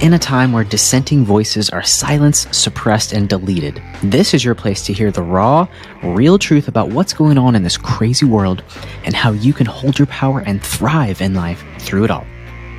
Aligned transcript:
in 0.00 0.14
a 0.14 0.18
time 0.18 0.50
where 0.52 0.64
dissenting 0.64 1.26
voices 1.26 1.68
are 1.68 1.82
silenced, 1.82 2.54
suppressed, 2.54 3.12
and 3.12 3.28
deleted. 3.28 3.82
This 4.02 4.32
is 4.32 4.42
your 4.42 4.54
place 4.54 4.82
to 4.86 4.94
hear 4.94 5.10
the 5.10 5.22
raw, 5.22 5.68
real 6.02 6.38
truth 6.38 6.68
about 6.68 6.88
what's 6.88 7.12
going 7.12 7.36
on 7.36 7.54
in 7.54 7.62
this 7.62 7.76
crazy 7.76 8.24
world 8.24 8.62
and 9.04 9.14
how 9.14 9.32
you 9.32 9.52
can 9.52 9.66
hold 9.66 9.98
your 9.98 10.06
power 10.06 10.40
and 10.40 10.62
thrive 10.62 11.20
in 11.20 11.34
life 11.34 11.62
through 11.78 12.04
it 12.04 12.10
all. 12.10 12.26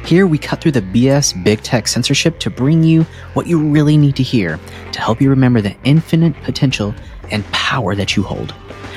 Here, 0.03 0.25
we 0.25 0.39
cut 0.39 0.61
through 0.61 0.71
the 0.71 0.81
BS 0.81 1.43
big 1.43 1.61
tech 1.61 1.87
censorship 1.87 2.39
to 2.39 2.49
bring 2.49 2.83
you 2.83 3.03
what 3.33 3.45
you 3.45 3.59
really 3.59 3.97
need 3.97 4.15
to 4.15 4.23
hear 4.23 4.59
to 4.91 4.99
help 4.99 5.21
you 5.21 5.29
remember 5.29 5.61
the 5.61 5.75
infinite 5.83 6.33
potential 6.41 6.95
and 7.29 7.45
power 7.51 7.93
that 7.93 8.15
you 8.15 8.23
hold. 8.23 8.55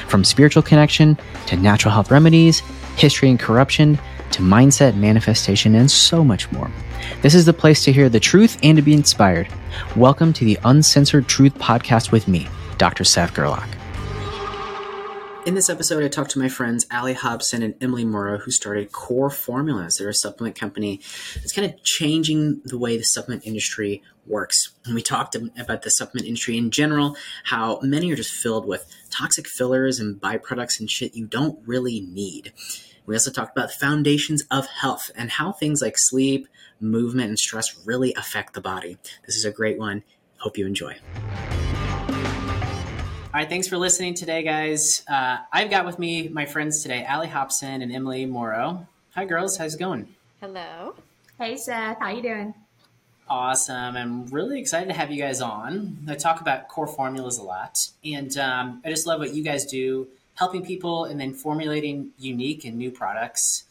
From 0.08 0.24
spiritual 0.24 0.62
connection 0.62 1.18
to 1.46 1.56
natural 1.56 1.92
health 1.92 2.10
remedies, 2.10 2.60
history 2.96 3.28
and 3.28 3.38
corruption, 3.38 3.98
to 4.30 4.40
mindset, 4.40 4.96
manifestation, 4.96 5.74
and 5.74 5.90
so 5.90 6.24
much 6.24 6.50
more. 6.52 6.70
This 7.22 7.34
is 7.34 7.44
the 7.44 7.52
place 7.52 7.84
to 7.84 7.92
hear 7.92 8.08
the 8.08 8.20
truth 8.20 8.58
and 8.62 8.76
to 8.76 8.82
be 8.82 8.92
inspired. 8.92 9.48
Welcome 9.96 10.32
to 10.34 10.44
the 10.44 10.58
Uncensored 10.64 11.26
Truth 11.26 11.54
Podcast 11.54 12.12
with 12.12 12.28
me, 12.28 12.48
Dr. 12.78 13.04
Seth 13.04 13.34
Gerlach. 13.34 13.68
In 15.46 15.54
this 15.54 15.68
episode, 15.68 16.02
I 16.02 16.08
talked 16.08 16.30
to 16.30 16.38
my 16.38 16.48
friends 16.48 16.86
Allie 16.90 17.12
Hobson 17.12 17.62
and 17.62 17.74
Emily 17.78 18.06
Morrow, 18.06 18.38
who 18.38 18.50
started 18.50 18.92
Core 18.92 19.28
Formulas. 19.28 19.96
They're 19.96 20.08
a 20.08 20.14
supplement 20.14 20.58
company 20.58 21.00
that's 21.34 21.52
kind 21.52 21.70
of 21.70 21.82
changing 21.82 22.62
the 22.64 22.78
way 22.78 22.96
the 22.96 23.04
supplement 23.04 23.46
industry 23.46 24.02
works. 24.26 24.72
And 24.86 24.94
we 24.94 25.02
talked 25.02 25.34
about 25.34 25.82
the 25.82 25.90
supplement 25.90 26.26
industry 26.26 26.56
in 26.56 26.70
general, 26.70 27.16
how 27.44 27.78
many 27.82 28.10
are 28.10 28.16
just 28.16 28.32
filled 28.32 28.66
with 28.66 28.86
toxic 29.10 29.46
fillers 29.46 30.00
and 30.00 30.18
byproducts 30.18 30.80
and 30.80 30.90
shit 30.90 31.14
you 31.14 31.26
don't 31.26 31.58
really 31.66 32.00
need. 32.00 32.54
We 33.06 33.14
also 33.14 33.30
talked 33.30 33.54
about 33.54 33.68
the 33.68 33.74
foundations 33.74 34.44
of 34.50 34.66
health 34.66 35.10
and 35.14 35.30
how 35.30 35.52
things 35.52 35.82
like 35.82 35.96
sleep, 35.98 36.48
movement, 36.84 37.28
and 37.28 37.38
stress 37.38 37.84
really 37.84 38.14
affect 38.14 38.54
the 38.54 38.60
body. 38.60 38.98
This 39.26 39.36
is 39.36 39.44
a 39.44 39.50
great 39.50 39.78
one. 39.78 40.02
Hope 40.38 40.56
you 40.58 40.66
enjoy. 40.66 40.96
All 43.34 43.40
right, 43.40 43.48
thanks 43.48 43.66
for 43.66 43.76
listening 43.76 44.14
today, 44.14 44.44
guys. 44.44 45.02
Uh, 45.08 45.38
I've 45.52 45.68
got 45.68 45.84
with 45.84 45.98
me 45.98 46.28
my 46.28 46.46
friends 46.46 46.82
today, 46.82 47.04
Allie 47.04 47.26
Hobson 47.26 47.82
and 47.82 47.90
Emily 47.92 48.26
Morrow. 48.26 48.86
Hi, 49.16 49.24
girls. 49.24 49.56
How's 49.56 49.74
it 49.74 49.78
going? 49.78 50.14
Hello. 50.40 50.94
Hey, 51.38 51.56
Seth. 51.56 51.98
How 51.98 52.10
you 52.10 52.22
doing? 52.22 52.54
Awesome. 53.28 53.96
I'm 53.96 54.26
really 54.26 54.60
excited 54.60 54.86
to 54.86 54.92
have 54.94 55.10
you 55.10 55.20
guys 55.20 55.40
on. 55.40 55.98
I 56.08 56.14
talk 56.14 56.40
about 56.40 56.68
core 56.68 56.86
formulas 56.86 57.38
a 57.38 57.42
lot, 57.42 57.88
and 58.04 58.36
um, 58.38 58.82
I 58.84 58.90
just 58.90 59.06
love 59.06 59.18
what 59.18 59.34
you 59.34 59.42
guys 59.42 59.64
do, 59.64 60.06
helping 60.34 60.64
people 60.64 61.06
and 61.06 61.18
then 61.18 61.32
formulating 61.32 62.10
unique 62.18 62.64
and 62.64 62.76
new 62.76 62.90
products. 62.90 63.64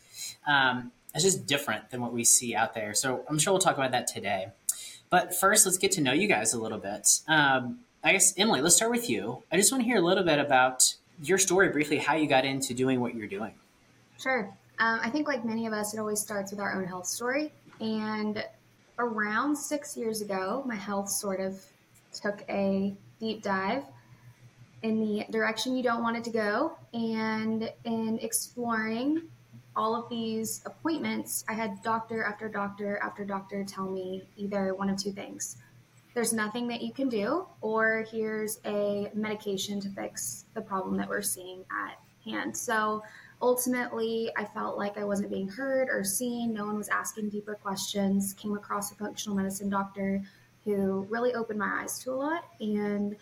Um, 0.47 0.91
it's 1.13 1.23
just 1.23 1.45
different 1.45 1.89
than 1.89 2.01
what 2.01 2.13
we 2.13 2.23
see 2.23 2.55
out 2.55 2.73
there. 2.73 2.93
So 2.93 3.23
I'm 3.29 3.37
sure 3.37 3.53
we'll 3.53 3.61
talk 3.61 3.77
about 3.77 3.91
that 3.91 4.07
today. 4.07 4.47
But 5.09 5.35
first, 5.35 5.65
let's 5.65 5.77
get 5.77 5.91
to 5.93 6.01
know 6.01 6.11
you 6.11 6.27
guys 6.27 6.53
a 6.53 6.59
little 6.59 6.79
bit. 6.79 7.19
Um, 7.27 7.79
I 8.03 8.13
guess 8.13 8.33
Emily, 8.37 8.61
let's 8.61 8.75
start 8.75 8.91
with 8.91 9.09
you. 9.09 9.43
I 9.51 9.57
just 9.57 9.71
want 9.71 9.83
to 9.83 9.85
hear 9.85 9.97
a 9.97 10.01
little 10.01 10.23
bit 10.23 10.39
about 10.39 10.95
your 11.21 11.37
story 11.37 11.69
briefly, 11.69 11.97
how 11.97 12.15
you 12.15 12.27
got 12.27 12.45
into 12.45 12.73
doing 12.73 12.99
what 12.99 13.15
you're 13.15 13.27
doing. 13.27 13.53
Sure. 14.19 14.51
Um, 14.79 14.99
I 15.03 15.09
think, 15.09 15.27
like 15.27 15.45
many 15.45 15.67
of 15.67 15.73
us, 15.73 15.93
it 15.93 15.99
always 15.99 16.19
starts 16.19 16.51
with 16.51 16.59
our 16.59 16.73
own 16.73 16.85
health 16.85 17.05
story. 17.05 17.51
And 17.79 18.43
around 18.97 19.55
six 19.55 19.95
years 19.95 20.21
ago, 20.21 20.63
my 20.65 20.75
health 20.75 21.09
sort 21.09 21.39
of 21.39 21.63
took 22.11 22.43
a 22.49 22.93
deep 23.19 23.43
dive 23.43 23.83
in 24.81 24.99
the 24.99 25.25
direction 25.29 25.77
you 25.77 25.83
don't 25.83 26.01
want 26.01 26.17
it 26.17 26.23
to 26.23 26.31
go. 26.31 26.75
And 26.93 27.71
in 27.85 28.19
exploring 28.19 29.21
all 29.75 29.95
of 29.95 30.09
these 30.09 30.61
appointments, 30.65 31.43
I 31.47 31.53
had 31.53 31.81
doctor 31.83 32.23
after 32.23 32.47
doctor 32.47 32.99
after 33.01 33.25
doctor 33.25 33.63
tell 33.63 33.89
me 33.89 34.23
either 34.37 34.73
one 34.75 34.89
of 34.89 34.97
two 34.97 35.11
things 35.11 35.57
there's 36.13 36.33
nothing 36.33 36.67
that 36.67 36.81
you 36.81 36.93
can 36.93 37.09
do, 37.09 37.47
or 37.61 38.05
here's 38.11 38.59
a 38.65 39.09
medication 39.13 39.79
to 39.81 39.89
fix 39.89 40.45
the 40.53 40.61
problem 40.61 40.95
that 40.97 41.09
we're 41.09 41.23
seeing 41.23 41.65
at 41.71 41.97
hand. 42.23 42.55
So 42.55 43.03
ultimately, 43.41 44.31
I 44.37 44.45
felt 44.45 44.77
like 44.77 44.97
I 44.97 45.03
wasn't 45.03 45.31
being 45.31 45.47
heard 45.47 45.89
or 45.89 46.03
seen. 46.03 46.53
No 46.53 46.65
one 46.65 46.77
was 46.77 46.87
asking 46.89 47.29
deeper 47.29 47.55
questions. 47.55 48.33
Came 48.33 48.53
across 48.53 48.91
a 48.91 48.95
functional 48.95 49.35
medicine 49.35 49.69
doctor 49.69 50.21
who 50.65 51.07
really 51.09 51.33
opened 51.33 51.59
my 51.59 51.81
eyes 51.81 51.99
to 51.99 52.11
a 52.11 52.13
lot 52.13 52.45
and 52.59 53.15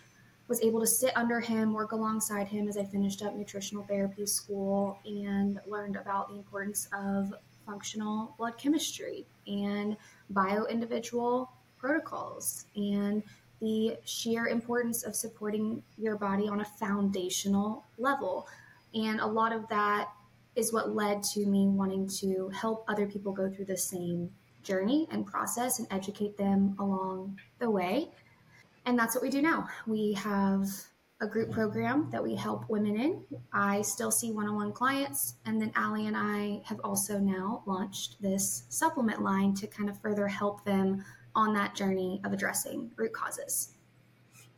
was 0.52 0.62
able 0.64 0.82
to 0.82 0.88
sit 0.88 1.16
under 1.16 1.40
him, 1.40 1.72
work 1.72 1.94
alongside 1.94 2.46
him 2.46 2.68
as 2.68 2.76
I 2.76 2.84
finished 2.84 3.24
up 3.24 3.34
nutritional 3.34 3.86
therapy 3.86 4.26
school 4.26 5.00
and 5.06 5.62
learned 5.66 5.96
about 5.96 6.28
the 6.28 6.36
importance 6.36 6.90
of 6.92 7.34
functional 7.66 8.36
blood 8.38 8.58
chemistry 8.58 9.26
and 9.48 9.96
bio 10.32 10.66
individual 10.66 11.54
protocols 11.78 12.66
and 12.76 13.24
the 13.62 13.96
sheer 14.04 14.48
importance 14.48 15.04
of 15.04 15.16
supporting 15.16 15.82
your 15.98 16.18
body 16.18 16.50
on 16.50 16.60
a 16.60 16.66
foundational 16.66 17.86
level. 17.98 18.46
And 18.94 19.22
a 19.22 19.26
lot 19.26 19.54
of 19.54 19.70
that 19.70 20.10
is 20.58 20.74
what 20.74 20.94
led 20.94 21.24
to 21.24 21.46
me 21.46 21.70
wanting 21.70 22.10
to 22.20 22.50
help 22.50 22.84
other 22.90 23.08
people 23.08 23.32
go 23.32 23.50
through 23.50 23.66
the 23.66 23.78
same 23.78 24.30
journey 24.64 25.08
and 25.12 25.26
process 25.26 25.80
and 25.80 25.88
educate 25.92 26.36
them 26.38 26.76
along 26.78 27.40
the 27.60 27.70
way. 27.70 28.10
And 28.86 28.98
that's 28.98 29.16
what 29.16 29.24
we 29.24 29.30
do 29.30 29.42
now. 29.42 29.68
We 29.86 30.14
have 30.14 30.68
a 31.22 31.28
group 31.28 31.52
program 31.52 32.10
that 32.12 32.24
we 32.24 32.36
help 32.36 32.68
women 32.68 33.00
in. 33.00 33.24
I 33.54 33.84
still 33.84 34.10
see 34.10 34.32
one 34.32 34.48
on 34.48 34.56
one 34.56 34.72
clients. 34.74 35.36
And 35.46 35.62
then 35.62 35.72
Allie 35.76 36.08
and 36.08 36.18
I 36.18 36.62
have 36.66 36.82
also 36.84 37.20
now 37.20 37.62
launched 37.68 38.20
this 38.22 38.64
supplement 38.70 39.22
line 39.22 39.54
to 39.56 39.68
kind 39.68 39.88
of 39.88 40.02
further 40.02 40.28
help 40.28 40.66
them 40.66 41.06
on 41.36 41.54
that 41.54 41.76
journey 41.76 42.22
of 42.26 42.34
addressing 42.34 42.92
root 42.96 43.14
causes. 43.14 43.76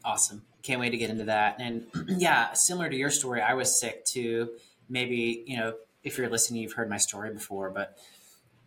Awesome. 0.06 0.44
Can't 0.64 0.80
wait 0.80 0.92
to 0.92 0.98
get 0.98 1.10
into 1.10 1.26
that. 1.26 1.58
And 1.60 1.86
yeah, 2.08 2.54
similar 2.54 2.90
to 2.90 2.96
your 2.96 3.12
story, 3.12 3.42
I 3.42 3.54
was 3.54 3.78
sick 3.78 4.06
too. 4.06 4.52
Maybe, 4.88 5.44
you 5.46 5.58
know, 5.58 5.74
if 6.04 6.18
you're 6.18 6.30
listening, 6.30 6.62
you've 6.62 6.74
heard 6.74 6.90
my 6.90 6.98
story 6.98 7.34
before, 7.34 7.70
but 7.70 7.98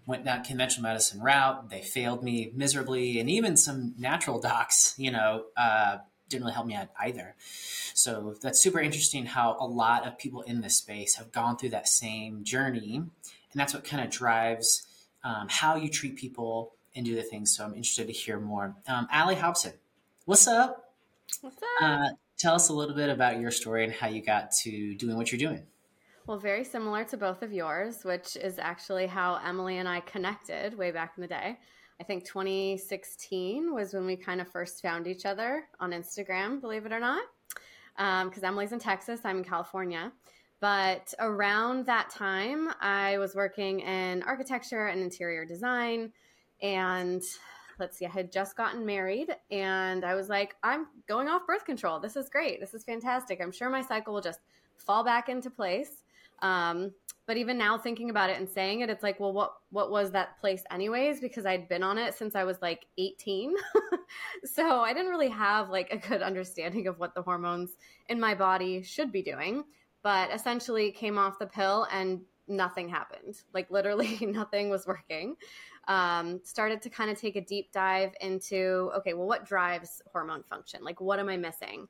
went 0.06 0.24
that 0.24 0.44
conventional 0.44 0.84
medicine 0.84 1.20
route. 1.20 1.68
They 1.68 1.82
failed 1.82 2.22
me 2.22 2.52
miserably. 2.54 3.18
And 3.18 3.28
even 3.28 3.56
some 3.56 3.94
natural 3.98 4.40
docs, 4.40 4.94
you 4.96 5.10
know, 5.10 5.44
uh, 5.56 5.98
didn't 6.28 6.44
really 6.44 6.54
help 6.54 6.66
me 6.66 6.74
out 6.74 6.88
either. 7.00 7.34
So 7.94 8.34
that's 8.40 8.60
super 8.60 8.80
interesting 8.80 9.26
how 9.26 9.56
a 9.58 9.66
lot 9.66 10.06
of 10.06 10.18
people 10.18 10.42
in 10.42 10.60
this 10.60 10.76
space 10.76 11.16
have 11.16 11.32
gone 11.32 11.56
through 11.56 11.70
that 11.70 11.88
same 11.88 12.44
journey. 12.44 12.96
And 12.96 13.60
that's 13.60 13.74
what 13.74 13.84
kind 13.84 14.04
of 14.04 14.10
drives 14.10 14.86
um, 15.24 15.48
how 15.48 15.76
you 15.76 15.88
treat 15.88 16.16
people 16.16 16.74
and 16.94 17.04
do 17.04 17.14
the 17.14 17.22
things. 17.22 17.54
So 17.56 17.64
I'm 17.64 17.74
interested 17.74 18.06
to 18.06 18.12
hear 18.12 18.38
more. 18.38 18.76
Um, 18.86 19.08
Allie 19.10 19.34
Hobson, 19.34 19.72
what's 20.24 20.46
up? 20.46 20.94
What's 21.40 21.56
up? 21.56 21.82
Uh, 21.82 22.08
tell 22.38 22.54
us 22.54 22.68
a 22.68 22.72
little 22.72 22.94
bit 22.94 23.10
about 23.10 23.40
your 23.40 23.50
story 23.50 23.84
and 23.84 23.92
how 23.92 24.08
you 24.08 24.22
got 24.22 24.52
to 24.62 24.94
doing 24.94 25.16
what 25.16 25.32
you're 25.32 25.38
doing. 25.38 25.64
Well, 26.26 26.38
very 26.38 26.64
similar 26.64 27.04
to 27.04 27.16
both 27.16 27.42
of 27.42 27.52
yours, 27.52 28.04
which 28.04 28.34
is 28.34 28.58
actually 28.58 29.06
how 29.06 29.36
Emily 29.46 29.78
and 29.78 29.88
I 29.88 30.00
connected 30.00 30.76
way 30.76 30.90
back 30.90 31.12
in 31.16 31.20
the 31.20 31.28
day. 31.28 31.56
I 32.00 32.02
think 32.02 32.26
2016 32.26 33.72
was 33.72 33.94
when 33.94 34.06
we 34.06 34.16
kind 34.16 34.40
of 34.40 34.48
first 34.48 34.82
found 34.82 35.06
each 35.06 35.24
other 35.24 35.68
on 35.78 35.92
Instagram, 35.92 36.60
believe 36.60 36.84
it 36.84 36.90
or 36.90 36.98
not. 36.98 37.22
Because 37.96 38.42
um, 38.42 38.44
Emily's 38.44 38.72
in 38.72 38.80
Texas, 38.80 39.20
I'm 39.22 39.38
in 39.38 39.44
California. 39.44 40.10
But 40.58 41.14
around 41.20 41.86
that 41.86 42.10
time, 42.10 42.70
I 42.80 43.18
was 43.18 43.36
working 43.36 43.78
in 43.80 44.24
architecture 44.24 44.88
and 44.88 45.00
interior 45.00 45.44
design 45.44 46.12
and 46.60 47.22
let's 47.78 47.98
see, 47.98 48.06
I 48.06 48.10
had 48.10 48.32
just 48.32 48.56
gotten 48.56 48.84
married 48.84 49.28
and 49.52 50.04
I 50.04 50.16
was 50.16 50.28
like, 50.28 50.56
I'm 50.64 50.88
going 51.06 51.28
off 51.28 51.46
birth 51.46 51.64
control. 51.64 52.00
This 52.00 52.16
is 52.16 52.28
great. 52.28 52.58
This 52.58 52.74
is 52.74 52.82
fantastic. 52.82 53.40
I'm 53.40 53.52
sure 53.52 53.70
my 53.70 53.82
cycle 53.82 54.12
will 54.12 54.22
just 54.22 54.40
fall 54.76 55.04
back 55.04 55.28
into 55.28 55.50
place. 55.50 56.02
Um, 56.42 56.92
but 57.26 57.36
even 57.36 57.58
now 57.58 57.76
thinking 57.76 58.10
about 58.10 58.30
it 58.30 58.38
and 58.38 58.48
saying 58.48 58.80
it, 58.80 58.90
it's 58.90 59.02
like, 59.02 59.18
well, 59.18 59.32
what, 59.32 59.54
what 59.70 59.90
was 59.90 60.12
that 60.12 60.38
place 60.40 60.62
anyways? 60.70 61.20
Because 61.20 61.44
I'd 61.44 61.68
been 61.68 61.82
on 61.82 61.98
it 61.98 62.14
since 62.14 62.36
I 62.36 62.44
was 62.44 62.56
like 62.62 62.86
18. 62.98 63.54
so 64.44 64.80
I 64.80 64.92
didn't 64.92 65.10
really 65.10 65.30
have 65.30 65.68
like 65.68 65.92
a 65.92 65.96
good 65.96 66.22
understanding 66.22 66.86
of 66.86 67.00
what 67.00 67.14
the 67.14 67.22
hormones 67.22 67.70
in 68.08 68.20
my 68.20 68.34
body 68.34 68.82
should 68.82 69.10
be 69.10 69.22
doing, 69.22 69.64
but 70.02 70.30
essentially 70.32 70.92
came 70.92 71.18
off 71.18 71.40
the 71.40 71.46
pill 71.46 71.88
and 71.90 72.20
nothing 72.46 72.88
happened. 72.88 73.42
Like 73.52 73.72
literally 73.72 74.18
nothing 74.20 74.70
was 74.70 74.86
working 74.86 75.36
um, 75.88 76.40
started 76.42 76.82
to 76.82 76.90
kind 76.90 77.10
of 77.10 77.20
take 77.20 77.36
a 77.36 77.40
deep 77.40 77.72
dive 77.72 78.12
into 78.20 78.90
okay, 78.96 79.14
well, 79.14 79.26
what 79.26 79.44
drives 79.44 80.02
hormone 80.10 80.42
function? 80.42 80.82
Like, 80.82 81.00
what 81.00 81.18
am 81.18 81.28
I 81.28 81.36
missing? 81.36 81.88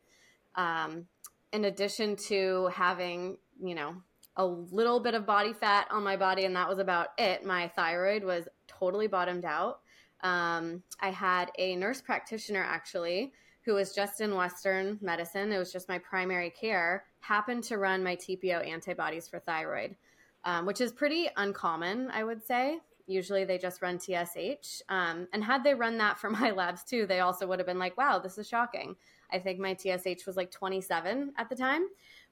Um, 0.55 1.07
in 1.53 1.65
addition 1.65 2.17
to 2.17 2.69
having, 2.73 3.39
you 3.63 3.75
know, 3.75 3.95
a 4.37 4.45
little 4.45 5.01
bit 5.01 5.15
of 5.15 5.27
body 5.27 5.53
fat 5.53 5.89
on 5.91 6.03
my 6.03 6.17
body, 6.17 6.45
and 6.45 6.55
that 6.57 6.69
was 6.69 6.79
about 6.79 7.09
it, 7.19 7.45
my 7.45 7.69
thyroid 7.69 8.23
was 8.23 8.49
totally 8.67 9.07
bottomed 9.07 9.45
out. 9.45 9.81
Um, 10.23 10.83
I 11.01 11.11
had 11.11 11.51
a 11.59 11.77
nurse 11.77 12.01
practitioner 12.01 12.63
actually 12.63 13.33
who 13.67 13.75
was 13.75 13.93
just 13.93 14.21
in 14.21 14.35
Western 14.35 14.99
medicine. 15.03 15.53
It 15.53 15.59
was 15.59 15.73
just 15.73 15.89
my 15.89 15.99
primary 15.99 16.51
care, 16.51 17.05
happened 17.21 17.65
to 17.65 17.79
run 17.79 18.03
my 18.03 18.15
TPO 18.15 18.67
antibodies 18.67 19.27
for 19.27 19.41
thyroid, 19.41 19.97
um, 20.45 20.67
which 20.67 20.81
is 20.81 20.93
pretty 20.93 21.29
uncommon, 21.37 22.09
I 22.13 22.23
would 22.23 22.45
say. 22.45 22.79
Usually 23.09 23.45
they 23.45 23.59
just 23.59 23.83
run 23.83 23.99
TSH. 23.99 24.83
Um, 24.89 25.27
and 25.33 25.43
had 25.43 25.65
they 25.65 25.75
run 25.75 25.99
that 25.99 26.19
for 26.19 26.31
my 26.43 26.53
labs 26.53 26.85
too, 26.85 27.07
they 27.07 27.21
also 27.21 27.47
would 27.49 27.59
have 27.59 27.67
been 27.67 27.79
like, 27.79 27.97
wow, 27.97 28.21
this 28.21 28.39
is 28.39 28.49
shocking. 28.49 28.95
I 29.33 29.41
think 29.41 29.59
my 29.59 29.75
TSH 29.75 30.25
was 30.27 30.37
like 30.37 30.53
27 30.53 31.33
at 31.37 31.49
the 31.49 31.57
time, 31.57 31.87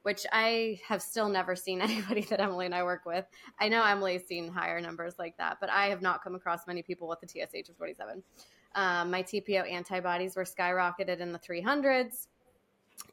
which 0.05 0.23
I 0.31 0.79
have 0.87 1.01
still 1.01 1.27
never 1.27 1.55
seen 1.55 1.81
anybody 1.81 2.21
that 2.21 2.39
Emily 2.39 2.67
and 2.67 2.75
I 2.75 2.83
work 2.83 3.07
with. 3.07 3.25
I 3.59 3.69
know 3.69 3.83
Emily's 3.83 4.23
seen 4.27 4.47
higher 4.51 4.79
numbers 4.79 5.15
like 5.17 5.35
that, 5.37 5.57
but 5.59 5.71
I 5.71 5.87
have 5.87 6.03
not 6.03 6.23
come 6.23 6.35
across 6.35 6.67
many 6.67 6.83
people 6.83 7.07
with 7.07 7.23
a 7.23 7.27
TSH 7.27 7.69
of 7.69 7.77
47. 7.77 8.21
Um, 8.75 9.09
my 9.09 9.23
TPO 9.23 9.67
antibodies 9.67 10.35
were 10.35 10.43
skyrocketed 10.43 11.21
in 11.21 11.31
the 11.31 11.39
300s. 11.39 12.27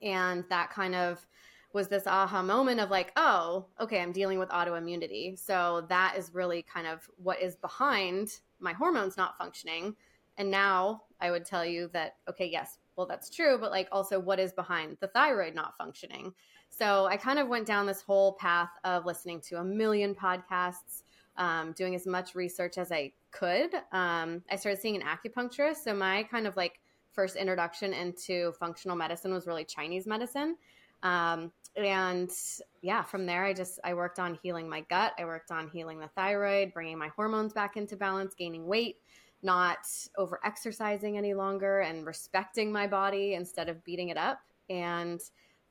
And 0.02 0.44
that 0.50 0.68
kind 0.68 0.94
of 0.94 1.26
was 1.72 1.88
this 1.88 2.06
aha 2.06 2.42
moment 2.42 2.78
of 2.78 2.90
like, 2.90 3.12
oh, 3.16 3.64
okay, 3.80 4.02
I'm 4.02 4.12
dealing 4.12 4.38
with 4.38 4.50
autoimmunity. 4.50 5.38
So 5.38 5.86
that 5.88 6.16
is 6.18 6.34
really 6.34 6.62
kind 6.62 6.86
of 6.86 7.08
what 7.16 7.40
is 7.40 7.56
behind 7.56 8.40
my 8.60 8.74
hormones 8.74 9.16
not 9.16 9.38
functioning. 9.38 9.96
And 10.36 10.50
now 10.50 11.04
I 11.22 11.30
would 11.30 11.46
tell 11.46 11.64
you 11.64 11.88
that, 11.94 12.16
okay, 12.28 12.50
yes, 12.52 12.76
well, 12.96 13.06
that's 13.06 13.30
true, 13.30 13.56
but 13.58 13.70
like 13.70 13.88
also 13.90 14.20
what 14.20 14.38
is 14.38 14.52
behind 14.52 14.98
the 15.00 15.08
thyroid 15.08 15.54
not 15.54 15.78
functioning. 15.78 16.34
So 16.74 17.04
I 17.04 17.19
kind 17.19 17.38
of 17.38 17.48
went 17.48 17.66
down 17.66 17.84
this 17.84 18.00
whole 18.00 18.32
path 18.32 18.70
of 18.84 19.04
listening 19.04 19.42
to 19.42 19.56
a 19.56 19.64
million 19.64 20.14
podcasts, 20.14 21.02
um, 21.36 21.72
doing 21.72 21.94
as 21.94 22.06
much 22.06 22.34
research 22.34 22.78
as 22.78 22.90
I 22.90 23.12
could. 23.30 23.74
Um, 23.92 24.42
I 24.50 24.56
started 24.56 24.80
seeing 24.80 24.96
an 24.96 25.02
acupuncturist. 25.02 25.84
So 25.84 25.94
my 25.94 26.22
kind 26.24 26.46
of 26.46 26.56
like 26.56 26.80
first 27.12 27.36
introduction 27.36 27.92
into 27.92 28.52
functional 28.52 28.96
medicine 28.96 29.34
was 29.34 29.46
really 29.46 29.64
Chinese 29.64 30.06
medicine. 30.06 30.56
Um, 31.02 31.52
and 31.76 32.30
yeah, 32.80 33.02
from 33.02 33.26
there, 33.26 33.44
I 33.44 33.52
just 33.52 33.78
I 33.84 33.92
worked 33.92 34.19
on 34.19 34.38
healing 34.42 34.66
my 34.66 34.80
gut. 34.88 35.12
I 35.19 35.26
worked 35.26 35.50
on 35.50 35.69
healing 35.69 35.98
the 35.98 36.08
thyroid, 36.08 36.72
bringing 36.72 36.96
my 36.96 37.08
hormones 37.08 37.52
back 37.52 37.76
into 37.76 37.96
balance, 37.96 38.34
gaining 38.34 38.66
weight, 38.66 38.96
not 39.42 39.86
over 40.16 40.40
exercising 40.42 41.19
any 41.19 41.34
longer, 41.34 41.80
and 41.80 42.06
respecting 42.06 42.72
my 42.72 42.86
body 42.86 43.34
instead 43.34 43.69
of 43.69 43.84
beating 43.84 44.08
it 44.08 44.16
up. 44.16 44.40
And 44.70 45.20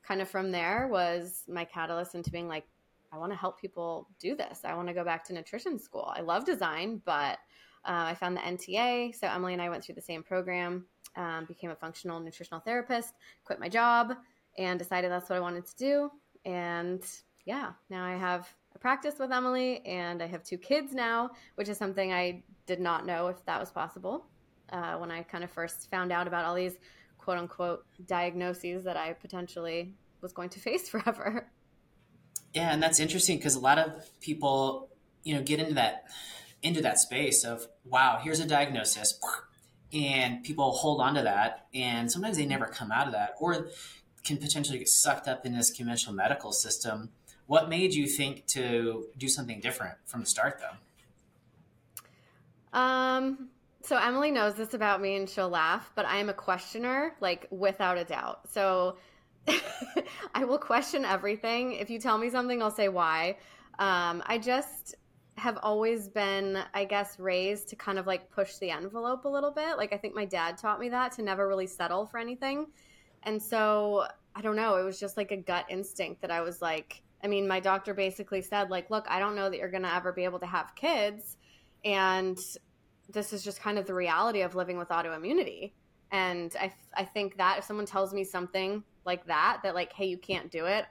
kind 0.06 0.20
of 0.20 0.28
from 0.28 0.50
there 0.50 0.88
was 0.90 1.44
my 1.48 1.64
catalyst 1.64 2.14
into 2.14 2.30
being 2.30 2.48
like, 2.48 2.64
I 3.12 3.18
want 3.18 3.32
to 3.32 3.38
help 3.38 3.60
people 3.60 4.08
do 4.18 4.34
this. 4.34 4.60
I 4.64 4.74
want 4.74 4.88
to 4.88 4.94
go 4.94 5.04
back 5.04 5.24
to 5.24 5.34
nutrition 5.34 5.78
school. 5.78 6.12
I 6.16 6.22
love 6.22 6.44
design, 6.44 7.02
but 7.04 7.38
uh, 7.84 8.06
I 8.06 8.14
found 8.14 8.36
the 8.36 8.40
NTA. 8.40 9.14
So 9.14 9.26
Emily 9.26 9.52
and 9.52 9.60
I 9.60 9.68
went 9.68 9.84
through 9.84 9.96
the 9.96 10.02
same 10.02 10.22
program, 10.22 10.86
um, 11.16 11.44
became 11.44 11.70
a 11.70 11.76
functional 11.76 12.20
nutritional 12.20 12.60
therapist, 12.60 13.14
quit 13.44 13.60
my 13.60 13.68
job, 13.68 14.16
and 14.58 14.78
decided 14.78 15.10
that's 15.10 15.28
what 15.28 15.36
I 15.36 15.40
wanted 15.40 15.66
to 15.66 15.76
do. 15.76 16.10
And 16.44 17.04
yeah, 17.44 17.72
now 17.90 18.04
I 18.04 18.16
have 18.16 18.48
a 18.74 18.78
practice 18.78 19.16
with 19.18 19.30
Emily 19.30 19.84
and 19.84 20.22
I 20.22 20.26
have 20.26 20.42
two 20.42 20.58
kids 20.58 20.94
now, 20.94 21.30
which 21.56 21.68
is 21.68 21.76
something 21.76 22.12
I 22.12 22.42
did 22.66 22.80
not 22.80 23.04
know 23.04 23.28
if 23.28 23.44
that 23.44 23.60
was 23.60 23.70
possible 23.70 24.26
uh, 24.72 24.94
when 24.96 25.10
I 25.10 25.22
kind 25.22 25.44
of 25.44 25.50
first 25.50 25.90
found 25.90 26.12
out 26.12 26.26
about 26.26 26.44
all 26.44 26.54
these 26.54 26.78
quote 27.22 27.38
unquote 27.38 27.84
diagnoses 28.06 28.84
that 28.84 28.96
I 28.96 29.12
potentially 29.12 29.94
was 30.20 30.32
going 30.32 30.50
to 30.50 30.60
face 30.60 30.88
forever. 30.88 31.48
Yeah, 32.52 32.72
and 32.72 32.82
that's 32.82 33.00
interesting 33.00 33.38
because 33.38 33.54
a 33.54 33.60
lot 33.60 33.78
of 33.78 34.10
people, 34.20 34.90
you 35.22 35.34
know, 35.34 35.42
get 35.42 35.60
into 35.60 35.74
that 35.74 36.04
into 36.62 36.82
that 36.82 36.98
space 36.98 37.44
of 37.44 37.66
wow, 37.84 38.20
here's 38.22 38.40
a 38.40 38.46
diagnosis, 38.46 39.18
and 39.92 40.44
people 40.44 40.70
hold 40.72 41.00
on 41.00 41.14
to 41.14 41.22
that, 41.22 41.66
and 41.74 42.10
sometimes 42.10 42.36
they 42.36 42.46
never 42.46 42.66
come 42.66 42.92
out 42.92 43.06
of 43.06 43.12
that, 43.12 43.34
or 43.40 43.68
can 44.24 44.36
potentially 44.36 44.78
get 44.78 44.88
sucked 44.88 45.26
up 45.26 45.46
in 45.46 45.54
this 45.54 45.70
conventional 45.70 46.14
medical 46.14 46.52
system. 46.52 47.10
What 47.46 47.68
made 47.68 47.92
you 47.92 48.06
think 48.06 48.46
to 48.48 49.08
do 49.18 49.28
something 49.28 49.60
different 49.60 49.94
from 50.06 50.20
the 50.20 50.26
start, 50.26 50.60
though? 50.60 52.78
Um, 52.78 53.48
so 53.82 53.96
Emily 53.96 54.30
knows 54.30 54.54
this 54.54 54.74
about 54.74 55.00
me 55.00 55.16
and 55.16 55.28
she'll 55.28 55.48
laugh, 55.48 55.90
but 55.94 56.06
I 56.06 56.18
am 56.18 56.28
a 56.28 56.34
questioner, 56.34 57.14
like 57.20 57.46
without 57.50 57.98
a 57.98 58.04
doubt. 58.04 58.50
So 58.50 58.96
I 60.34 60.44
will 60.44 60.58
question 60.58 61.04
everything. 61.04 61.72
If 61.72 61.90
you 61.90 61.98
tell 61.98 62.18
me 62.18 62.30
something, 62.30 62.62
I'll 62.62 62.70
say 62.70 62.88
why. 62.88 63.38
Um, 63.78 64.22
I 64.26 64.38
just 64.38 64.94
have 65.36 65.58
always 65.62 66.08
been, 66.08 66.58
I 66.74 66.84
guess, 66.84 67.18
raised 67.18 67.68
to 67.68 67.76
kind 67.76 67.98
of 67.98 68.06
like 68.06 68.30
push 68.30 68.56
the 68.58 68.70
envelope 68.70 69.24
a 69.24 69.28
little 69.28 69.50
bit. 69.50 69.76
Like 69.76 69.92
I 69.92 69.96
think 69.96 70.14
my 70.14 70.24
dad 70.24 70.58
taught 70.58 70.78
me 70.78 70.88
that 70.90 71.12
to 71.12 71.22
never 71.22 71.48
really 71.48 71.66
settle 71.66 72.06
for 72.06 72.18
anything. 72.18 72.66
And 73.24 73.42
so 73.42 74.06
I 74.34 74.40
don't 74.40 74.56
know, 74.56 74.76
it 74.76 74.84
was 74.84 75.00
just 75.00 75.16
like 75.16 75.30
a 75.30 75.36
gut 75.36 75.66
instinct 75.68 76.22
that 76.22 76.30
I 76.30 76.40
was 76.42 76.62
like, 76.62 77.02
I 77.24 77.28
mean, 77.28 77.46
my 77.46 77.60
doctor 77.60 77.94
basically 77.94 78.42
said, 78.42 78.70
like, 78.70 78.90
look, 78.90 79.06
I 79.08 79.20
don't 79.20 79.36
know 79.36 79.48
that 79.48 79.56
you're 79.56 79.70
going 79.70 79.84
to 79.84 79.94
ever 79.94 80.12
be 80.12 80.24
able 80.24 80.40
to 80.40 80.46
have 80.46 80.74
kids. 80.74 81.36
And 81.84 82.38
this 83.12 83.32
is 83.32 83.44
just 83.44 83.60
kind 83.60 83.78
of 83.78 83.86
the 83.86 83.94
reality 83.94 84.42
of 84.42 84.54
living 84.54 84.78
with 84.78 84.88
autoimmunity. 84.88 85.72
And 86.10 86.54
I, 86.60 86.72
I 86.94 87.04
think 87.04 87.36
that 87.38 87.58
if 87.58 87.64
someone 87.64 87.86
tells 87.86 88.12
me 88.12 88.24
something 88.24 88.82
like 89.04 89.26
that, 89.26 89.60
that 89.62 89.74
like, 89.74 89.92
hey, 89.92 90.06
you 90.06 90.18
can't 90.18 90.50
do 90.50 90.66
it, 90.66 90.84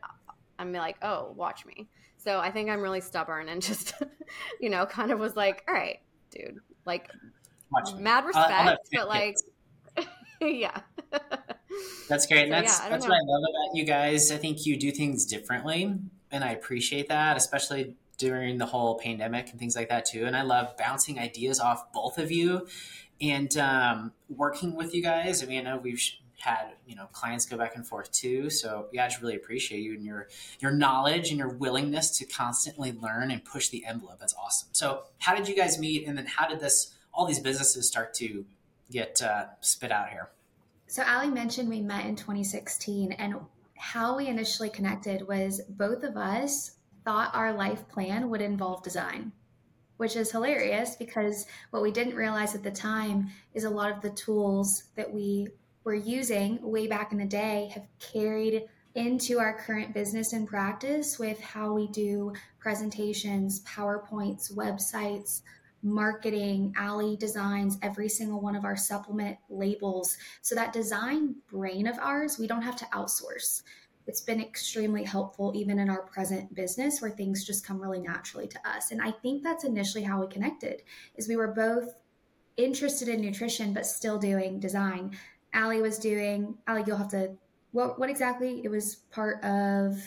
I'm 0.58 0.72
like, 0.72 0.98
oh, 1.02 1.34
watch 1.36 1.66
me. 1.66 1.88
So 2.18 2.40
I 2.40 2.52
think 2.52 2.70
I'm 2.70 2.82
really 2.82 3.02
stubborn 3.02 3.50
and 3.50 3.62
just, 3.62 3.94
you 4.60 4.70
know, 4.70 4.86
kind 4.86 5.12
of 5.12 5.20
was 5.20 5.36
like, 5.36 5.64
all 5.68 5.74
right, 5.74 6.00
dude, 6.32 6.60
like, 6.86 7.10
mad 7.98 8.24
uh, 8.24 8.28
respect, 8.28 8.90
but 8.94 9.08
like, 9.08 9.38
yeah. 10.42 10.82
That's 12.10 12.26
great. 12.26 12.46
So, 12.46 12.50
that's 12.50 12.80
yeah, 12.80 12.90
that's 12.90 13.06
know. 13.06 13.10
what 13.10 13.16
I 13.16 13.26
love 13.26 13.44
about 13.50 13.76
you 13.76 13.86
guys. 13.86 14.32
I 14.32 14.38
think 14.38 14.66
you 14.66 14.78
do 14.78 14.92
things 14.92 15.26
differently, 15.26 15.96
and 16.32 16.44
I 16.44 16.52
appreciate 16.52 17.08
that, 17.10 17.38
especially 17.38 17.96
during 18.22 18.60
the 18.60 18.68
whole 18.68 19.00
pandemic 19.00 19.50
and 19.50 19.60
things 19.60 19.76
like 19.76 19.90
that 19.90 20.06
too. 20.06 20.26
And 20.26 20.38
I 20.38 20.44
love 20.44 20.78
bouncing 20.78 21.18
ideas 21.18 21.60
off 21.60 21.92
both 21.92 22.20
of 22.20 22.32
you 22.32 22.68
and 23.20 23.58
um, 23.58 24.12
working 24.30 24.76
with 24.76 24.94
you 24.94 25.02
guys. 25.02 25.42
I 25.42 25.48
mean, 25.48 25.66
I 25.66 25.72
know 25.72 25.78
we've 25.78 26.00
had 26.38 26.74
you 26.88 26.96
know 26.96 27.06
clients 27.14 27.46
go 27.48 27.58
back 27.58 27.76
and 27.76 27.86
forth 27.86 28.12
too. 28.12 28.52
So 28.52 28.88
yeah, 28.94 29.06
I 29.06 29.08
just 29.08 29.22
really 29.22 29.36
appreciate 29.36 29.80
you 29.80 29.94
and 29.94 30.06
your 30.06 30.28
your 30.60 30.72
knowledge 30.72 31.30
and 31.30 31.40
your 31.40 31.50
willingness 31.50 32.16
to 32.20 32.26
constantly 32.26 32.92
learn 32.92 33.32
and 33.32 33.44
push 33.44 33.70
the 33.70 33.86
envelope. 33.86 34.20
That's 34.20 34.36
awesome. 34.36 34.70
So 34.72 35.04
how 35.18 35.36
did 35.36 35.48
you 35.48 35.56
guys 35.56 35.80
meet, 35.80 36.08
and 36.08 36.16
then 36.16 36.28
how 36.28 36.48
did 36.48 36.60
this 36.60 36.94
all 37.12 37.26
these 37.26 37.40
businesses 37.40 37.88
start 37.88 38.14
to 38.16 38.46
get 38.92 39.20
uh, 39.24 39.46
spit 39.62 39.92
out 39.92 40.10
here? 40.10 40.30
So 40.86 41.02
Allie 41.02 41.32
mentioned 41.32 41.70
we 41.70 41.82
met 41.82 42.06
in 42.06 42.16
2016, 42.16 43.14
and 43.14 43.36
how 43.78 44.16
we 44.16 44.28
initially 44.28 44.70
connected 44.70 45.28
was 45.28 45.62
both 45.70 46.04
of 46.04 46.18
us 46.18 46.78
thought 47.04 47.36
our 47.36 47.54
life 47.54 47.88
plan 47.88 48.30
would 48.30 48.42
involve 48.42 48.84
design, 48.84 49.32
which 49.98 50.16
is 50.16 50.32
hilarious 50.32 50.96
because 50.96 51.46
what 51.72 51.82
we 51.82 51.92
didn't 51.92 52.16
realize 52.16 52.56
at 52.56 52.64
the 52.64 52.72
time 52.72 53.30
is 53.54 53.64
a 53.64 53.70
lot 53.70 53.92
of 53.92 54.02
the 54.02 54.10
tools 54.12 54.84
that 54.96 55.12
we 55.12 55.48
were 55.84 55.96
using 55.96 56.60
way 56.62 56.88
back 56.88 57.12
in 57.12 57.18
the 57.18 57.26
day 57.26 57.72
have 57.74 57.88
carried 58.00 58.64
into 58.94 59.40
our 59.40 59.58
current 59.58 59.94
business 59.94 60.34
and 60.34 60.48
practice 60.48 61.18
with 61.18 61.40
how 61.40 61.74
we 61.74 61.88
do 61.88 62.34
presentations, 62.60 63.62
PowerPoints, 63.62 64.54
websites, 64.54 65.42
marketing, 65.84 66.74
Allie 66.78 67.16
designs 67.16 67.78
every 67.82 68.10
single 68.10 68.40
one 68.40 68.56
of 68.56 68.66
our 68.66 68.78
supplement 68.78 69.38
labels. 69.50 70.18
So 70.42 70.56
that 70.56 70.74
design 70.74 71.36
brain 71.50 71.88
of 71.88 71.98
ours, 72.00 72.38
we 72.38 72.48
don't 72.48 72.62
have 72.62 72.76
to 72.78 72.86
outsource. 72.86 73.64
It's 74.08 74.22
been 74.22 74.42
extremely 74.42 75.04
helpful 75.04 75.52
even 75.56 75.80
in 75.80 75.90
our 75.90 76.04
present 76.04 76.54
business 76.54 77.02
where 77.02 77.12
things 77.12 77.46
just 77.46 77.66
come 77.66 77.82
really 77.82 78.00
naturally 78.00 78.48
to 78.48 78.60
us. 78.68 78.92
And 78.92 79.02
I 79.02 79.12
think 79.12 79.44
that's 79.44 79.64
initially 79.64 80.04
how 80.04 80.22
we 80.22 80.28
connected 80.28 80.84
is 81.16 81.28
we 81.28 81.36
were 81.36 81.54
both 81.54 81.96
interested 82.58 83.08
in 83.08 83.22
nutrition 83.22 83.74
but 83.74 83.86
still 83.86 84.18
doing 84.18 84.60
design. 84.60 85.18
Allie 85.54 85.82
was 85.82 85.98
doing 85.98 86.58
Allie, 86.68 86.84
you'll 86.86 86.98
have 86.98 87.10
to 87.10 87.36
what 87.72 88.00
what 88.00 88.10
exactly? 88.10 88.62
It 88.64 88.70
was 88.70 88.96
part 89.12 89.44
of 89.44 89.98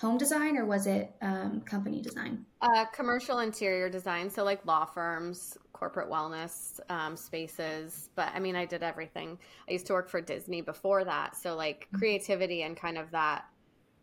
home 0.00 0.16
design 0.16 0.56
or 0.56 0.64
was 0.64 0.86
it 0.86 1.14
um, 1.20 1.60
company 1.60 2.00
design? 2.00 2.44
Uh, 2.62 2.86
commercial 2.86 3.40
interior 3.40 3.90
design. 3.90 4.30
So, 4.30 4.44
like 4.44 4.64
law 4.64 4.86
firms, 4.86 5.58
corporate 5.80 6.10
wellness 6.10 6.78
um, 6.90 7.16
spaces. 7.16 8.10
But 8.14 8.28
I 8.34 8.38
mean, 8.38 8.54
I 8.54 8.66
did 8.66 8.82
everything. 8.82 9.38
I 9.66 9.72
used 9.72 9.86
to 9.86 9.94
work 9.94 10.10
for 10.10 10.20
Disney 10.20 10.60
before 10.60 11.04
that. 11.04 11.34
So, 11.34 11.56
like 11.56 11.86
mm-hmm. 11.86 11.98
creativity 11.98 12.62
and 12.62 12.76
kind 12.76 12.98
of 12.98 13.10
that 13.12 13.46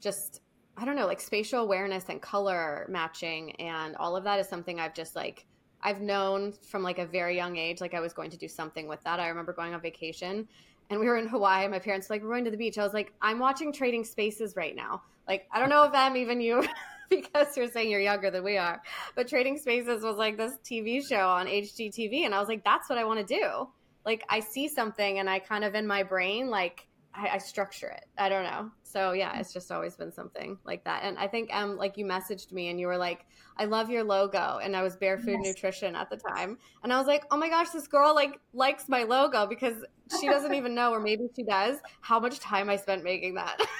just, 0.02 0.42
I 0.76 0.84
don't 0.86 0.96
know, 0.96 1.06
like 1.06 1.22
spatial 1.22 1.62
awareness 1.62 2.06
and 2.10 2.20
color 2.20 2.88
matching 2.90 3.52
and 3.62 3.96
all 3.96 4.16
of 4.16 4.24
that 4.24 4.40
is 4.40 4.50
something 4.50 4.80
I've 4.80 4.96
just 4.96 5.16
like, 5.16 5.46
I've 5.82 6.02
known 6.02 6.54
from 6.54 6.82
like 6.82 6.98
a 6.98 7.06
very 7.06 7.36
young 7.36 7.56
age, 7.56 7.80
like 7.80 7.94
I 7.94 8.00
was 8.00 8.12
going 8.12 8.32
to 8.32 8.38
do 8.38 8.48
something 8.48 8.88
with 8.88 9.02
that. 9.04 9.20
I 9.20 9.28
remember 9.28 9.54
going 9.54 9.76
on 9.76 9.82
vacation 9.82 10.48
and 10.90 11.00
we 11.00 11.06
were 11.06 11.18
in 11.18 11.28
Hawaii. 11.28 11.68
My 11.68 11.80
parents 11.80 12.10
were 12.10 12.16
like, 12.16 12.24
we're 12.24 12.30
going 12.30 12.46
to 12.46 12.52
the 12.52 12.58
beach. 12.58 12.78
I 12.80 12.84
was 12.84 12.94
like, 12.94 13.14
I'm 13.22 13.38
watching 13.38 13.72
Trading 13.72 14.04
Spaces 14.04 14.56
right 14.56 14.76
now. 14.76 15.04
Like, 15.28 15.48
I 15.52 15.60
don't 15.60 15.70
know 15.70 15.84
if 15.84 15.92
I'm 15.94 16.18
even 16.18 16.42
you 16.42 16.64
because 17.10 17.56
you're 17.56 17.70
saying 17.70 17.90
you're 17.90 18.00
younger 18.00 18.32
than 18.32 18.44
we 18.44 18.58
are, 18.58 18.82
but 19.16 19.28
Trading 19.28 19.58
Spaces 19.58 20.04
was 20.04 20.16
like 20.18 20.38
this 20.38 20.54
TV 20.64 21.06
show 21.06 21.28
on 21.28 21.48
HGTV. 21.48 22.26
And 22.26 22.34
I 22.34 22.40
was 22.40 22.48
like, 22.48 22.64
that's 22.64 22.90
what 22.90 22.98
I 22.98 23.06
want 23.06 23.26
to 23.26 23.36
do. 23.36 23.68
Like, 24.06 24.24
I 24.30 24.40
see 24.40 24.68
something 24.68 25.20
and 25.20 25.30
I 25.30 25.40
kind 25.40 25.64
of 25.64 25.76
in 25.76 25.86
my 25.86 26.04
brain, 26.04 26.50
like, 26.50 26.88
I, 27.18 27.30
I, 27.30 27.38
structure 27.40 27.88
it. 27.88 28.06
I 28.18 28.30
don't 28.30 28.44
know. 28.44 28.72
So 28.84 29.12
yeah, 29.14 29.40
it's 29.40 29.52
just 29.52 29.72
always 29.72 29.96
been 29.96 30.12
something 30.12 30.58
like 30.66 30.84
that. 30.84 31.02
And 31.04 31.18
I 31.18 31.28
think 31.28 31.50
um 31.52 31.76
like 31.76 31.98
you 31.98 32.06
messaged 32.06 32.52
me 32.52 32.70
and 32.70 32.80
you 32.80 32.86
were 32.86 32.98
like, 32.98 33.26
I 33.58 33.66
love 33.66 33.90
your 33.90 34.04
logo, 34.04 34.60
and 34.62 34.76
I 34.76 34.84
was 34.84 34.96
Bare 34.96 35.18
Food 35.18 35.40
yes. 35.44 35.56
Nutrition 35.56 35.96
at 35.96 36.12
the 36.12 36.18
time, 36.18 36.60
and 36.84 36.94
I 36.94 36.98
was 37.00 37.08
like, 37.08 37.26
oh 37.32 37.38
my 37.38 37.50
gosh, 37.50 37.72
this 37.72 37.88
girl 37.88 38.14
like 38.14 38.40
likes 38.54 38.88
my 38.88 39.04
logo 39.04 39.48
because 39.48 39.84
she 40.20 40.28
doesn't 40.28 40.54
even 40.60 40.76
know, 40.76 40.92
or 40.92 41.00
maybe 41.00 41.24
she 41.36 41.44
does, 41.44 41.78
how 42.02 42.20
much 42.20 42.40
time 42.40 42.70
I 42.70 42.76
spent 42.76 43.04
making 43.04 43.34
that. 43.34 43.58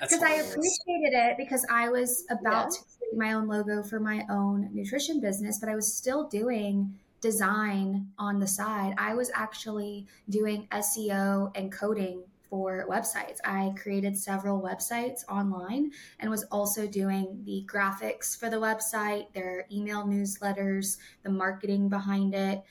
Because 0.00 0.22
I 0.22 0.34
appreciated 0.34 1.12
it 1.12 1.36
because 1.36 1.64
I 1.70 1.88
was 1.88 2.24
about 2.30 2.66
yeah. 2.66 2.78
to 2.78 2.78
create 2.98 3.16
my 3.16 3.32
own 3.32 3.48
logo 3.48 3.82
for 3.82 4.00
my 4.00 4.24
own 4.30 4.70
nutrition 4.72 5.20
business, 5.20 5.58
but 5.58 5.68
I 5.68 5.74
was 5.74 5.92
still 5.92 6.28
doing 6.28 6.94
design 7.20 8.08
on 8.18 8.38
the 8.38 8.46
side. 8.46 8.94
I 8.98 9.14
was 9.14 9.30
actually 9.34 10.06
doing 10.28 10.68
SEO 10.70 11.50
and 11.56 11.72
coding 11.72 12.22
for 12.48 12.86
websites. 12.88 13.38
I 13.44 13.74
created 13.80 14.16
several 14.16 14.60
websites 14.60 15.24
online 15.28 15.90
and 16.20 16.30
was 16.30 16.44
also 16.44 16.86
doing 16.86 17.42
the 17.44 17.66
graphics 17.66 18.38
for 18.38 18.50
the 18.50 18.56
website, 18.56 19.32
their 19.32 19.66
email 19.72 20.04
newsletters, 20.04 20.98
the 21.22 21.30
marketing 21.30 21.88
behind 21.88 22.34
it. 22.34 22.62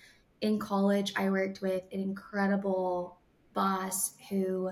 In 0.42 0.60
college, 0.60 1.14
I 1.16 1.30
worked 1.30 1.62
with 1.62 1.84
an 1.92 2.00
incredible 2.00 3.18
boss 3.54 4.14
who 4.30 4.72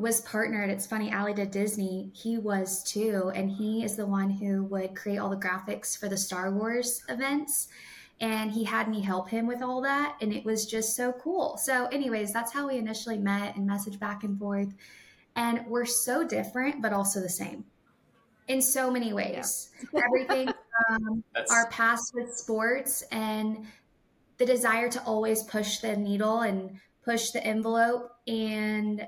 was 0.00 0.20
partnered. 0.22 0.70
It's 0.70 0.86
funny, 0.86 1.10
Allie 1.10 1.34
did 1.34 1.50
Disney. 1.50 2.10
He 2.14 2.38
was 2.38 2.82
too. 2.82 3.30
And 3.34 3.50
he 3.50 3.84
is 3.84 3.96
the 3.96 4.06
one 4.06 4.30
who 4.30 4.64
would 4.64 4.96
create 4.96 5.18
all 5.18 5.30
the 5.30 5.36
graphics 5.36 5.98
for 5.98 6.08
the 6.08 6.16
Star 6.16 6.50
Wars 6.50 7.02
events. 7.08 7.68
And 8.20 8.50
he 8.50 8.64
had 8.64 8.88
me 8.88 9.00
help 9.00 9.28
him 9.28 9.46
with 9.46 9.62
all 9.62 9.80
that. 9.82 10.16
And 10.20 10.32
it 10.32 10.44
was 10.44 10.66
just 10.66 10.96
so 10.96 11.12
cool. 11.12 11.56
So, 11.56 11.86
anyways, 11.86 12.32
that's 12.32 12.52
how 12.52 12.68
we 12.68 12.76
initially 12.76 13.18
met 13.18 13.56
and 13.56 13.68
messaged 13.68 13.98
back 13.98 14.24
and 14.24 14.38
forth. 14.38 14.72
And 15.36 15.64
we're 15.66 15.86
so 15.86 16.26
different, 16.26 16.82
but 16.82 16.92
also 16.92 17.20
the 17.20 17.28
same 17.28 17.64
in 18.48 18.60
so 18.60 18.90
many 18.90 19.12
ways. 19.12 19.70
Yeah. 19.92 20.00
Everything 20.06 20.52
from 20.88 21.24
our 21.50 21.68
past 21.70 22.14
with 22.14 22.34
sports 22.34 23.02
and 23.12 23.66
the 24.38 24.46
desire 24.46 24.88
to 24.90 25.02
always 25.04 25.42
push 25.44 25.78
the 25.78 25.96
needle 25.96 26.40
and 26.40 26.78
push 27.04 27.30
the 27.30 27.44
envelope 27.44 28.10
and 28.26 29.06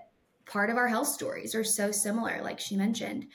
part 0.53 0.69
of 0.69 0.77
our 0.77 0.89
health 0.89 1.09
stories 1.09 1.55
are 1.55 1.65
so 1.65 1.91
similar, 1.91 2.43
like 2.43 2.61
she 2.61 2.77
mentioned. 2.77 3.27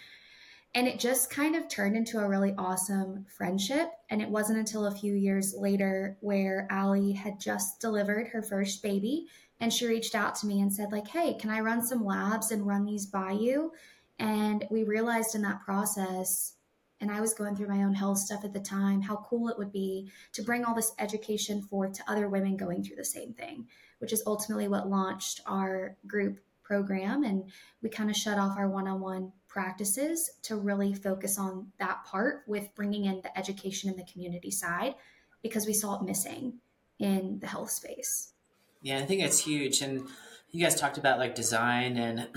And 0.76 0.88
it 0.88 1.00
just 1.00 1.32
kind 1.32 1.56
of 1.56 1.68
turned 1.68 1.98
into 1.98 2.20
a 2.20 2.28
really 2.28 2.54
awesome 2.60 3.26
friendship. 3.36 3.90
And 4.12 4.22
it 4.22 4.30
wasn't 4.30 4.60
until 4.60 4.86
a 4.86 4.92
few 4.92 5.16
years 5.16 5.56
later 5.58 6.18
where 6.22 6.68
Ali 6.70 7.14
had 7.14 7.40
just 7.40 7.82
delivered 7.82 8.28
her 8.28 8.44
first 8.44 8.84
baby 8.84 9.26
and 9.60 9.74
she 9.74 9.88
reached 9.88 10.14
out 10.14 10.36
to 10.36 10.46
me 10.46 10.62
and 10.62 10.72
said 10.72 10.92
like, 10.92 11.08
"Hey, 11.08 11.34
can 11.34 11.50
I 11.50 11.62
run 11.62 11.84
some 11.84 12.06
labs 12.06 12.52
and 12.52 12.68
run 12.68 12.86
these 12.86 13.08
by 13.08 13.32
you?" 13.32 13.74
And 14.20 14.68
we 14.70 14.84
realized 14.84 15.34
in 15.34 15.42
that 15.42 15.62
process 15.62 16.54
and 17.02 17.12
I 17.12 17.22
was 17.22 17.34
going 17.34 17.56
through 17.56 17.70
my 17.70 17.84
own 17.84 17.94
health 17.94 18.20
stuff 18.20 18.44
at 18.44 18.54
the 18.54 18.60
time, 18.60 19.02
how 19.02 19.18
cool 19.18 19.50
it 19.50 19.58
would 19.58 19.72
be 19.72 20.12
to 20.34 20.44
bring 20.44 20.66
all 20.66 20.76
this 20.76 20.94
education 21.00 21.62
forth 21.64 21.94
to 21.94 22.04
other 22.08 22.30
women 22.30 22.58
going 22.58 22.84
through 22.84 22.96
the 22.96 23.06
same 23.06 23.34
thing, 23.34 23.68
which 24.00 24.14
is 24.14 24.24
ultimately 24.28 24.68
what 24.68 24.90
launched 24.90 25.42
our 25.46 25.96
group 26.06 26.40
program. 26.68 27.24
And 27.24 27.50
we 27.82 27.90
kind 27.90 28.10
of 28.10 28.16
shut 28.16 28.38
off 28.38 28.58
our 28.58 28.70
one 28.70 28.88
on 28.88 29.00
one 29.00 29.32
practices 29.48 30.30
to 30.44 30.58
really 30.58 30.94
focus 30.94 31.40
on 31.40 31.72
that 31.80 32.04
part 32.06 32.44
with 32.48 32.68
bringing 32.76 33.06
in 33.06 33.22
the 33.22 33.36
education 33.38 33.90
and 33.90 33.98
the 33.98 34.06
community 34.12 34.52
side 34.52 34.96
because 35.42 35.66
we 35.66 35.74
saw 35.74 36.00
it 36.00 36.06
missing 36.06 36.56
in 37.00 37.40
the 37.40 37.48
health 37.48 37.72
space. 37.72 38.34
Yeah, 38.82 39.00
I 39.00 39.06
think 39.06 39.22
it's 39.22 39.40
huge. 39.40 39.82
And 39.82 40.08
you 40.52 40.64
guys 40.64 40.76
talked 40.76 40.98
about 40.98 41.20
like 41.20 41.36
design 41.36 41.98
and 41.98 42.28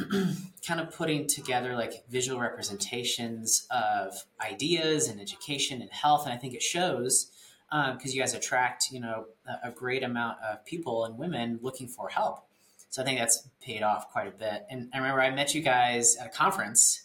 kind 0.67 0.81
of 0.81 0.95
putting 0.95 1.27
together 1.27 1.75
like 1.75 2.05
visual 2.09 2.41
representations 2.41 3.67
of 3.71 4.15
ideas 4.41 5.09
and 5.09 5.21
education 5.21 5.81
and 5.83 5.91
health. 5.91 6.25
And 6.25 6.33
I 6.33 6.37
think 6.37 6.55
it 6.55 6.63
shows 6.63 7.31
because 7.71 7.93
um, 7.93 7.99
you 8.05 8.21
guys 8.21 8.35
attract, 8.35 8.91
you 8.91 9.01
know, 9.01 9.27
a, 9.47 9.69
a 9.69 9.71
great 9.71 10.03
amount 10.03 10.39
of 10.43 10.65
people 10.65 11.05
and 11.05 11.19
women 11.19 11.59
looking 11.63 11.87
for 11.87 12.09
help. 12.09 12.47
So 12.90 13.02
I 13.02 13.04
think 13.04 13.18
that's 13.18 13.49
paid 13.62 13.82
off 13.82 14.11
quite 14.11 14.26
a 14.26 14.32
bit. 14.32 14.66
And 14.68 14.90
I 14.92 14.99
remember 14.99 15.20
I 15.20 15.30
met 15.30 15.54
you 15.54 15.62
guys 15.62 16.16
at 16.16 16.26
a 16.26 16.30
conference 16.30 17.04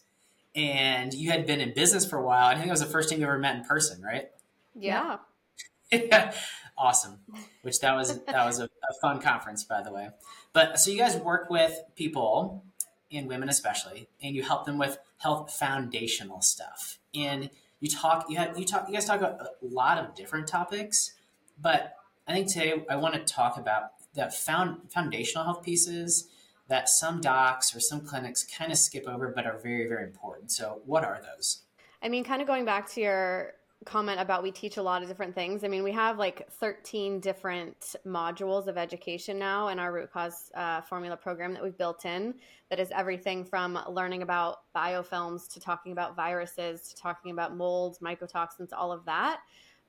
and 0.55 1.13
you 1.13 1.31
had 1.31 1.45
been 1.45 1.61
in 1.61 1.73
business 1.73 2.05
for 2.05 2.17
a 2.17 2.23
while. 2.23 2.47
I 2.47 2.55
think 2.55 2.67
it 2.67 2.71
was 2.71 2.79
the 2.79 2.87
first 2.87 3.09
time 3.09 3.19
you 3.19 3.25
ever 3.25 3.37
met 3.37 3.55
in 3.55 3.63
person, 3.63 4.01
right? 4.01 4.29
Yeah. 4.73 5.17
yeah. 5.91 6.33
awesome. 6.77 7.19
Which 7.61 7.79
that 7.81 7.95
was 7.95 8.19
that 8.25 8.45
was 8.45 8.59
a, 8.59 8.65
a, 8.65 8.93
fun 9.01 9.21
conference, 9.21 9.63
by 9.63 9.81
the 9.81 9.91
way. 9.91 10.09
But 10.53 10.79
so 10.79 10.91
you 10.91 10.97
guys 10.97 11.17
work 11.17 11.49
with 11.49 11.79
people 11.95 12.63
and 13.11 13.27
women 13.27 13.49
especially, 13.49 14.07
and 14.21 14.35
you 14.35 14.43
help 14.43 14.65
them 14.65 14.77
with 14.77 14.97
health 15.17 15.53
foundational 15.53 16.41
stuff. 16.41 16.99
And 17.13 17.49
you 17.79 17.89
talk 17.89 18.25
you 18.29 18.37
have 18.37 18.57
you 18.57 18.65
talk 18.65 18.87
you 18.87 18.93
guys 18.93 19.05
talk 19.05 19.19
about 19.19 19.39
a 19.41 19.47
lot 19.61 19.97
of 19.97 20.15
different 20.15 20.47
topics, 20.47 21.11
but 21.61 21.95
I 22.27 22.33
think 22.33 22.47
today 22.47 22.83
I 22.89 22.95
want 22.95 23.13
to 23.15 23.21
talk 23.21 23.57
about 23.57 23.91
the 24.15 24.29
found, 24.29 24.91
foundational 24.91 25.43
health 25.43 25.63
pieces 25.63 26.27
that 26.67 26.89
some 26.89 27.21
docs 27.21 27.75
or 27.75 27.79
some 27.79 28.01
clinics 28.01 28.43
kind 28.43 28.71
of 28.71 28.77
skip 28.77 29.07
over 29.07 29.31
but 29.35 29.45
are 29.45 29.59
very 29.59 29.87
very 29.87 30.03
important. 30.03 30.51
So 30.51 30.81
what 30.85 31.03
are 31.03 31.21
those? 31.35 31.61
I 32.01 32.09
mean 32.09 32.23
kind 32.23 32.41
of 32.41 32.47
going 32.47 32.65
back 32.65 32.89
to 32.91 33.01
your 33.01 33.53
comment 33.85 34.19
about 34.19 34.41
we 34.41 34.51
teach 34.51 34.77
a 34.77 34.81
lot 34.81 35.03
of 35.03 35.07
different 35.07 35.35
things 35.35 35.63
i 35.63 35.67
mean 35.67 35.83
we 35.83 35.91
have 35.91 36.17
like 36.17 36.49
13 36.49 37.19
different 37.19 37.95
modules 38.07 38.65
of 38.65 38.77
education 38.77 39.37
now 39.37 39.67
in 39.67 39.77
our 39.77 39.91
root 39.91 40.11
cause 40.11 40.49
uh, 40.55 40.81
formula 40.81 41.15
program 41.15 41.53
that 41.53 41.61
we've 41.61 41.77
built 41.77 42.03
in 42.05 42.33
that 42.69 42.79
is 42.79 42.89
everything 42.91 43.43
from 43.43 43.79
learning 43.89 44.21
about 44.23 44.57
biofilms 44.75 45.51
to 45.53 45.59
talking 45.59 45.91
about 45.91 46.15
viruses 46.15 46.89
to 46.89 46.95
talking 46.95 47.31
about 47.31 47.55
molds 47.55 47.99
mycotoxins 47.99 48.69
all 48.75 48.91
of 48.91 49.05
that. 49.05 49.39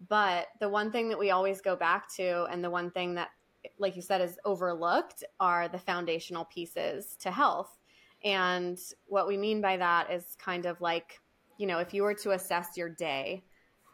But 0.09 0.49
the 0.61 0.68
one 0.68 0.92
thing 0.92 1.09
that 1.09 1.18
we 1.18 1.30
always 1.30 1.61
go 1.61 1.75
back 1.75 2.14
to 2.16 2.45
and 2.45 2.62
the 2.62 2.71
one 2.71 2.90
thing 2.90 3.14
that 3.14 3.30
like 3.78 3.96
you 3.96 4.02
said, 4.02 4.20
is 4.20 4.38
overlooked 4.44 5.25
are 5.40 5.68
the 5.68 5.78
foundational 5.78 6.44
pieces 6.46 7.16
to 7.20 7.30
health. 7.30 7.78
And 8.25 8.78
what 9.06 9.28
we 9.28 9.37
mean 9.37 9.61
by 9.61 9.76
that 9.76 10.11
is 10.11 10.37
kind 10.38 10.66
of 10.66 10.80
like, 10.80 11.20
you 11.58 11.66
know, 11.66 11.78
if 11.78 11.94
you 11.94 12.02
were 12.02 12.14
to 12.14 12.32
assess 12.32 12.76
your 12.76 12.88
day 12.88 13.44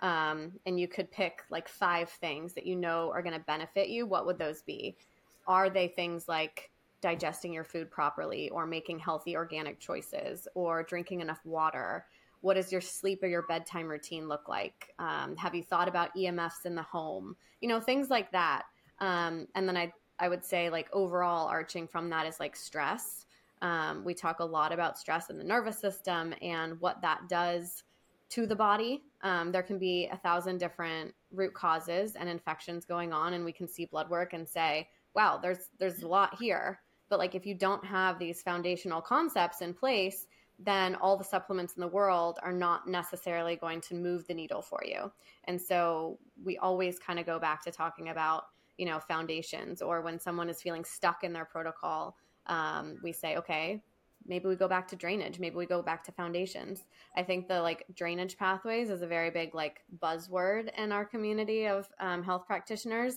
um, 0.00 0.52
and 0.66 0.78
you 0.78 0.88
could 0.88 1.10
pick 1.10 1.42
like 1.50 1.68
five 1.68 2.08
things 2.08 2.54
that 2.54 2.66
you 2.66 2.76
know 2.76 3.10
are 3.12 3.22
going 3.22 3.38
to 3.38 3.44
benefit 3.46 3.88
you, 3.88 4.06
what 4.06 4.26
would 4.26 4.38
those 4.38 4.62
be? 4.62 4.96
Are 5.46 5.70
they 5.70 5.88
things 5.88 6.28
like 6.28 6.70
digesting 7.00 7.52
your 7.52 7.64
food 7.64 7.90
properly 7.90 8.48
or 8.50 8.66
making 8.66 8.98
healthy 8.98 9.36
organic 9.36 9.80
choices 9.80 10.48
or 10.54 10.82
drinking 10.82 11.20
enough 11.20 11.40
water? 11.44 12.06
What 12.40 12.54
does 12.54 12.72
your 12.72 12.80
sleep 12.80 13.22
or 13.22 13.26
your 13.26 13.42
bedtime 13.42 13.88
routine 13.88 14.28
look 14.28 14.48
like? 14.48 14.94
Um, 14.98 15.36
have 15.36 15.54
you 15.54 15.62
thought 15.62 15.88
about 15.88 16.14
EMFs 16.16 16.64
in 16.64 16.74
the 16.74 16.82
home? 16.82 17.36
You 17.60 17.68
know, 17.68 17.80
things 17.80 18.10
like 18.10 18.32
that. 18.32 18.62
Um, 19.02 19.48
and 19.54 19.68
then 19.68 19.76
I 19.76 19.92
I 20.18 20.28
would 20.28 20.44
say 20.44 20.70
like 20.70 20.88
overall 20.92 21.48
arching 21.48 21.88
from 21.88 22.08
that 22.10 22.26
is 22.26 22.38
like 22.38 22.54
stress. 22.54 23.26
Um, 23.60 24.04
we 24.04 24.14
talk 24.14 24.40
a 24.40 24.44
lot 24.44 24.72
about 24.72 24.98
stress 24.98 25.30
in 25.30 25.36
the 25.36 25.44
nervous 25.44 25.78
system 25.78 26.34
and 26.40 26.80
what 26.80 27.02
that 27.02 27.28
does 27.28 27.82
to 28.30 28.46
the 28.46 28.56
body. 28.56 29.02
Um, 29.22 29.52
there 29.52 29.62
can 29.62 29.78
be 29.78 30.08
a 30.10 30.16
thousand 30.16 30.58
different 30.58 31.12
root 31.32 31.52
causes 31.52 32.14
and 32.14 32.28
infections 32.28 32.84
going 32.84 33.12
on, 33.12 33.34
and 33.34 33.44
we 33.44 33.52
can 33.52 33.68
see 33.68 33.84
blood 33.84 34.08
work 34.08 34.32
and 34.32 34.48
say, 34.48 34.88
"Wow, 35.14 35.38
there's 35.42 35.68
there's 35.78 36.02
a 36.02 36.08
lot 36.08 36.38
here." 36.38 36.80
But 37.08 37.18
like 37.18 37.34
if 37.34 37.44
you 37.44 37.54
don't 37.54 37.84
have 37.84 38.18
these 38.18 38.40
foundational 38.40 39.02
concepts 39.02 39.60
in 39.60 39.74
place, 39.74 40.26
then 40.58 40.94
all 40.94 41.16
the 41.16 41.24
supplements 41.24 41.74
in 41.74 41.80
the 41.80 41.88
world 41.88 42.38
are 42.42 42.52
not 42.52 42.88
necessarily 42.88 43.56
going 43.56 43.80
to 43.82 43.94
move 43.94 44.26
the 44.28 44.34
needle 44.34 44.62
for 44.62 44.80
you. 44.84 45.10
And 45.44 45.60
so 45.60 46.18
we 46.42 46.56
always 46.58 46.98
kind 46.98 47.18
of 47.18 47.26
go 47.26 47.38
back 47.38 47.64
to 47.64 47.72
talking 47.72 48.08
about 48.08 48.44
you 48.78 48.86
know 48.86 48.98
foundations 49.00 49.82
or 49.82 50.00
when 50.00 50.18
someone 50.18 50.48
is 50.48 50.62
feeling 50.62 50.84
stuck 50.84 51.24
in 51.24 51.32
their 51.32 51.44
protocol 51.44 52.16
um, 52.46 52.96
we 53.02 53.12
say 53.12 53.36
okay 53.36 53.82
maybe 54.26 54.46
we 54.46 54.56
go 54.56 54.68
back 54.68 54.86
to 54.88 54.96
drainage 54.96 55.38
maybe 55.38 55.56
we 55.56 55.66
go 55.66 55.82
back 55.82 56.04
to 56.04 56.12
foundations. 56.12 56.84
I 57.16 57.22
think 57.22 57.48
the 57.48 57.60
like 57.60 57.84
drainage 57.94 58.36
pathways 58.36 58.90
is 58.90 59.02
a 59.02 59.06
very 59.06 59.30
big 59.30 59.54
like 59.54 59.80
buzzword 60.00 60.70
in 60.78 60.92
our 60.92 61.04
community 61.04 61.66
of 61.66 61.88
um, 62.00 62.22
health 62.22 62.46
practitioners. 62.46 63.16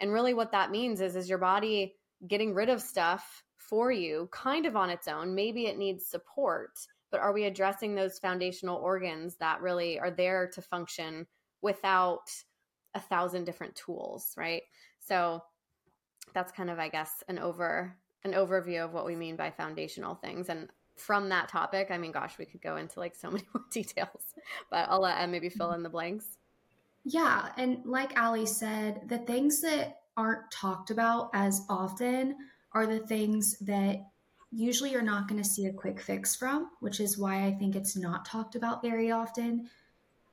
And 0.00 0.12
really 0.12 0.34
what 0.34 0.52
that 0.52 0.70
means 0.70 1.00
is 1.00 1.16
is 1.16 1.28
your 1.28 1.38
body 1.38 1.94
getting 2.26 2.54
rid 2.54 2.68
of 2.68 2.80
stuff 2.80 3.44
for 3.58 3.92
you 3.92 4.28
kind 4.32 4.66
of 4.66 4.76
on 4.76 4.90
its 4.90 5.08
own. 5.08 5.34
Maybe 5.34 5.66
it 5.66 5.78
needs 5.78 6.06
support 6.06 6.78
but 7.12 7.20
are 7.20 7.32
we 7.32 7.44
addressing 7.44 7.94
those 7.94 8.18
foundational 8.18 8.78
organs 8.78 9.36
that 9.36 9.62
really 9.62 9.98
are 9.98 10.10
there 10.10 10.48
to 10.48 10.60
function 10.60 11.26
without 11.62 12.28
a 12.94 13.00
thousand 13.00 13.44
different 13.44 13.74
tools 13.74 14.34
right 14.36 14.62
so 15.06 15.42
that's 16.34 16.52
kind 16.52 16.70
of, 16.70 16.78
I 16.78 16.88
guess, 16.88 17.22
an 17.28 17.38
over 17.38 17.96
an 18.24 18.32
overview 18.32 18.84
of 18.84 18.92
what 18.92 19.06
we 19.06 19.14
mean 19.14 19.36
by 19.36 19.50
foundational 19.50 20.16
things. 20.16 20.48
And 20.48 20.68
from 20.96 21.28
that 21.28 21.48
topic, 21.48 21.88
I 21.90 21.98
mean, 21.98 22.10
gosh, 22.10 22.38
we 22.38 22.44
could 22.44 22.60
go 22.60 22.76
into 22.76 22.98
like 22.98 23.14
so 23.14 23.30
many 23.30 23.44
more 23.54 23.64
details, 23.70 24.34
but 24.70 24.88
I'll 24.88 25.00
let 25.00 25.20
Em 25.20 25.30
maybe 25.30 25.48
fill 25.48 25.72
in 25.72 25.82
the 25.82 25.88
blanks. 25.88 26.26
Yeah. 27.04 27.50
And 27.56 27.84
like 27.84 28.16
Allie 28.16 28.46
said, 28.46 29.02
the 29.08 29.18
things 29.18 29.60
that 29.62 30.00
aren't 30.16 30.50
talked 30.50 30.90
about 30.90 31.30
as 31.34 31.62
often 31.68 32.36
are 32.72 32.86
the 32.86 32.98
things 33.00 33.58
that 33.60 34.04
usually 34.50 34.90
you're 34.90 35.02
not 35.02 35.28
going 35.28 35.40
to 35.40 35.48
see 35.48 35.66
a 35.66 35.72
quick 35.72 36.00
fix 36.00 36.34
from, 36.34 36.70
which 36.80 36.98
is 36.98 37.16
why 37.16 37.44
I 37.44 37.52
think 37.52 37.76
it's 37.76 37.96
not 37.96 38.24
talked 38.24 38.56
about 38.56 38.82
very 38.82 39.10
often. 39.10 39.68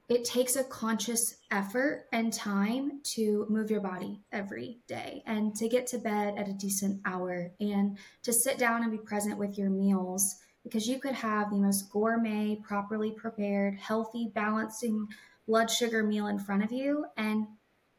It 0.10 0.26
takes 0.26 0.58
a 0.58 0.66
conscious 0.66 1.38
effort 1.50 2.08
and 2.12 2.34
time 2.34 3.00
to 3.16 3.46
move 3.50 3.72
your 3.72 3.80
body 3.80 4.22
every 4.32 4.80
day 4.86 5.24
and 5.26 5.56
to 5.56 5.70
get 5.70 5.88
to 5.88 5.98
bed 5.98 6.36
at 6.38 6.50
a 6.50 6.54
decent 6.54 7.00
hour 7.06 7.52
and 7.62 7.98
to 8.24 8.34
sit 8.34 8.58
down 8.58 8.84
and 8.84 8.92
be 8.92 8.98
present 8.98 9.38
with 9.38 9.58
your 9.58 9.70
meals 9.70 10.36
because 10.64 10.88
you 10.88 11.00
could 11.00 11.14
have 11.14 11.50
the 11.50 11.58
most 11.58 11.90
gourmet, 11.90 12.60
properly 12.64 13.12
prepared, 13.12 13.76
healthy, 13.76 14.32
balancing 14.36 15.08
blood 15.48 15.70
sugar 15.70 16.04
meal 16.04 16.28
in 16.28 16.40
front 16.40 16.64
of 16.64 16.72
you 16.72 17.06
and 17.18 17.48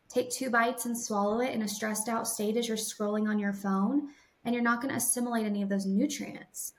take 0.08 0.30
two 0.30 0.50
bites 0.50 0.86
and 0.86 0.96
swallow 0.96 1.40
it 1.40 1.52
in 1.52 1.62
a 1.62 1.68
stressed 1.68 2.08
out 2.08 2.28
state 2.28 2.56
as 2.56 2.68
you're 2.68 2.76
scrolling 2.76 3.28
on 3.28 3.38
your 3.38 3.52
phone 3.52 4.08
and 4.44 4.54
you're 4.54 4.64
not 4.64 4.80
going 4.80 4.90
to 4.90 4.98
assimilate 4.98 5.46
any 5.46 5.62
of 5.62 5.68
those 5.68 5.86
nutrients. 5.86 6.74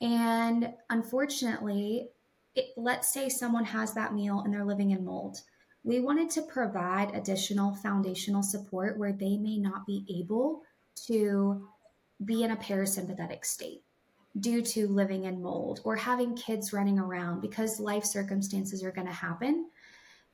And 0.00 0.74
unfortunately, 0.90 2.10
it, 2.56 2.70
let's 2.76 3.12
say 3.12 3.28
someone 3.28 3.64
has 3.64 3.94
that 3.94 4.14
meal 4.14 4.40
and 4.40 4.52
they're 4.52 4.64
living 4.64 4.90
in 4.90 5.04
mold. 5.04 5.38
We 5.84 6.00
wanted 6.00 6.30
to 6.30 6.42
provide 6.42 7.14
additional 7.14 7.74
foundational 7.76 8.42
support 8.42 8.98
where 8.98 9.12
they 9.12 9.36
may 9.36 9.58
not 9.58 9.86
be 9.86 10.04
able 10.18 10.62
to 11.06 11.68
be 12.24 12.42
in 12.42 12.50
a 12.50 12.56
parasympathetic 12.56 13.44
state 13.44 13.82
due 14.40 14.62
to 14.62 14.88
living 14.88 15.24
in 15.24 15.40
mold 15.40 15.80
or 15.84 15.96
having 15.96 16.34
kids 16.34 16.72
running 16.72 16.98
around 16.98 17.40
because 17.40 17.78
life 17.78 18.04
circumstances 18.04 18.82
are 18.82 18.90
going 18.90 19.06
to 19.06 19.12
happen. 19.12 19.68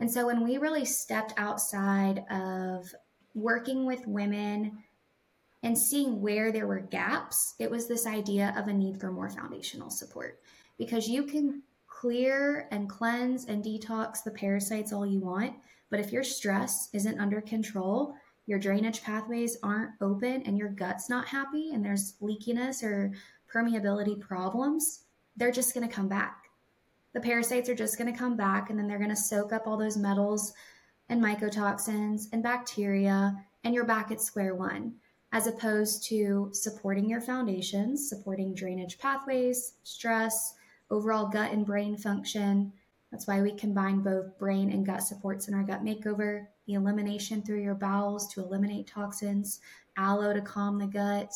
And 0.01 0.11
so 0.11 0.27
when 0.27 0.43
we 0.43 0.59
really 0.59 0.85
stepped 0.85 1.35
outside 1.37 2.25
of 2.31 2.93
working 3.35 3.85
with 3.85 4.07
women 4.07 4.79
and 5.63 5.79
seeing 5.79 6.21
where 6.21 6.51
there 6.51 6.67
were 6.67 6.81
gaps, 6.81 7.55
it 7.59 7.71
was 7.71 7.87
this 7.87 8.07
idea 8.07 8.55
of 8.57 8.69
a 8.69 8.73
need 8.73 8.99
for 9.01 9.13
more 9.13 9.29
foundational 9.29 9.91
support 9.91 10.41
because 10.79 11.09
you 11.09 11.25
can 11.25 11.63
clear 12.03 12.67
and 12.73 12.89
cleanse 12.89 13.45
and 13.45 13.63
detox 13.63 14.25
the 14.25 14.31
parasites 14.33 14.93
all 14.93 15.07
you 15.07 15.21
want. 15.21 15.55
But 15.89 16.01
if 16.01 16.11
your 16.11 16.25
stress 16.25 16.89
isn't 16.93 17.21
under 17.21 17.41
control, 17.41 18.17
your 18.47 18.59
drainage 18.59 19.05
pathways 19.05 19.57
aren't 19.63 19.93
open, 20.01 20.43
and 20.43 20.59
your 20.59 20.71
gut's 20.71 21.09
not 21.09 21.29
happy, 21.29 21.71
and 21.73 21.85
there's 21.85 22.15
leakiness 22.21 22.83
or 22.83 23.13
permeability 23.55 24.19
problems, 24.19 25.05
they're 25.37 25.53
just 25.53 25.75
going 25.75 25.89
to 25.89 25.95
come 25.95 26.09
back. 26.09 26.47
The 27.13 27.21
parasites 27.21 27.69
are 27.69 27.75
just 27.77 27.99
going 27.99 28.13
to 28.13 28.19
come 28.19 28.37
back, 28.37 28.69
and 28.69 28.77
then 28.77 28.89
they're 28.89 28.99
going 28.99 29.09
to 29.11 29.17
soak 29.17 29.53
up 29.53 29.69
all 29.69 29.77
those 29.77 29.97
metals 29.97 30.55
and 31.09 31.23
mycotoxins 31.23 32.25
and 32.33 32.43
bacteria, 32.43 33.37
and 33.63 33.73
you're 33.73 33.85
back 33.85 34.11
at 34.11 34.21
square 34.21 34.57
one 34.57 34.95
as 35.31 35.47
opposed 35.47 36.05
to 36.09 36.51
supporting 36.53 37.09
your 37.09 37.21
foundations, 37.21 38.09
supporting 38.09 38.55
drainage 38.55 38.99
pathways, 38.99 39.75
stress, 39.85 40.55
overall 40.93 41.27
gut 41.27 41.51
and 41.51 41.67
brain 41.67 41.97
function. 41.97 42.73
That's 43.11 43.27
why 43.27 43.41
we 43.41 43.53
combine 43.53 44.01
both 44.01 44.39
brain 44.39 44.71
and 44.71 44.87
gut 44.87 45.03
supports 45.03 45.49
in 45.49 45.55
our 45.55 45.63
gut 45.63 45.85
makeover. 45.85 46.47
The 46.67 46.75
elimination 46.75 47.43
through 47.43 47.63
your 47.63 47.75
bowels 47.75 48.33
to 48.35 48.41
eliminate 48.41 48.87
toxins, 48.87 49.61
aloe 49.97 50.35
to 50.35 50.41
calm 50.43 50.79
the 50.79 50.87
gut. 50.87 51.33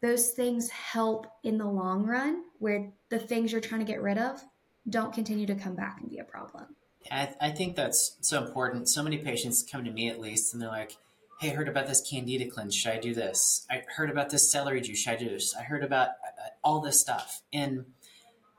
Those 0.00 0.30
things 0.30 0.70
help 0.70 1.26
in 1.42 1.58
the 1.58 1.66
long 1.66 2.04
run 2.04 2.44
where 2.58 2.92
the 3.10 3.18
things 3.18 3.52
you're 3.52 3.60
trying 3.60 3.84
to 3.84 3.92
get 3.92 4.00
rid 4.00 4.18
of 4.18 4.42
don't 4.88 5.12
continue 5.12 5.46
to 5.46 5.54
come 5.54 5.74
back 5.74 5.98
and 6.00 6.08
be 6.08 6.18
a 6.18 6.24
problem. 6.24 6.66
I, 7.10 7.34
I 7.40 7.50
think 7.50 7.76
that's 7.76 8.16
so 8.20 8.44
important. 8.44 8.88
So 8.88 9.02
many 9.02 9.18
patients 9.18 9.66
come 9.70 9.84
to 9.84 9.90
me 9.90 10.08
at 10.08 10.20
least 10.20 10.52
and 10.52 10.62
they're 10.62 10.68
like, 10.68 10.96
hey, 11.40 11.50
I 11.50 11.54
heard 11.54 11.68
about 11.68 11.86
this 11.86 12.00
candida 12.00 12.48
cleanse. 12.48 12.74
Should 12.74 12.92
I 12.92 12.98
do 12.98 13.14
this? 13.14 13.66
I 13.70 13.82
heard 13.96 14.10
about 14.10 14.30
this 14.30 14.50
celery 14.50 14.80
juice. 14.80 14.98
Should 14.98 15.12
I 15.12 15.16
do 15.16 15.28
this? 15.28 15.54
I 15.54 15.62
heard 15.62 15.84
about 15.84 16.08
uh, 16.08 16.48
all 16.64 16.80
this 16.80 17.00
stuff. 17.00 17.42
And 17.52 17.84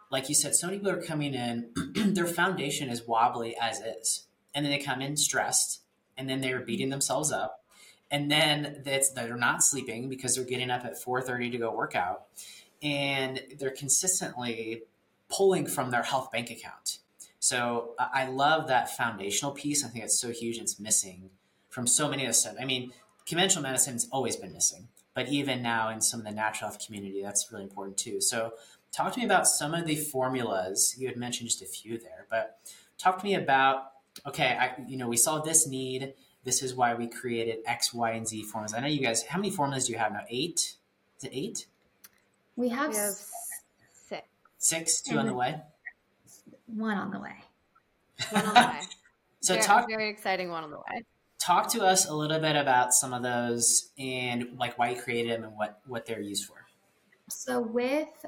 like 0.10 0.30
you 0.30 0.36
said, 0.36 0.56
so 0.56 0.68
many 0.68 0.80
people 0.80 0.94
are 0.94 1.02
coming 1.02 1.34
in, 1.34 1.70
their 1.96 2.28
foundation 2.28 2.90
is 2.90 3.08
wobbly 3.08 3.56
as 3.60 3.80
is. 3.80 4.26
And 4.54 4.66
then 4.66 4.72
they 4.72 4.80
come 4.80 5.02
in 5.02 5.18
stressed 5.18 5.82
and 6.18 6.30
then 6.30 6.42
they're 6.42 6.62
beating 6.62 6.90
themselves 6.90 7.32
up. 7.32 7.64
And 8.10 8.32
then 8.32 8.82
that's, 8.86 9.12
they're 9.12 9.36
not 9.36 9.63
sleeping 9.63 10.10
because 10.10 10.36
they're 10.36 10.46
getting 10.46 10.72
up 10.72 10.86
at 10.86 10.93
4.30 10.93 11.52
to 11.52 11.58
go 11.58 11.76
work 11.76 11.96
out. 11.96 12.24
And 12.82 13.41
they're 13.60 13.72
consistently 13.72 14.84
pulling 15.30 15.67
from 15.67 15.91
their 15.91 16.04
health 16.04 16.32
bank 16.32 16.50
account. 16.50 17.00
So 17.39 17.93
I 18.00 18.28
love 18.28 18.67
that 18.67 18.96
foundational 18.96 19.52
piece. 19.52 19.84
I 19.86 19.89
think 19.89 20.06
it's 20.06 20.20
so 20.20 20.32
huge. 20.32 20.58
And 20.58 20.63
it's 20.63 20.80
missing 20.80 21.30
from 21.70 21.86
so 21.86 22.10
many 22.10 22.26
of 22.26 22.36
stuff. 22.36 22.56
I 22.60 22.65
mean, 22.65 22.91
conventional 23.28 23.62
medicine's 23.62 24.08
always 24.12 24.36
been 24.36 24.54
missing, 24.54 24.88
but 25.13 25.28
even 25.28 25.62
now 25.62 25.89
in 25.89 26.02
some 26.02 26.22
of 26.22 26.26
the 26.26 26.32
natural 26.32 26.70
health 26.70 26.84
community, 26.84 27.22
that's 27.22 27.52
really 27.52 27.63
important 27.63 27.98
too. 27.98 28.22
So, 28.22 28.54
talk 28.91 29.13
to 29.13 29.19
me 29.19 29.26
about 29.26 29.47
some 29.47 29.73
of 29.73 29.86
the 29.86 29.95
formulas. 29.95 30.95
You 30.97 31.08
had 31.08 31.17
mentioned 31.17 31.50
just 31.50 31.62
a 31.62 31.65
few 31.65 31.97
there, 31.97 32.26
but 32.30 32.60
talk 32.97 33.19
to 33.19 33.26
me 33.26 33.36
about 33.36 33.91
okay, 34.26 34.58
I, 34.60 34.73
you 34.88 34.97
know, 34.97 35.08
we 35.08 35.17
saw 35.17 35.39
this 35.39 35.67
need. 35.67 36.13
This 36.43 36.63
is 36.63 36.73
why 36.73 36.93
we 36.95 37.08
created 37.08 37.60
X, 37.65 37.93
Y, 37.93 38.12
and 38.12 38.28
Z 38.28 38.43
formulas. 38.43 38.73
I 38.73 38.80
know 38.80 38.88
you 38.88 39.02
guys. 39.02 39.23
How 39.23 39.38
many 39.38 39.52
formulas 39.52 39.88
do 39.88 39.93
you 39.93 40.00
have 40.00 40.12
now? 40.12 40.21
Eight? 40.30 40.76
Is 41.17 41.23
it 41.23 41.32
eight? 41.34 41.67
We 42.56 42.69
have, 42.69 42.91
we 42.91 42.97
have 42.97 43.13
six. 44.08 44.28
Six. 44.58 45.02
Two 45.02 45.17
on 45.17 45.26
the 45.26 45.32
mm-hmm. 45.32 45.39
way. 45.39 45.62
One 46.67 46.97
on 46.97 47.12
the 47.12 47.19
way. 47.19 47.36
One 48.32 48.45
on 48.45 48.54
the 48.54 48.60
way. 48.60 48.80
so 49.41 49.54
very, 49.54 49.65
talk. 49.65 49.88
Very 49.89 50.10
exciting 50.10 50.50
one 50.50 50.63
on 50.63 50.71
the 50.71 50.78
way 50.78 51.04
talk 51.47 51.71
to 51.71 51.82
us 51.86 52.10
a 52.10 52.13
little 52.13 52.39
bit 52.39 52.58
about 52.58 52.93
some 52.93 53.13
of 53.13 53.23
those 53.23 53.91
and 53.97 54.50
like 54.58 54.78
why 54.78 54.89
you 54.89 55.02
created 55.02 55.32
them 55.32 55.45
and 55.45 55.56
what 55.56 55.80
what 55.88 56.06
they're 56.06 56.19
used 56.19 56.45
for 56.45 56.65
so 57.30 57.62
with 57.62 58.26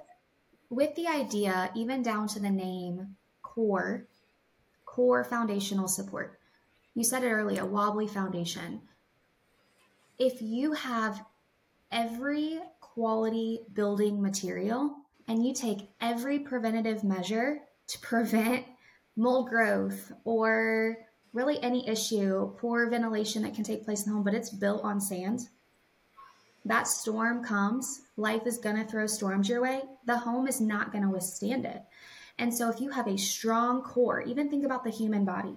with 0.69 0.95
the 0.95 1.07
idea 1.07 1.71
even 1.75 2.01
down 2.01 2.27
to 2.27 2.39
the 2.39 2.49
name 2.49 3.15
core 3.41 4.05
core 4.85 5.23
foundational 5.23 5.87
support 5.87 6.39
you 6.95 7.03
said 7.03 7.23
it 7.23 7.31
earlier 7.31 7.61
a 7.61 7.65
wobbly 7.65 8.07
foundation 8.07 8.81
if 10.17 10.41
you 10.41 10.73
have 10.73 11.23
every 11.91 12.59
quality 12.79 13.61
building 13.73 14.21
material 14.21 14.95
and 15.27 15.45
you 15.45 15.53
take 15.53 15.89
every 16.01 16.39
preventative 16.39 17.03
measure 17.03 17.59
to 17.87 17.99
prevent 17.99 18.65
mold 19.15 19.49
growth 19.49 20.11
or 20.23 20.97
really 21.33 21.61
any 21.61 21.87
issue, 21.87 22.51
poor 22.57 22.89
ventilation 22.89 23.43
that 23.43 23.53
can 23.53 23.63
take 23.63 23.85
place 23.85 24.05
in 24.05 24.11
the 24.11 24.15
home, 24.15 24.23
but 24.23 24.33
it's 24.33 24.49
built 24.49 24.83
on 24.83 24.99
sand. 24.99 25.41
That 26.65 26.87
storm 26.87 27.43
comes, 27.43 28.01
life 28.17 28.45
is 28.45 28.57
going 28.57 28.75
to 28.75 28.83
throw 28.83 29.07
storms 29.07 29.49
your 29.49 29.61
way. 29.61 29.81
The 30.05 30.17
home 30.17 30.47
is 30.47 30.59
not 30.59 30.91
going 30.91 31.03
to 31.03 31.09
withstand 31.09 31.65
it. 31.65 31.83
And 32.37 32.53
so, 32.53 32.69
if 32.69 32.79
you 32.79 32.89
have 32.89 33.07
a 33.07 33.17
strong 33.17 33.81
core, 33.81 34.21
even 34.21 34.49
think 34.49 34.65
about 34.65 34.83
the 34.83 34.89
human 34.89 35.25
body. 35.25 35.55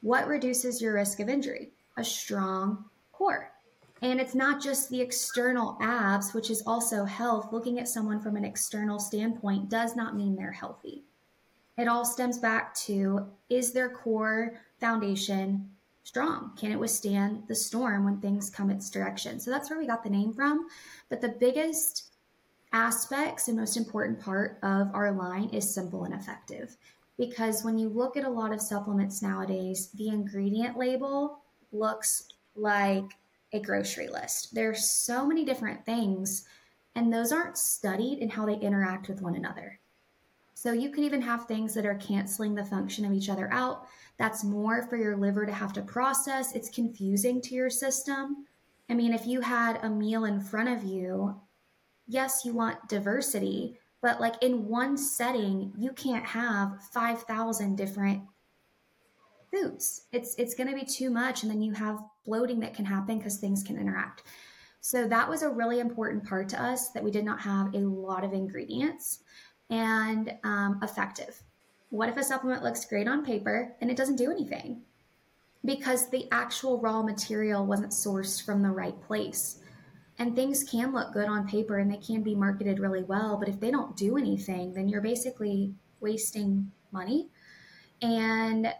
What 0.00 0.26
reduces 0.26 0.80
your 0.82 0.94
risk 0.94 1.20
of 1.20 1.28
injury? 1.28 1.72
A 1.96 2.04
strong 2.04 2.84
core. 3.12 3.50
And 4.02 4.20
it's 4.20 4.34
not 4.34 4.62
just 4.62 4.90
the 4.90 5.00
external 5.00 5.78
abs, 5.80 6.34
which 6.34 6.50
is 6.50 6.62
also 6.66 7.04
health. 7.04 7.52
Looking 7.52 7.78
at 7.78 7.88
someone 7.88 8.20
from 8.20 8.36
an 8.36 8.44
external 8.44 8.98
standpoint 8.98 9.70
does 9.70 9.96
not 9.96 10.16
mean 10.16 10.36
they're 10.36 10.52
healthy. 10.52 11.04
It 11.76 11.88
all 11.88 12.04
stems 12.04 12.38
back 12.38 12.74
to 12.86 13.26
is 13.48 13.72
their 13.72 13.88
core 13.88 14.60
foundation 14.78 15.70
strong? 16.04 16.52
Can 16.56 16.70
it 16.70 16.78
withstand 16.78 17.42
the 17.48 17.54
storm 17.54 18.04
when 18.04 18.20
things 18.20 18.50
come 18.50 18.70
its 18.70 18.90
direction? 18.90 19.40
So 19.40 19.50
that's 19.50 19.68
where 19.68 19.78
we 19.78 19.86
got 19.86 20.04
the 20.04 20.10
name 20.10 20.32
from. 20.32 20.68
But 21.08 21.20
the 21.20 21.36
biggest 21.40 22.12
aspects 22.72 23.48
and 23.48 23.56
most 23.56 23.76
important 23.76 24.20
part 24.20 24.58
of 24.62 24.94
our 24.94 25.12
line 25.12 25.48
is 25.50 25.74
simple 25.74 26.04
and 26.04 26.14
effective. 26.14 26.76
Because 27.16 27.64
when 27.64 27.78
you 27.78 27.88
look 27.88 28.16
at 28.16 28.24
a 28.24 28.30
lot 28.30 28.52
of 28.52 28.60
supplements 28.60 29.22
nowadays, 29.22 29.90
the 29.94 30.08
ingredient 30.08 30.76
label 30.76 31.40
looks 31.72 32.28
like 32.56 33.04
a 33.52 33.60
grocery 33.60 34.08
list. 34.08 34.54
There's 34.54 34.90
so 34.90 35.24
many 35.24 35.44
different 35.44 35.86
things, 35.86 36.44
and 36.96 37.12
those 37.12 37.30
aren't 37.30 37.56
studied 37.56 38.18
in 38.18 38.28
how 38.28 38.44
they 38.46 38.56
interact 38.56 39.08
with 39.08 39.22
one 39.22 39.36
another. 39.36 39.78
So 40.64 40.72
you 40.72 40.88
can 40.88 41.04
even 41.04 41.20
have 41.20 41.44
things 41.44 41.74
that 41.74 41.84
are 41.84 41.96
canceling 41.96 42.54
the 42.54 42.64
function 42.64 43.04
of 43.04 43.12
each 43.12 43.28
other 43.28 43.52
out. 43.52 43.86
That's 44.16 44.44
more 44.44 44.88
for 44.88 44.96
your 44.96 45.14
liver 45.14 45.44
to 45.44 45.52
have 45.52 45.74
to 45.74 45.82
process. 45.82 46.54
It's 46.54 46.70
confusing 46.70 47.42
to 47.42 47.54
your 47.54 47.68
system. 47.68 48.46
I 48.88 48.94
mean, 48.94 49.12
if 49.12 49.26
you 49.26 49.42
had 49.42 49.78
a 49.82 49.90
meal 49.90 50.24
in 50.24 50.40
front 50.40 50.70
of 50.70 50.82
you, 50.82 51.38
yes, 52.08 52.46
you 52.46 52.54
want 52.54 52.88
diversity, 52.88 53.78
but 54.00 54.22
like 54.22 54.42
in 54.42 54.66
one 54.66 54.96
setting, 54.96 55.70
you 55.76 55.92
can't 55.92 56.24
have 56.24 56.82
5,000 56.94 57.76
different 57.76 58.22
foods. 59.52 60.06
It's 60.12 60.34
it's 60.36 60.54
going 60.54 60.70
to 60.70 60.74
be 60.74 60.86
too 60.86 61.10
much 61.10 61.42
and 61.42 61.52
then 61.52 61.60
you 61.60 61.72
have 61.74 62.00
bloating 62.24 62.58
that 62.60 62.72
can 62.72 62.86
happen 62.86 63.20
cuz 63.20 63.36
things 63.36 63.62
can 63.62 63.76
interact. 63.76 64.22
So 64.80 65.06
that 65.08 65.28
was 65.28 65.42
a 65.42 65.50
really 65.50 65.80
important 65.80 66.24
part 66.24 66.48
to 66.50 66.62
us 66.62 66.88
that 66.92 67.04
we 67.04 67.10
did 67.10 67.24
not 67.26 67.40
have 67.40 67.74
a 67.74 67.80
lot 67.80 68.24
of 68.24 68.32
ingredients 68.32 69.20
and 69.74 70.32
um, 70.44 70.78
effective. 70.82 71.42
What 71.90 72.08
if 72.08 72.16
a 72.16 72.22
supplement 72.22 72.62
looks 72.62 72.84
great 72.84 73.08
on 73.08 73.24
paper 73.24 73.74
and 73.80 73.90
it 73.90 73.96
doesn't 73.96 74.16
do 74.16 74.30
anything? 74.30 74.82
Because 75.64 76.08
the 76.08 76.28
actual 76.30 76.80
raw 76.80 77.02
material 77.02 77.66
wasn't 77.66 77.90
sourced 77.90 78.44
from 78.44 78.62
the 78.62 78.70
right 78.70 79.00
place. 79.02 79.58
And 80.18 80.36
things 80.36 80.62
can 80.62 80.92
look 80.92 81.12
good 81.12 81.28
on 81.28 81.48
paper 81.48 81.78
and 81.78 81.90
they 81.90 81.96
can 81.96 82.22
be 82.22 82.36
marketed 82.36 82.78
really 82.78 83.02
well, 83.02 83.36
but 83.36 83.48
if 83.48 83.58
they 83.58 83.72
don't 83.72 83.96
do 83.96 84.16
anything, 84.16 84.72
then 84.72 84.88
you're 84.88 85.00
basically 85.00 85.74
wasting 86.00 86.70
money. 86.92 87.28
And 88.00 88.72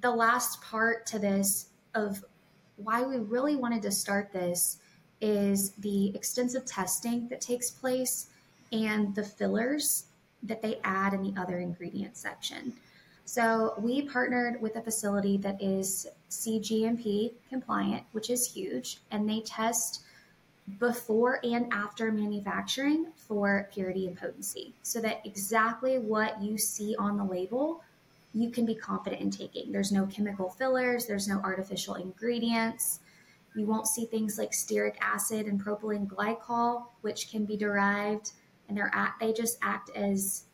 the 0.00 0.10
last 0.10 0.62
part 0.62 1.06
to 1.06 1.18
this 1.18 1.70
of 1.96 2.24
why 2.76 3.02
we 3.02 3.16
really 3.16 3.56
wanted 3.56 3.82
to 3.82 3.90
start 3.90 4.32
this 4.32 4.78
is 5.20 5.72
the 5.78 6.14
extensive 6.14 6.66
testing 6.66 7.26
that 7.30 7.40
takes 7.40 7.70
place 7.70 8.28
and 8.70 9.12
the 9.16 9.24
fillers 9.24 10.05
that 10.42 10.62
they 10.62 10.78
add 10.84 11.14
in 11.14 11.22
the 11.22 11.34
other 11.40 11.58
ingredients 11.58 12.20
section. 12.20 12.72
So 13.24 13.74
we 13.78 14.02
partnered 14.02 14.60
with 14.62 14.76
a 14.76 14.82
facility 14.82 15.36
that 15.38 15.60
is 15.60 16.06
CGMP 16.30 17.32
compliant, 17.48 18.04
which 18.12 18.30
is 18.30 18.52
huge, 18.52 18.98
and 19.10 19.28
they 19.28 19.40
test 19.40 20.02
before 20.78 21.40
and 21.44 21.72
after 21.72 22.10
manufacturing 22.10 23.06
for 23.16 23.68
purity 23.72 24.08
and 24.08 24.16
potency 24.18 24.74
so 24.82 25.00
that 25.00 25.20
exactly 25.24 25.98
what 25.98 26.42
you 26.42 26.58
see 26.58 26.96
on 26.98 27.16
the 27.16 27.24
label 27.24 27.82
you 28.34 28.50
can 28.50 28.66
be 28.66 28.74
confident 28.74 29.22
in 29.22 29.30
taking. 29.30 29.72
There's 29.72 29.92
no 29.92 30.06
chemical 30.06 30.50
fillers, 30.50 31.06
there's 31.06 31.26
no 31.26 31.38
artificial 31.38 31.94
ingredients. 31.94 33.00
You 33.54 33.64
won't 33.64 33.86
see 33.86 34.04
things 34.04 34.36
like 34.36 34.50
stearic 34.50 34.96
acid 35.00 35.46
and 35.46 35.58
propylene 35.58 36.06
glycol, 36.06 36.84
which 37.00 37.30
can 37.30 37.46
be 37.46 37.56
derived, 37.56 38.32
and 38.68 38.76
they're 38.76 38.94
at, 38.94 39.14
they 39.20 39.32
just 39.32 39.58
act 39.62 39.90
as 39.94 40.44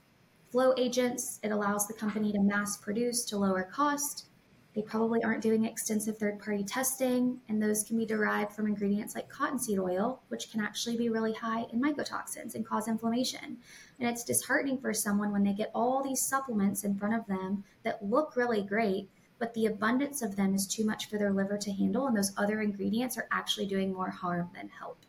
flow 0.50 0.74
agents. 0.76 1.40
It 1.42 1.50
allows 1.50 1.86
the 1.86 1.94
company 1.94 2.32
to 2.32 2.40
mass 2.40 2.76
produce 2.76 3.24
to 3.26 3.38
lower 3.38 3.62
cost. 3.64 4.26
They 4.74 4.82
probably 4.82 5.22
aren't 5.22 5.42
doing 5.42 5.66
extensive 5.66 6.16
third 6.16 6.38
party 6.38 6.64
testing, 6.64 7.38
and 7.48 7.62
those 7.62 7.84
can 7.84 7.98
be 7.98 8.06
derived 8.06 8.52
from 8.52 8.66
ingredients 8.66 9.14
like 9.14 9.28
cottonseed 9.28 9.78
oil, 9.78 10.22
which 10.28 10.50
can 10.50 10.62
actually 10.62 10.96
be 10.96 11.10
really 11.10 11.34
high 11.34 11.66
in 11.72 11.80
mycotoxins 11.80 12.54
and 12.54 12.66
cause 12.66 12.88
inflammation. 12.88 13.58
And 14.00 14.08
it's 14.08 14.24
disheartening 14.24 14.78
for 14.78 14.94
someone 14.94 15.30
when 15.30 15.44
they 15.44 15.52
get 15.52 15.70
all 15.74 16.02
these 16.02 16.22
supplements 16.22 16.84
in 16.84 16.96
front 16.96 17.14
of 17.14 17.26
them 17.26 17.64
that 17.82 18.02
look 18.02 18.34
really 18.34 18.62
great, 18.62 19.10
but 19.38 19.52
the 19.52 19.66
abundance 19.66 20.22
of 20.22 20.36
them 20.36 20.54
is 20.54 20.66
too 20.66 20.86
much 20.86 21.10
for 21.10 21.18
their 21.18 21.32
liver 21.32 21.58
to 21.58 21.72
handle, 21.72 22.06
and 22.06 22.16
those 22.16 22.32
other 22.38 22.62
ingredients 22.62 23.18
are 23.18 23.28
actually 23.30 23.66
doing 23.66 23.92
more 23.92 24.10
harm 24.10 24.48
than 24.54 24.70
help. 24.70 25.04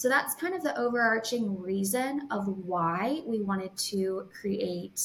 So 0.00 0.08
that's 0.08 0.34
kind 0.34 0.54
of 0.54 0.62
the 0.62 0.74
overarching 0.78 1.60
reason 1.60 2.26
of 2.30 2.46
why 2.46 3.20
we 3.26 3.42
wanted 3.42 3.76
to 3.76 4.30
create 4.32 4.98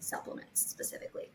supplements 0.00 0.60
specifically 0.60 1.30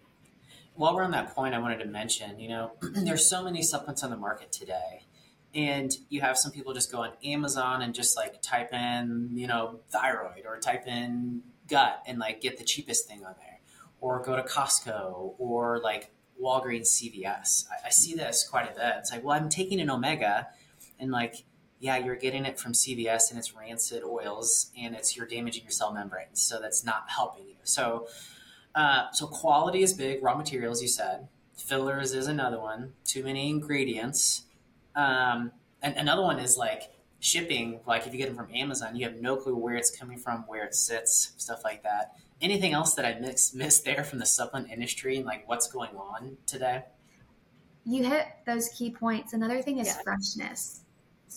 while 0.75 0.95
we're 0.95 1.03
on 1.03 1.09
that 1.09 1.33
point, 1.33 1.55
I 1.55 1.57
wanted 1.57 1.79
to 1.79 1.85
mention, 1.85 2.39
you 2.39 2.49
know, 2.49 2.73
there's 2.81 3.27
so 3.27 3.43
many 3.43 3.63
supplements 3.63 4.03
on 4.03 4.11
the 4.11 4.15
market 4.15 4.51
today. 4.51 5.07
And 5.55 5.91
you 6.09 6.21
have 6.21 6.37
some 6.37 6.51
people 6.51 6.71
just 6.75 6.91
go 6.91 6.99
on 6.99 7.13
Amazon 7.25 7.81
and 7.81 7.95
just 7.95 8.15
like 8.15 8.43
type 8.43 8.71
in, 8.73 9.31
you 9.33 9.47
know, 9.47 9.79
thyroid 9.89 10.45
or 10.45 10.59
type 10.59 10.85
in 10.85 11.41
gut 11.67 12.03
and 12.05 12.19
like 12.19 12.41
get 12.41 12.59
the 12.59 12.63
cheapest 12.63 13.07
thing 13.07 13.25
on 13.25 13.33
there. 13.39 13.59
Or 14.01 14.21
go 14.21 14.35
to 14.35 14.43
Costco 14.43 15.33
or 15.39 15.79
like 15.79 16.11
Walgreens 16.39 16.89
CVS. 16.89 17.65
I, 17.71 17.87
I 17.87 17.89
see 17.89 18.13
this 18.13 18.47
quite 18.47 18.69
a 18.69 18.75
bit. 18.75 18.93
It's 18.99 19.11
like, 19.11 19.23
well, 19.23 19.35
I'm 19.35 19.49
taking 19.49 19.81
an 19.81 19.89
omega 19.89 20.47
and 20.99 21.09
like, 21.11 21.43
yeah, 21.79 21.97
you're 21.97 22.15
getting 22.15 22.45
it 22.45 22.59
from 22.59 22.73
CVS 22.73 23.29
and 23.29 23.37
it's 23.37 23.55
rancid 23.55 24.03
oils 24.03 24.71
and 24.77 24.95
it's 24.95 25.15
you're 25.15 25.27
damaging 25.27 25.63
your 25.63 25.71
cell 25.71 25.93
membranes. 25.93 26.41
So 26.41 26.59
that's 26.59 26.83
not 26.83 27.05
helping 27.09 27.47
you. 27.47 27.55
So 27.63 28.07
uh, 28.77 29.11
so 29.11 29.25
quality 29.25 29.81
is 29.81 29.93
big. 29.93 30.23
Raw 30.23 30.37
materials, 30.37 30.81
you 30.83 30.87
said. 30.87 31.27
Fillers 31.57 32.13
is 32.13 32.27
another 32.27 32.59
one. 32.59 32.93
Too 33.03 33.23
many 33.23 33.49
ingredients. 33.49 34.43
Um, 34.95 35.51
and 35.81 35.95
another 35.95 36.21
one 36.21 36.39
is 36.39 36.57
like 36.57 36.91
shipping. 37.19 37.79
Like 37.87 38.05
if 38.05 38.13
you 38.13 38.19
get 38.19 38.27
them 38.27 38.35
from 38.35 38.53
Amazon, 38.53 38.95
you 38.95 39.05
have 39.05 39.19
no 39.19 39.35
clue 39.35 39.55
where 39.55 39.75
it's 39.75 39.89
coming 39.89 40.19
from, 40.19 40.43
where 40.47 40.63
it 40.63 40.75
sits, 40.75 41.33
stuff 41.37 41.63
like 41.63 41.81
that. 41.83 42.13
Anything 42.39 42.73
else 42.73 42.93
that 42.93 43.05
I 43.05 43.19
missed, 43.19 43.55
missed 43.55 43.83
there 43.83 44.03
from 44.03 44.19
the 44.19 44.27
supplement 44.27 44.71
industry 44.71 45.17
and 45.17 45.25
like 45.25 45.47
what's 45.49 45.67
going 45.71 45.95
on 45.95 46.37
today? 46.45 46.83
You 47.83 48.03
hit 48.03 48.27
those 48.45 48.69
key 48.69 48.91
points. 48.91 49.33
Another 49.33 49.61
thing 49.63 49.79
is 49.79 49.87
yeah. 49.87 49.97
freshness. 50.03 50.81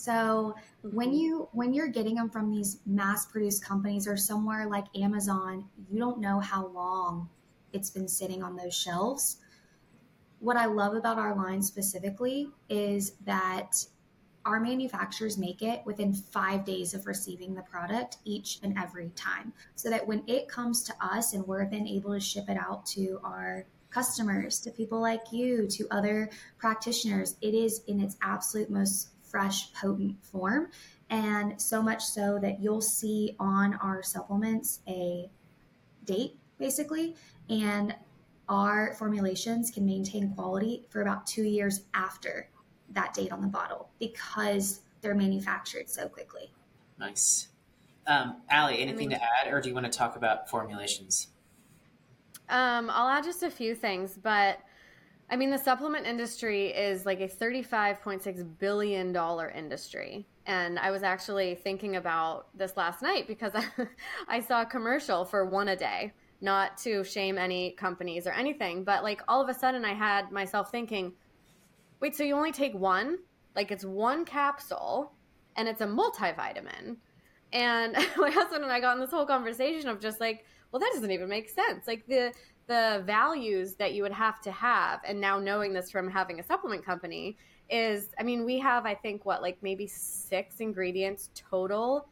So 0.01 0.55
when 0.81 1.13
you 1.13 1.47
when 1.51 1.75
you're 1.75 1.87
getting 1.87 2.15
them 2.15 2.27
from 2.27 2.49
these 2.49 2.79
mass 2.87 3.27
produced 3.27 3.63
companies 3.63 4.07
or 4.07 4.17
somewhere 4.17 4.67
like 4.67 4.85
Amazon, 4.97 5.65
you 5.91 5.99
don't 5.99 6.19
know 6.19 6.39
how 6.39 6.65
long 6.69 7.29
it's 7.71 7.91
been 7.91 8.07
sitting 8.07 8.41
on 8.41 8.55
those 8.55 8.73
shelves. 8.73 9.37
What 10.39 10.57
I 10.57 10.65
love 10.65 10.95
about 10.95 11.19
our 11.19 11.35
line 11.35 11.61
specifically 11.61 12.49
is 12.67 13.11
that 13.25 13.85
our 14.43 14.59
manufacturers 14.59 15.37
make 15.37 15.61
it 15.61 15.83
within 15.85 16.15
five 16.15 16.65
days 16.65 16.95
of 16.95 17.05
receiving 17.05 17.53
the 17.53 17.61
product 17.61 18.17
each 18.25 18.57
and 18.63 18.75
every 18.79 19.11
time. 19.15 19.53
So 19.75 19.91
that 19.91 20.07
when 20.07 20.23
it 20.25 20.47
comes 20.47 20.81
to 20.85 20.93
us 20.99 21.33
and 21.33 21.45
we're 21.45 21.69
then 21.69 21.87
able 21.87 22.15
to 22.15 22.19
ship 22.19 22.45
it 22.49 22.57
out 22.57 22.87
to 22.87 23.19
our 23.23 23.67
customers, 23.91 24.59
to 24.61 24.71
people 24.71 24.99
like 24.99 25.31
you, 25.31 25.67
to 25.67 25.85
other 25.91 26.31
practitioners, 26.57 27.35
it 27.41 27.53
is 27.53 27.83
in 27.85 27.99
its 27.99 28.17
absolute 28.23 28.71
most 28.71 29.09
fresh, 29.31 29.73
potent 29.73 30.23
form. 30.23 30.69
And 31.09 31.59
so 31.59 31.81
much 31.81 32.03
so 32.03 32.39
that 32.41 32.61
you'll 32.61 32.81
see 32.81 33.35
on 33.39 33.73
our 33.75 34.03
supplements 34.03 34.79
a 34.87 35.29
date, 36.05 36.37
basically. 36.57 37.15
And 37.49 37.95
our 38.49 38.93
formulations 38.95 39.71
can 39.71 39.85
maintain 39.85 40.33
quality 40.33 40.85
for 40.89 41.01
about 41.01 41.25
two 41.25 41.43
years 41.43 41.83
after 41.93 42.49
that 42.91 43.13
date 43.13 43.31
on 43.31 43.41
the 43.41 43.47
bottle 43.47 43.89
because 43.99 44.81
they're 45.01 45.15
manufactured 45.15 45.89
so 45.89 46.07
quickly. 46.07 46.51
Nice. 46.99 47.47
Um, 48.07 48.41
Allie, 48.49 48.79
anything 48.79 49.07
I 49.07 49.09
mean, 49.09 49.19
to 49.19 49.23
add, 49.23 49.53
or 49.53 49.61
do 49.61 49.69
you 49.69 49.75
want 49.75 49.91
to 49.91 49.97
talk 49.97 50.15
about 50.15 50.49
formulations? 50.49 51.27
Um, 52.49 52.89
I'll 52.89 53.07
add 53.07 53.23
just 53.23 53.43
a 53.43 53.49
few 53.49 53.75
things, 53.75 54.17
but 54.21 54.59
I 55.31 55.37
mean, 55.37 55.49
the 55.49 55.57
supplement 55.57 56.05
industry 56.05 56.67
is 56.67 57.05
like 57.05 57.21
a 57.21 57.27
$35.6 57.27 58.59
billion 58.59 59.15
industry. 59.55 60.27
And 60.45 60.77
I 60.77 60.91
was 60.91 61.03
actually 61.03 61.55
thinking 61.55 61.95
about 61.95 62.47
this 62.53 62.75
last 62.75 63.01
night 63.01 63.27
because 63.27 63.53
I, 64.27 64.41
saw 64.41 64.63
a 64.63 64.65
commercial 64.65 65.23
for 65.23 65.45
one 65.45 65.69
a 65.69 65.75
day, 65.77 66.11
not 66.41 66.77
to 66.79 67.05
shame 67.05 67.37
any 67.37 67.71
companies 67.71 68.27
or 68.27 68.31
anything, 68.31 68.83
but 68.83 69.03
like 69.03 69.21
all 69.29 69.41
of 69.41 69.47
a 69.47 69.57
sudden 69.57 69.85
I 69.85 69.93
had 69.93 70.33
myself 70.33 70.69
thinking, 70.69 71.13
wait, 72.01 72.13
so 72.13 72.25
you 72.25 72.35
only 72.35 72.51
take 72.51 72.73
one? 72.73 73.19
Like 73.55 73.71
it's 73.71 73.85
one 73.85 74.25
capsule 74.25 75.13
and 75.55 75.65
it's 75.65 75.79
a 75.79 75.87
multivitamin. 75.87 76.97
And 77.53 77.93
my 78.17 78.31
husband 78.31 78.63
and 78.63 78.71
I 78.71 78.81
got 78.81 78.95
in 78.95 79.01
this 79.01 79.11
whole 79.11 79.25
conversation 79.25 79.87
of 79.87 80.01
just 80.01 80.19
like, 80.19 80.43
well, 80.71 80.81
that 80.81 80.91
doesn't 80.93 81.11
even 81.11 81.29
make 81.29 81.49
sense. 81.49 81.87
Like 81.87 82.05
the 82.07 82.33
the 82.67 83.03
values 83.05 83.75
that 83.75 83.93
you 83.93 84.03
would 84.03 84.11
have 84.11 84.39
to 84.41 84.51
have 84.51 84.99
and 85.05 85.19
now 85.19 85.39
knowing 85.39 85.73
this 85.73 85.91
from 85.91 86.09
having 86.09 86.39
a 86.39 86.43
supplement 86.43 86.85
company 86.85 87.37
is 87.69 88.09
i 88.19 88.23
mean 88.23 88.45
we 88.45 88.59
have 88.59 88.85
i 88.85 88.93
think 88.93 89.25
what 89.25 89.41
like 89.41 89.57
maybe 89.61 89.87
six 89.87 90.59
ingredients 90.59 91.29
total 91.35 92.07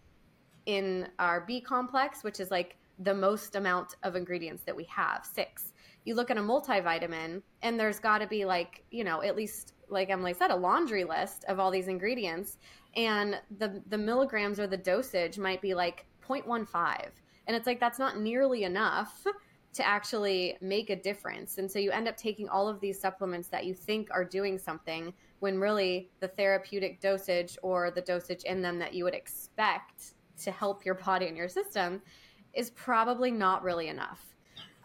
in 0.66 1.08
our 1.20 1.42
b 1.42 1.62
complex 1.62 2.24
which 2.24 2.40
is 2.40 2.52
like 2.52 2.76
the 3.00 3.14
most 3.14 3.56
amount 3.56 3.96
of 4.04 4.16
ingredients 4.16 4.64
that 4.66 4.76
we 4.76 4.84
have 4.86 5.26
six. 5.26 5.74
You 6.04 6.16
look 6.16 6.30
at 6.30 6.38
a 6.38 6.42
multivitamin 6.42 7.42
and 7.62 7.80
there's 7.80 8.00
got 8.00 8.20
to 8.20 8.28
be 8.28 8.46
like 8.46 8.84
you 8.92 9.04
know 9.04 9.22
at 9.22 9.36
least 9.36 9.74
like 9.90 10.10
emily 10.10 10.34
said 10.34 10.52
a 10.52 10.56
laundry 10.56 11.04
list 11.04 11.46
of 11.46 11.60
all 11.60 11.72
these 11.72 11.88
ingredients 11.88 12.58
and 12.96 13.40
the 13.58 13.82
the 13.88 13.98
milligrams 13.98 14.60
or 14.60 14.68
the 14.68 14.78
dosage 14.78 15.38
might 15.38 15.62
be 15.62 15.74
like 15.74 16.06
0.15 16.28 17.10
and 17.48 17.56
it's 17.56 17.68
like 17.68 17.80
that's 17.80 18.00
not 18.00 18.20
nearly 18.20 18.64
enough 18.64 19.26
to 19.74 19.86
actually 19.88 20.58
make 20.62 20.90
a 20.90 20.96
difference. 20.96 21.58
And 21.58 21.72
so 21.72 21.80
you 21.80 21.92
end 21.92 22.08
up 22.08 22.18
taking 22.18 22.50
all 22.50 22.68
of 22.68 22.80
these 22.80 23.00
supplements 23.00 23.50
that 23.50 23.66
you 23.66 23.74
think 23.74 24.10
are 24.12 24.26
doing 24.26 24.58
something 24.58 25.14
when 25.40 25.60
really 25.60 26.10
the 26.20 26.28
therapeutic 26.28 27.00
dosage 27.02 27.58
or 27.62 27.92
the 27.92 28.02
dosage 28.02 28.44
in 28.44 28.62
them 28.62 28.80
that 28.80 28.94
you 28.94 29.04
would 29.04 29.14
expect 29.14 30.14
to 30.42 30.52
help 30.52 30.86
your 30.86 30.96
body 30.96 31.28
and 31.28 31.38
your 31.38 31.50
system 31.50 32.02
is 32.54 32.72
probably 32.72 33.32
not 33.32 33.64
really 33.64 33.88
enough. 33.88 34.26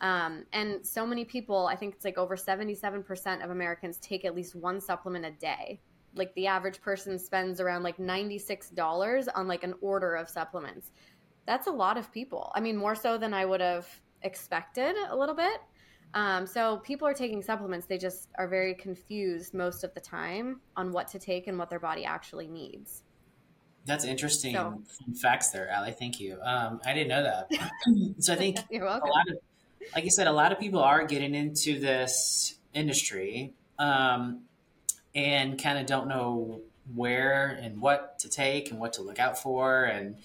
Um, 0.00 0.44
and 0.52 0.84
so 0.84 1.06
many 1.06 1.24
people, 1.24 1.66
I 1.66 1.76
think 1.76 1.94
it's 1.94 2.04
like 2.04 2.18
over 2.18 2.36
77% 2.36 3.42
of 3.42 3.50
Americans 3.50 3.98
take 3.98 4.24
at 4.24 4.34
least 4.34 4.54
one 4.54 4.80
supplement 4.80 5.24
a 5.24 5.30
day. 5.30 5.80
Like 6.14 6.34
the 6.34 6.46
average 6.46 6.80
person 6.82 7.18
spends 7.18 7.60
around 7.60 7.82
like 7.84 7.96
$96 7.96 9.28
on 9.34 9.48
like 9.48 9.64
an 9.64 9.74
order 9.80 10.14
of 10.14 10.28
supplements. 10.28 10.90
That's 11.46 11.68
a 11.68 11.72
lot 11.72 11.96
of 11.96 12.12
people. 12.12 12.52
I 12.54 12.60
mean, 12.60 12.76
more 12.76 12.94
so 12.94 13.18
than 13.18 13.32
I 13.32 13.44
would 13.44 13.60
have 13.60 13.88
expected 14.24 14.96
a 15.08 15.16
little 15.16 15.34
bit. 15.34 15.60
Um, 16.14 16.46
so 16.46 16.78
people 16.78 17.08
are 17.08 17.14
taking 17.14 17.42
supplements. 17.42 17.86
They 17.86 17.98
just 17.98 18.28
are 18.38 18.46
very 18.46 18.74
confused 18.74 19.52
most 19.52 19.82
of 19.82 19.92
the 19.94 20.00
time 20.00 20.60
on 20.76 20.92
what 20.92 21.08
to 21.08 21.18
take 21.18 21.48
and 21.48 21.58
what 21.58 21.70
their 21.70 21.80
body 21.80 22.04
actually 22.04 22.46
needs. 22.46 23.02
That's 23.84 24.04
interesting 24.04 24.54
so, 24.54 24.80
facts 25.20 25.50
there, 25.50 25.68
Allie. 25.68 25.92
Thank 25.92 26.20
you. 26.20 26.38
Um, 26.42 26.80
I 26.86 26.94
didn't 26.94 27.08
know 27.08 27.22
that. 27.22 27.50
so 28.20 28.32
I 28.32 28.36
think 28.36 28.58
a 28.72 28.78
lot 28.78 29.02
of, 29.02 29.38
like 29.94 30.04
you 30.04 30.10
said, 30.10 30.26
a 30.26 30.32
lot 30.32 30.52
of 30.52 30.58
people 30.58 30.80
are 30.80 31.04
getting 31.04 31.34
into 31.34 31.78
this 31.78 32.58
industry 32.72 33.52
um, 33.78 34.42
and 35.14 35.60
kind 35.60 35.78
of 35.78 35.86
don't 35.86 36.08
know 36.08 36.62
where 36.94 37.58
and 37.60 37.80
what 37.80 38.18
to 38.20 38.28
take 38.28 38.70
and 38.70 38.78
what 38.78 38.94
to 38.94 39.02
look 39.02 39.18
out 39.18 39.38
for 39.38 39.84
and 39.84 40.16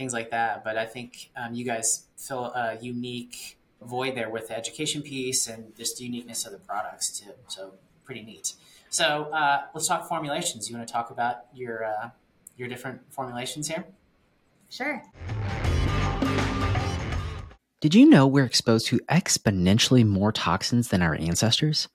things 0.00 0.14
like 0.14 0.30
that. 0.30 0.64
But 0.64 0.78
I 0.78 0.86
think 0.86 1.30
um, 1.36 1.52
you 1.54 1.62
guys 1.62 2.06
fill 2.16 2.46
a 2.46 2.78
unique 2.80 3.58
void 3.82 4.14
there 4.16 4.30
with 4.30 4.48
the 4.48 4.56
education 4.56 5.02
piece 5.02 5.46
and 5.46 5.76
just 5.76 5.98
the 5.98 6.04
uniqueness 6.04 6.46
of 6.46 6.52
the 6.52 6.58
products 6.58 7.20
too. 7.20 7.32
So 7.48 7.74
pretty 8.04 8.22
neat. 8.22 8.54
So 8.88 9.24
uh, 9.24 9.64
let's 9.74 9.86
talk 9.86 10.08
formulations. 10.08 10.70
You 10.70 10.76
want 10.76 10.88
to 10.88 10.92
talk 10.92 11.10
about 11.10 11.44
your 11.52 11.84
uh, 11.84 12.10
your 12.56 12.66
different 12.66 13.00
formulations 13.12 13.68
here? 13.68 13.84
Sure. 14.70 15.02
Did 17.80 17.94
you 17.94 18.08
know 18.08 18.26
we're 18.26 18.44
exposed 18.44 18.86
to 18.86 19.00
exponentially 19.10 20.06
more 20.06 20.32
toxins 20.32 20.88
than 20.88 21.02
our 21.02 21.14
ancestors? 21.14 21.88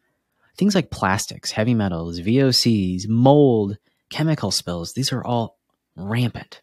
Things 0.59 0.75
like 0.75 0.91
plastics, 0.91 1.51
heavy 1.51 1.73
metals, 1.73 2.19
VOCs, 2.19 3.07
mold, 3.07 3.77
chemical 4.11 4.51
spills, 4.51 4.93
these 4.93 5.11
are 5.11 5.23
all 5.23 5.57
rampant. 5.95 6.61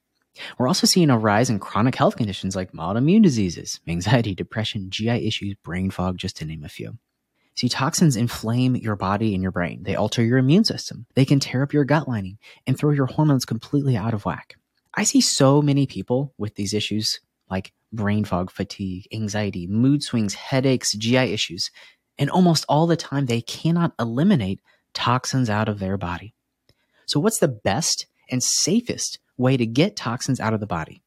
We're 0.59 0.69
also 0.69 0.87
seeing 0.87 1.11
a 1.11 1.19
rise 1.19 1.51
in 1.51 1.59
chronic 1.59 1.95
health 1.95 2.17
conditions 2.17 2.57
like 2.57 2.73
autoimmune 2.73 3.23
diseases, 3.23 3.81
anxiety, 3.89 4.35
depression, 4.35 4.91
GI 4.91 5.27
issues, 5.27 5.55
brain 5.63 5.91
fog, 5.91 6.19
just 6.19 6.37
to 6.39 6.45
name 6.45 6.65
a 6.65 6.69
few. 6.69 6.99
See, 7.55 7.69
toxins 7.69 8.17
inflame 8.17 8.77
your 8.77 8.97
body 8.97 9.35
and 9.35 9.43
your 9.43 9.53
brain. 9.53 9.83
They 9.83 9.95
alter 9.95 10.25
your 10.25 10.39
immune 10.39 10.65
system. 10.65 11.07
They 11.15 11.27
can 11.27 11.39
tear 11.39 11.63
up 11.63 11.75
your 11.75 11.85
gut 11.85 12.09
lining 12.09 12.39
and 12.67 12.79
throw 12.79 12.91
your 12.91 13.07
hormones 13.07 13.45
completely 13.45 13.97
out 13.97 14.15
of 14.15 14.25
whack. 14.25 14.57
I 14.95 15.05
see 15.05 15.21
so 15.21 15.61
many 15.61 15.87
people 15.87 16.33
with 16.39 16.55
these 16.55 16.73
issues 16.73 17.21
like 17.51 17.73
brain 17.93 18.25
fog, 18.25 18.51
fatigue, 18.51 19.07
anxiety, 19.13 19.67
mood 19.67 20.03
swings, 20.03 20.35
headaches, 20.35 20.97
GI 20.97 21.17
issues. 21.17 21.71
And 22.19 22.31
almost 22.31 22.65
all 22.69 22.87
the 22.87 22.97
time, 22.97 23.27
they 23.27 23.43
cannot 23.43 23.93
eliminate 23.99 24.61
toxins 24.95 25.51
out 25.51 25.69
of 25.69 25.79
their 25.79 25.99
body. 25.99 26.35
So, 27.07 27.21
what's 27.21 27.39
the 27.39 27.49
best 27.49 28.07
and 28.31 28.43
safest 28.43 29.19
way 29.37 29.57
to 29.57 29.67
get 29.67 29.97
toxins 29.97 30.41
out 30.41 30.55
of 30.55 30.61
the 30.61 30.67
body? 30.67 31.03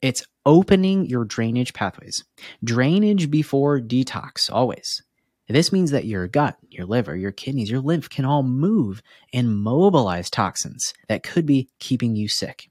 It's 0.00 0.24
opening 0.46 1.06
your 1.06 1.24
drainage 1.24 1.72
pathways. 1.72 2.24
Drainage 2.62 3.30
before 3.30 3.80
detox, 3.80 4.50
always. 4.52 5.02
This 5.48 5.72
means 5.72 5.90
that 5.92 6.04
your 6.04 6.28
gut, 6.28 6.56
your 6.68 6.84
liver, 6.84 7.16
your 7.16 7.32
kidneys, 7.32 7.70
your 7.70 7.80
lymph 7.80 8.10
can 8.10 8.24
all 8.24 8.42
move 8.42 9.02
and 9.32 9.58
mobilize 9.58 10.28
toxins 10.28 10.92
that 11.08 11.22
could 11.22 11.46
be 11.46 11.68
keeping 11.78 12.16
you 12.16 12.28
sick. 12.28 12.70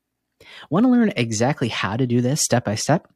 Want 0.69 0.85
to 0.85 0.91
learn 0.91 1.11
exactly 1.15 1.69
how 1.69 1.97
to 1.97 2.05
do 2.05 2.21
this 2.21 2.41
step 2.41 2.65
by 2.65 2.75
step? 2.75 3.07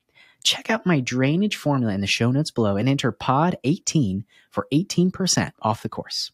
Check 0.43 0.71
out 0.71 0.87
my 0.87 0.99
drainage 0.99 1.55
formula 1.55 1.93
in 1.93 2.01
the 2.01 2.07
show 2.07 2.31
notes 2.31 2.49
below 2.49 2.75
and 2.75 2.89
enter 2.89 3.11
POD18 3.11 4.23
for 4.49 4.67
18% 4.73 5.51
off 5.61 5.83
the 5.83 5.89
course. 5.89 6.31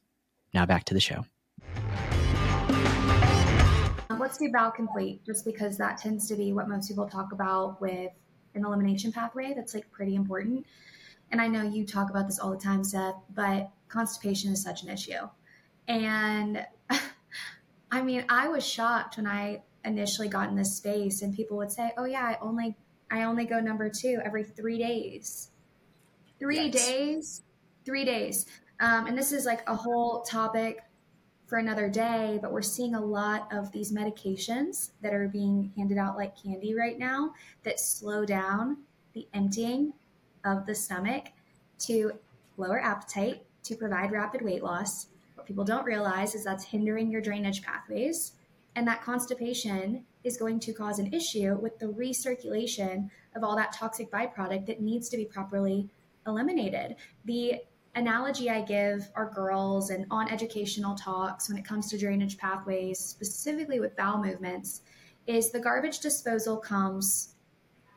Now 0.54 0.66
back 0.66 0.86
to 0.86 0.94
the 0.94 1.02
show. 1.02 1.26
Let's 4.28 4.40
do 4.40 4.52
bowel 4.52 4.72
complete, 4.72 5.24
just 5.26 5.46
because 5.46 5.78
that 5.78 5.98
tends 5.98 6.28
to 6.28 6.36
be 6.36 6.52
what 6.52 6.68
most 6.68 6.90
people 6.90 7.08
talk 7.08 7.32
about 7.32 7.80
with 7.80 8.12
an 8.56 8.66
elimination 8.66 9.12
pathway. 9.12 9.54
That's 9.56 9.74
like 9.74 9.90
pretty 9.92 10.16
important 10.16 10.66
and 11.32 11.42
I 11.42 11.48
know 11.48 11.64
you 11.64 11.86
talk 11.86 12.10
about 12.10 12.28
this 12.28 12.40
all 12.40 12.52
the 12.52 12.58
time, 12.58 12.84
Seth, 12.84 13.16
but 13.34 13.70
constipation 13.90 14.52
is 14.52 14.62
such 14.62 14.84
an 14.84 14.90
issue. 14.90 15.28
And 15.88 16.66
I 17.92 18.02
mean, 18.02 18.26
I 18.30 18.48
was 18.48 18.66
shocked 18.66 19.18
when 19.18 19.28
I 19.28 19.64
initially 19.84 20.28
got 20.28 20.50
in 20.50 20.56
this 20.56 20.76
space 20.76 21.22
and 21.22 21.34
people 21.36 21.58
would 21.58 21.72
say, 21.72 21.92
"Oh 21.98 22.06
yeah, 22.06 22.24
I 22.24 22.38
only 22.42 22.76
I 23.12 23.24
only 23.24 23.46
go 23.46 23.60
number 23.60 23.90
2 23.90 24.22
every 24.24 24.44
3 24.44 24.78
days." 24.78 25.50
3 26.40 26.70
yes. 26.70 26.74
days? 26.74 27.42
3 27.86 28.06
days. 28.06 28.46
Um, 28.80 29.08
and 29.08 29.18
this 29.18 29.32
is 29.32 29.46
like 29.46 29.68
a 29.68 29.76
whole 29.76 30.22
topic 30.22 30.80
for 31.48 31.58
another 31.58 31.90
day, 31.90 32.38
but 32.42 32.52
we're 32.52 32.62
seeing 32.62 32.94
a 32.94 33.02
lot 33.04 33.48
of 33.52 33.72
these 33.72 33.94
medications 33.94 34.92
that 35.02 35.14
are 35.14 35.30
being 35.30 35.72
handed 35.78 35.98
out 35.98 36.18
like 36.18 36.42
candy 36.42 36.76
right 36.76 37.00
now 37.00 37.34
that 37.64 37.80
slow 37.80 38.26
down 38.26 38.78
the 39.14 39.28
emptying 39.34 39.94
of 40.44 40.66
the 40.66 40.76
stomach 40.76 41.28
to 41.80 42.12
lower 42.58 42.80
appetite, 42.80 43.46
to 43.64 43.76
provide 43.76 44.12
rapid 44.12 44.42
weight 44.42 44.62
loss. 44.62 45.08
What 45.36 45.48
people 45.48 45.64
don't 45.64 45.86
realize 45.86 46.36
is 46.36 46.44
that's 46.44 46.66
hindering 46.66 47.10
your 47.10 47.22
drainage 47.22 47.62
pathways, 47.62 48.34
and 48.76 48.86
that 48.88 49.02
constipation 49.02 50.04
is 50.26 50.36
going 50.36 50.60
to 50.60 50.74
cause 50.74 51.00
an 51.00 51.14
issue 51.14 51.56
with 51.56 51.80
the 51.80 51.86
recirculation 51.86 53.10
of 53.36 53.44
all 53.44 53.56
that 53.56 53.72
toxic 53.72 54.12
byproduct 54.12 54.66
that 54.66 54.82
needs 54.82 55.08
to 55.10 55.18
be 55.18 55.26
properly 55.26 55.90
eliminated. 56.26 56.98
The 57.24 57.62
analogy 57.98 58.50
I 58.50 58.62
give 58.62 59.10
our 59.16 59.32
girls 59.32 59.90
and 59.90 60.06
on 60.12 60.32
educational 60.32 60.96
talks 60.96 61.50
when 61.50 61.58
it 61.58 61.66
comes 61.66 61.90
to 61.90 61.98
drainage 61.98 62.38
pathways, 62.38 63.00
specifically 63.00 63.80
with 63.80 63.98
bowel 63.98 64.24
movements, 64.24 64.82
is 65.26 65.50
the 65.50 65.60
garbage 65.60 66.00
disposal 66.00 66.58
comes 66.58 67.34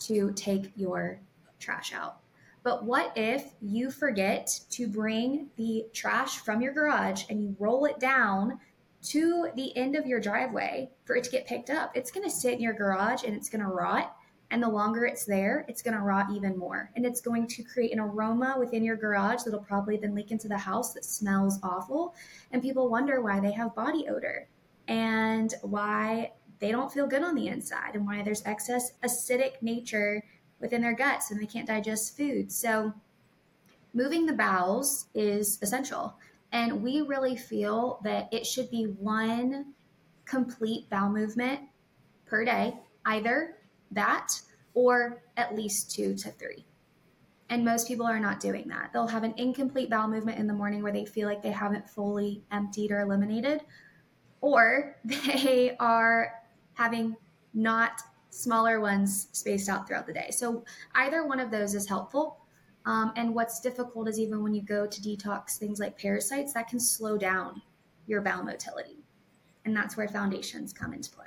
to 0.01 0.33
take 0.33 0.73
your 0.75 1.21
trash 1.59 1.93
out. 1.93 2.21
But 2.63 2.85
what 2.85 3.13
if 3.15 3.53
you 3.61 3.91
forget 3.91 4.61
to 4.71 4.89
bring 4.89 5.49
the 5.57 5.85
trash 5.93 6.39
from 6.39 6.63
your 6.63 6.73
garage 6.73 7.25
and 7.29 7.43
you 7.43 7.55
roll 7.59 7.85
it 7.85 8.01
down 8.01 8.59
to 9.03 9.49
the 9.55 9.77
end 9.77 9.97
of 9.97 10.07
your 10.07 10.21
driveway 10.21 10.91
for 11.05 11.15
it 11.15 11.25
to 11.25 11.31
get 11.31 11.47
picked 11.47 11.71
up? 11.71 11.95
It's 11.95 12.11
going 12.11 12.25
to 12.25 12.35
sit 12.35 12.55
in 12.55 12.61
your 12.61 12.73
garage 12.73 13.25
and 13.25 13.35
it's 13.35 13.51
going 13.51 13.63
to 13.63 13.71
rot. 13.71 14.17
And 14.51 14.63
the 14.63 14.69
longer 14.69 15.07
it's 15.07 15.25
there, 15.25 15.65
it's 15.69 15.81
going 15.81 15.97
to 15.97 16.03
rot 16.03 16.27
even 16.35 16.59
more. 16.59 16.91
And 16.97 17.07
it's 17.07 17.21
going 17.21 17.47
to 17.49 17.63
create 17.63 17.93
an 17.93 18.01
aroma 18.01 18.57
within 18.59 18.83
your 18.83 18.97
garage 18.97 19.43
that'll 19.45 19.61
probably 19.61 19.97
then 19.97 20.15
leak 20.15 20.33
into 20.33 20.49
the 20.49 20.59
house 20.59 20.93
that 20.95 21.05
smells 21.05 21.61
awful. 21.63 22.15
And 22.51 22.61
people 22.61 22.89
wonder 22.89 23.21
why 23.21 23.39
they 23.39 23.53
have 23.53 23.75
body 23.77 24.07
odor 24.09 24.49
and 24.89 25.55
why 25.63 26.33
they 26.59 26.73
don't 26.73 26.93
feel 26.93 27.07
good 27.07 27.23
on 27.23 27.37
the 27.37 27.47
inside 27.47 27.95
and 27.95 28.05
why 28.05 28.23
there's 28.23 28.45
excess 28.45 28.93
acidic 29.05 29.63
nature 29.63 30.23
within 30.59 30.83
their 30.83 30.95
guts 30.95 31.31
and 31.31 31.41
they 31.41 31.47
can't 31.47 31.69
digest 31.69 32.17
food. 32.17 32.51
So, 32.51 32.93
moving 33.95 34.27
the 34.27 34.33
bowels 34.33 35.07
is 35.15 35.59
essential. 35.63 36.17
And 36.53 36.83
we 36.83 37.03
really 37.03 37.37
feel 37.37 38.01
that 38.03 38.29
it 38.33 38.45
should 38.45 38.71
be 38.71 38.85
one 38.85 39.75
complete 40.25 40.89
bowel 40.91 41.11
movement 41.11 41.61
per 42.27 42.45
day, 42.45 42.75
either 43.07 43.57
that 43.91 44.41
or 44.75 45.23
at 45.37 45.55
least 45.55 45.91
two 45.91 46.15
to 46.15 46.31
three. 46.31 46.65
And 47.49 47.65
most 47.65 47.89
people 47.89 48.07
are 48.07 48.21
not 48.21 48.39
doing 48.39 48.69
that. 48.69 48.91
They'll 48.93 49.09
have 49.09 49.25
an 49.25 49.35
incomplete 49.37 49.91
bowel 49.91 50.09
movement 50.09 50.39
in 50.39 50.47
the 50.47 50.55
morning 50.55 50.83
where 50.83 50.93
they 50.93 51.05
feel 51.05 51.29
like 51.29 51.43
they 51.43 51.51
haven't 51.51 51.91
fully 51.91 52.45
emptied 52.53 52.93
or 52.93 53.01
eliminated, 53.01 53.63
or 54.41 54.97
they 55.05 55.77
are 55.81 56.33
having 56.75 57.17
not 57.53 58.03
smaller 58.31 58.81
ones 58.81 59.29
spaced 59.33 59.69
out 59.69 59.89
throughout 59.89 60.07
the 60.07 60.13
day. 60.13 60.29
So 60.31 60.65
either 60.95 61.27
one 61.27 61.41
of 61.41 61.51
those 61.51 61.75
is 61.75 61.89
helpful. 61.89 62.39
Um, 62.87 63.13
and 63.17 63.35
what's 63.35 63.61
difficult 63.61 64.09
is 64.09 64.19
even 64.19 64.43
when 64.43 64.55
you 64.55 64.63
go 64.63 64.87
to 64.87 65.01
detox 65.01 65.59
things 65.59 65.81
like 65.81 65.99
parasites, 65.99 66.55
that 66.55 66.69
can 66.69 66.79
slow 66.79 67.19
down 67.19 67.61
your 68.07 68.21
bowel 68.21 68.45
motility. 68.45 69.05
And 69.65 69.77
that's 69.77 69.97
where 69.97 70.09
foundations 70.09 70.73
come 70.73 70.95
into 70.95 71.11
play. 71.11 71.27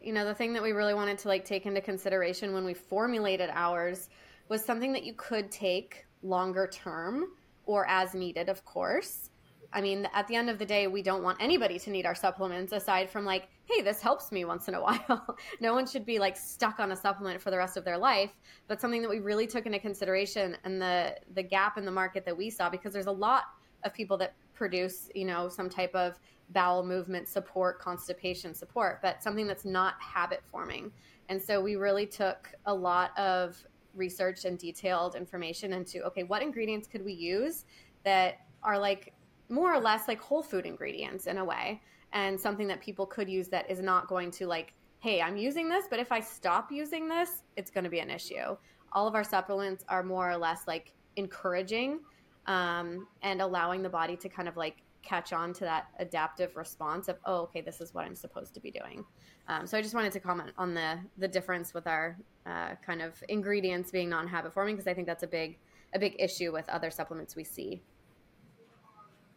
You 0.00 0.12
know, 0.12 0.24
the 0.24 0.34
thing 0.34 0.52
that 0.52 0.62
we 0.62 0.72
really 0.72 0.94
wanted 0.94 1.18
to 1.18 1.28
like 1.28 1.44
take 1.44 1.66
into 1.66 1.80
consideration 1.80 2.52
when 2.52 2.64
we 2.64 2.74
formulated 2.74 3.50
ours 3.52 4.08
was 4.48 4.64
something 4.64 4.92
that 4.92 5.04
you 5.04 5.12
could 5.14 5.50
take 5.50 6.06
longer 6.22 6.66
term 6.66 7.26
or 7.66 7.86
as 7.88 8.14
needed, 8.14 8.48
of 8.48 8.64
course. 8.64 9.30
I 9.72 9.82
mean, 9.82 10.08
at 10.14 10.26
the 10.28 10.34
end 10.34 10.48
of 10.48 10.58
the 10.58 10.64
day, 10.64 10.86
we 10.86 11.02
don't 11.02 11.22
want 11.22 11.36
anybody 11.40 11.78
to 11.80 11.90
need 11.90 12.06
our 12.06 12.14
supplements 12.14 12.72
aside 12.72 13.10
from 13.10 13.26
like, 13.26 13.48
hey, 13.66 13.82
this 13.82 14.00
helps 14.00 14.32
me 14.32 14.44
once 14.46 14.66
in 14.68 14.74
a 14.74 14.80
while. 14.82 15.36
no 15.60 15.74
one 15.74 15.86
should 15.86 16.06
be 16.06 16.18
like 16.18 16.36
stuck 16.36 16.80
on 16.80 16.92
a 16.92 16.96
supplement 16.96 17.40
for 17.40 17.50
the 17.50 17.58
rest 17.58 17.76
of 17.76 17.84
their 17.84 17.98
life, 17.98 18.30
but 18.66 18.80
something 18.80 19.02
that 19.02 19.10
we 19.10 19.18
really 19.18 19.46
took 19.46 19.66
into 19.66 19.78
consideration 19.78 20.56
and 20.64 20.80
the 20.80 21.14
the 21.34 21.42
gap 21.42 21.76
in 21.76 21.84
the 21.84 21.90
market 21.90 22.24
that 22.24 22.36
we 22.36 22.48
saw 22.48 22.70
because 22.70 22.92
there's 22.92 23.06
a 23.06 23.12
lot 23.12 23.44
of 23.84 23.92
people 23.92 24.16
that 24.16 24.34
produce, 24.54 25.10
you 25.14 25.24
know, 25.24 25.48
some 25.48 25.68
type 25.68 25.94
of 25.94 26.18
bowel 26.50 26.84
movement 26.84 27.28
support, 27.28 27.78
constipation 27.78 28.54
support, 28.54 29.00
but 29.02 29.22
something 29.22 29.46
that's 29.46 29.64
not 29.64 29.94
habit 30.00 30.42
forming. 30.44 30.90
And 31.28 31.42
so 31.42 31.60
we 31.60 31.76
really 31.76 32.06
took 32.06 32.50
a 32.66 32.74
lot 32.74 33.16
of 33.18 33.62
research 33.94 34.44
and 34.44 34.58
detailed 34.58 35.14
information 35.14 35.72
into 35.72 36.02
okay, 36.04 36.22
what 36.22 36.42
ingredients 36.42 36.86
could 36.86 37.04
we 37.04 37.12
use 37.12 37.64
that 38.04 38.38
are 38.62 38.78
like 38.78 39.12
more 39.48 39.72
or 39.72 39.80
less 39.80 40.08
like 40.08 40.20
whole 40.20 40.42
food 40.42 40.66
ingredients 40.66 41.26
in 41.26 41.38
a 41.38 41.44
way 41.44 41.80
and 42.12 42.38
something 42.38 42.66
that 42.66 42.80
people 42.80 43.06
could 43.06 43.28
use 43.28 43.48
that 43.48 43.70
is 43.70 43.80
not 43.80 44.08
going 44.08 44.30
to 44.30 44.46
like 44.46 44.74
hey 45.00 45.20
i'm 45.20 45.36
using 45.36 45.68
this 45.68 45.84
but 45.88 45.98
if 45.98 46.12
i 46.12 46.20
stop 46.20 46.70
using 46.70 47.08
this 47.08 47.42
it's 47.56 47.70
going 47.70 47.84
to 47.84 47.90
be 47.90 48.00
an 48.00 48.10
issue 48.10 48.56
all 48.92 49.06
of 49.06 49.14
our 49.14 49.24
supplements 49.24 49.84
are 49.88 50.02
more 50.02 50.30
or 50.30 50.36
less 50.36 50.66
like 50.66 50.92
encouraging 51.16 52.00
um, 52.46 53.06
and 53.22 53.42
allowing 53.42 53.82
the 53.82 53.88
body 53.88 54.16
to 54.16 54.28
kind 54.28 54.48
of 54.48 54.56
like 54.56 54.82
catch 55.08 55.32
on 55.32 55.52
to 55.52 55.60
that 55.60 55.86
adaptive 55.98 56.56
response 56.56 57.08
of 57.08 57.16
oh 57.24 57.42
okay 57.42 57.60
this 57.60 57.80
is 57.80 57.94
what 57.94 58.04
i'm 58.04 58.14
supposed 58.14 58.52
to 58.54 58.60
be 58.60 58.70
doing 58.70 59.04
um, 59.48 59.66
so 59.66 59.78
i 59.78 59.82
just 59.82 59.94
wanted 59.94 60.12
to 60.12 60.20
comment 60.20 60.50
on 60.58 60.74
the 60.74 60.98
the 61.16 61.28
difference 61.28 61.72
with 61.72 61.86
our 61.86 62.16
uh, 62.46 62.74
kind 62.84 63.00
of 63.00 63.14
ingredients 63.28 63.90
being 63.90 64.08
non-habit 64.08 64.52
forming 64.52 64.74
because 64.74 64.86
i 64.86 64.94
think 64.94 65.06
that's 65.06 65.22
a 65.22 65.28
big 65.28 65.58
a 65.94 65.98
big 65.98 66.14
issue 66.18 66.52
with 66.52 66.68
other 66.68 66.90
supplements 66.90 67.34
we 67.34 67.44
see 67.44 67.80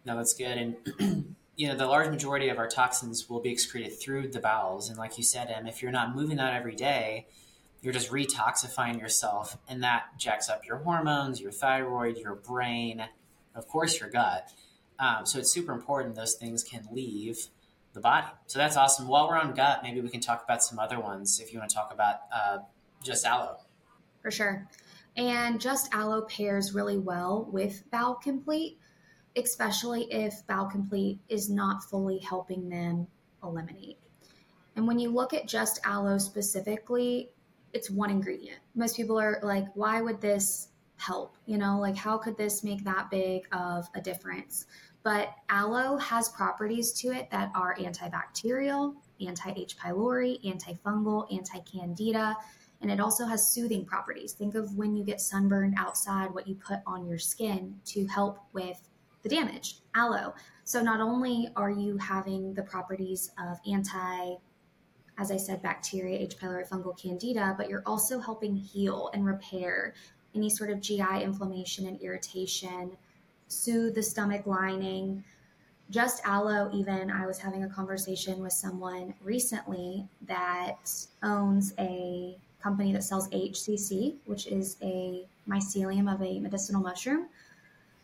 no, 0.05 0.17
that's 0.17 0.33
good. 0.33 0.57
And 0.57 1.35
you 1.55 1.67
know, 1.67 1.75
the 1.75 1.85
large 1.85 2.09
majority 2.09 2.49
of 2.49 2.57
our 2.57 2.67
toxins 2.67 3.29
will 3.29 3.39
be 3.39 3.51
excreted 3.51 3.99
through 3.99 4.29
the 4.29 4.39
bowels. 4.39 4.89
And 4.89 4.97
like 4.97 5.17
you 5.17 5.23
said, 5.23 5.49
Em, 5.49 5.67
if 5.67 5.81
you're 5.81 5.91
not 5.91 6.15
moving 6.15 6.37
that 6.37 6.53
every 6.53 6.75
day, 6.75 7.27
you're 7.81 7.93
just 7.93 8.11
retoxifying 8.11 8.99
yourself, 8.99 9.57
and 9.67 9.83
that 9.83 10.03
jacks 10.19 10.49
up 10.49 10.67
your 10.67 10.77
hormones, 10.77 11.41
your 11.41 11.51
thyroid, 11.51 12.17
your 12.17 12.35
brain, 12.35 13.03
of 13.55 13.67
course, 13.67 13.99
your 13.99 14.07
gut. 14.07 14.51
Um, 15.01 15.25
so 15.25 15.39
it's 15.39 15.51
super 15.51 15.73
important 15.73 16.15
those 16.15 16.35
things 16.35 16.63
can 16.63 16.87
leave 16.91 17.47
the 17.93 17.99
body. 17.99 18.27
So 18.45 18.59
that's 18.59 18.77
awesome. 18.77 19.07
While 19.07 19.27
we're 19.27 19.37
on 19.37 19.53
gut, 19.53 19.81
maybe 19.83 19.99
we 19.99 20.09
can 20.09 20.21
talk 20.21 20.43
about 20.43 20.63
some 20.63 20.79
other 20.79 20.99
ones 20.99 21.39
if 21.41 21.51
you 21.51 21.59
want 21.59 21.71
to 21.71 21.75
talk 21.75 21.91
about 21.91 22.17
uh, 22.33 22.59
just 23.03 23.25
aloe. 23.25 23.57
For 24.21 24.31
sure. 24.31 24.67
And 25.17 25.59
just 25.59 25.93
aloe 25.93 26.21
pairs 26.21 26.73
really 26.73 26.97
well 26.97 27.49
with 27.51 27.83
Bowel 27.91 28.15
Complete, 28.15 28.77
especially 29.35 30.03
if 30.03 30.45
Bowel 30.47 30.67
Complete 30.67 31.19
is 31.27 31.49
not 31.49 31.83
fully 31.83 32.19
helping 32.19 32.69
them 32.69 33.07
eliminate. 33.43 33.97
And 34.75 34.87
when 34.87 34.99
you 34.99 35.09
look 35.09 35.33
at 35.33 35.47
just 35.47 35.81
aloe 35.83 36.19
specifically, 36.19 37.29
it's 37.73 37.89
one 37.89 38.09
ingredient. 38.09 38.59
Most 38.75 38.95
people 38.95 39.19
are 39.19 39.39
like, 39.43 39.65
why 39.73 40.01
would 40.01 40.21
this 40.21 40.69
help? 40.97 41.35
You 41.45 41.57
know, 41.57 41.79
like 41.79 41.95
how 41.95 42.17
could 42.17 42.37
this 42.37 42.63
make 42.63 42.83
that 42.85 43.09
big 43.09 43.47
of 43.51 43.89
a 43.95 44.01
difference? 44.01 44.65
But 45.03 45.33
aloe 45.49 45.97
has 45.97 46.29
properties 46.29 46.91
to 46.93 47.11
it 47.11 47.29
that 47.31 47.51
are 47.55 47.75
antibacterial, 47.75 48.95
anti 49.25 49.51
H. 49.55 49.77
pylori, 49.77 50.43
antifungal, 50.43 51.33
anti 51.33 51.59
candida, 51.59 52.37
and 52.81 52.91
it 52.91 52.99
also 52.99 53.25
has 53.25 53.51
soothing 53.53 53.85
properties. 53.85 54.33
Think 54.33 54.55
of 54.55 54.75
when 54.75 54.95
you 54.95 55.03
get 55.03 55.21
sunburned 55.21 55.75
outside, 55.77 56.33
what 56.33 56.47
you 56.47 56.55
put 56.55 56.79
on 56.85 57.07
your 57.07 57.17
skin 57.17 57.79
to 57.85 58.05
help 58.07 58.39
with 58.53 58.89
the 59.23 59.29
damage. 59.29 59.79
Aloe. 59.95 60.33
So 60.63 60.81
not 60.81 60.99
only 60.99 61.49
are 61.55 61.69
you 61.69 61.97
having 61.97 62.53
the 62.53 62.63
properties 62.63 63.31
of 63.37 63.59
anti 63.67 64.35
as 65.17 65.29
I 65.29 65.37
said, 65.37 65.61
bacteria, 65.61 66.17
H. 66.17 66.37
pylori, 66.37 66.67
fungal, 66.67 66.99
candida, 66.99 67.53
but 67.55 67.69
you're 67.69 67.83
also 67.85 68.19
helping 68.19 68.55
heal 68.55 69.11
and 69.13 69.25
repair 69.25 69.93
any 70.33 70.49
sort 70.49 70.71
of 70.71 70.81
GI 70.81 71.21
inflammation 71.21 71.85
and 71.87 72.01
irritation, 72.01 72.97
soothe 73.51 73.95
the 73.95 74.03
stomach 74.03 74.45
lining. 74.45 75.23
Just 75.89 76.25
aloe, 76.25 76.69
even, 76.73 77.11
I 77.11 77.25
was 77.25 77.37
having 77.37 77.63
a 77.63 77.69
conversation 77.69 78.41
with 78.41 78.53
someone 78.53 79.13
recently 79.21 80.07
that 80.27 80.89
owns 81.21 81.73
a 81.77 82.37
company 82.61 82.93
that 82.93 83.03
sells 83.03 83.27
AHCC, 83.29 84.15
which 84.25 84.47
is 84.47 84.77
a 84.81 85.25
mycelium 85.49 86.13
of 86.13 86.21
a 86.21 86.39
medicinal 86.39 86.81
mushroom 86.81 87.27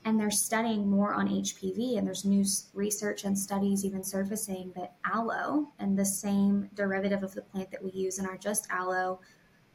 and 0.07 0.17
they're 0.17 0.31
studying 0.31 0.89
more 0.89 1.13
on 1.13 1.27
HPV. 1.27 1.97
And 1.97 2.07
there's 2.07 2.23
new 2.23 2.45
research 2.73 3.25
and 3.25 3.37
studies 3.37 3.83
even 3.83 4.01
surfacing 4.01 4.71
that 4.77 4.93
aloe 5.03 5.67
and 5.79 5.99
the 5.99 6.05
same 6.05 6.69
derivative 6.75 7.23
of 7.23 7.33
the 7.33 7.41
plant 7.41 7.71
that 7.71 7.83
we 7.83 7.91
use 7.91 8.17
in 8.17 8.25
our 8.25 8.37
just 8.37 8.67
aloe 8.69 9.19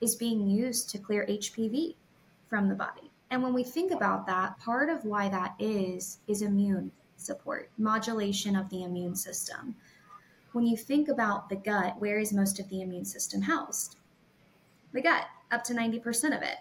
is 0.01 0.15
being 0.15 0.49
used 0.49 0.89
to 0.89 0.99
clear 0.99 1.27
HPV 1.27 1.97
from 2.49 2.71
the 2.71 2.75
body. 2.75 3.12
And 3.33 3.43
when 3.43 3.55
we 3.55 3.65
think 3.65 3.91
about 3.91 4.27
that, 4.27 4.59
part 4.61 4.89
of 4.89 5.05
why 5.05 5.29
that 5.31 5.55
is, 5.59 6.19
is 6.29 6.43
immune 6.43 6.93
support, 7.17 7.71
modulation 7.79 8.55
of 8.55 8.69
the 8.69 8.85
immune 8.85 9.17
system. 9.17 9.75
When 10.53 10.67
you 10.67 10.77
think 10.77 11.09
about 11.09 11.49
the 11.49 11.57
gut, 11.57 11.99
where 11.99 12.19
is 12.19 12.33
most 12.33 12.61
of 12.61 12.69
the 12.69 12.83
immune 12.83 13.07
system 13.07 13.43
housed? 13.43 13.97
The 14.93 15.01
gut, 15.01 15.25
up 15.51 15.65
to 15.65 15.73
90% 15.73 16.37
of 16.37 16.43
it 16.43 16.59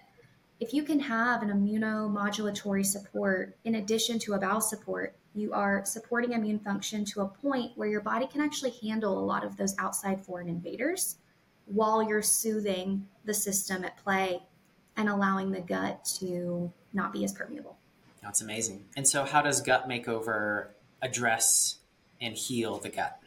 if 0.62 0.76
you 0.76 0.84
can 0.84 1.00
have 1.00 1.42
an 1.42 1.50
immunomodulatory 1.50 2.86
support 2.86 3.58
in 3.66 3.76
addition 3.76 4.20
to 4.20 4.34
a 4.34 4.40
bowel 4.40 4.62
support, 4.62 5.16
you 5.34 5.52
are 5.54 5.84
supporting 5.86 6.34
immune 6.34 6.60
function 6.60 7.04
to 7.04 7.22
a 7.22 7.28
point 7.28 7.72
where 7.76 7.90
your 7.90 8.02
body 8.02 8.28
can 8.28 8.42
actually 8.42 8.76
handle 8.84 9.18
a 9.18 9.26
lot 9.26 9.44
of 9.44 9.58
those 9.58 9.76
outside 9.80 10.24
foreign 10.24 10.48
invaders 10.48 11.18
while 11.66 12.04
you're 12.04 12.22
soothing 12.22 13.08
the 13.26 13.34
system 13.34 13.84
at 13.84 13.98
play 13.98 14.40
and 14.98 15.10
allowing 15.10 15.52
the 15.52 15.62
gut 15.62 16.04
to 16.20 16.72
not 16.94 17.14
be 17.14 17.24
as 17.24 17.34
permeable. 17.34 17.78
That's 18.22 18.42
amazing. 18.42 18.86
And 18.96 19.08
so, 19.08 19.24
how 19.24 19.42
does 19.42 19.62
gut 19.62 19.90
makeover 19.90 20.68
address 21.02 21.78
and 22.20 22.36
heal 22.36 22.78
the 22.78 22.90
gut? 22.90 23.18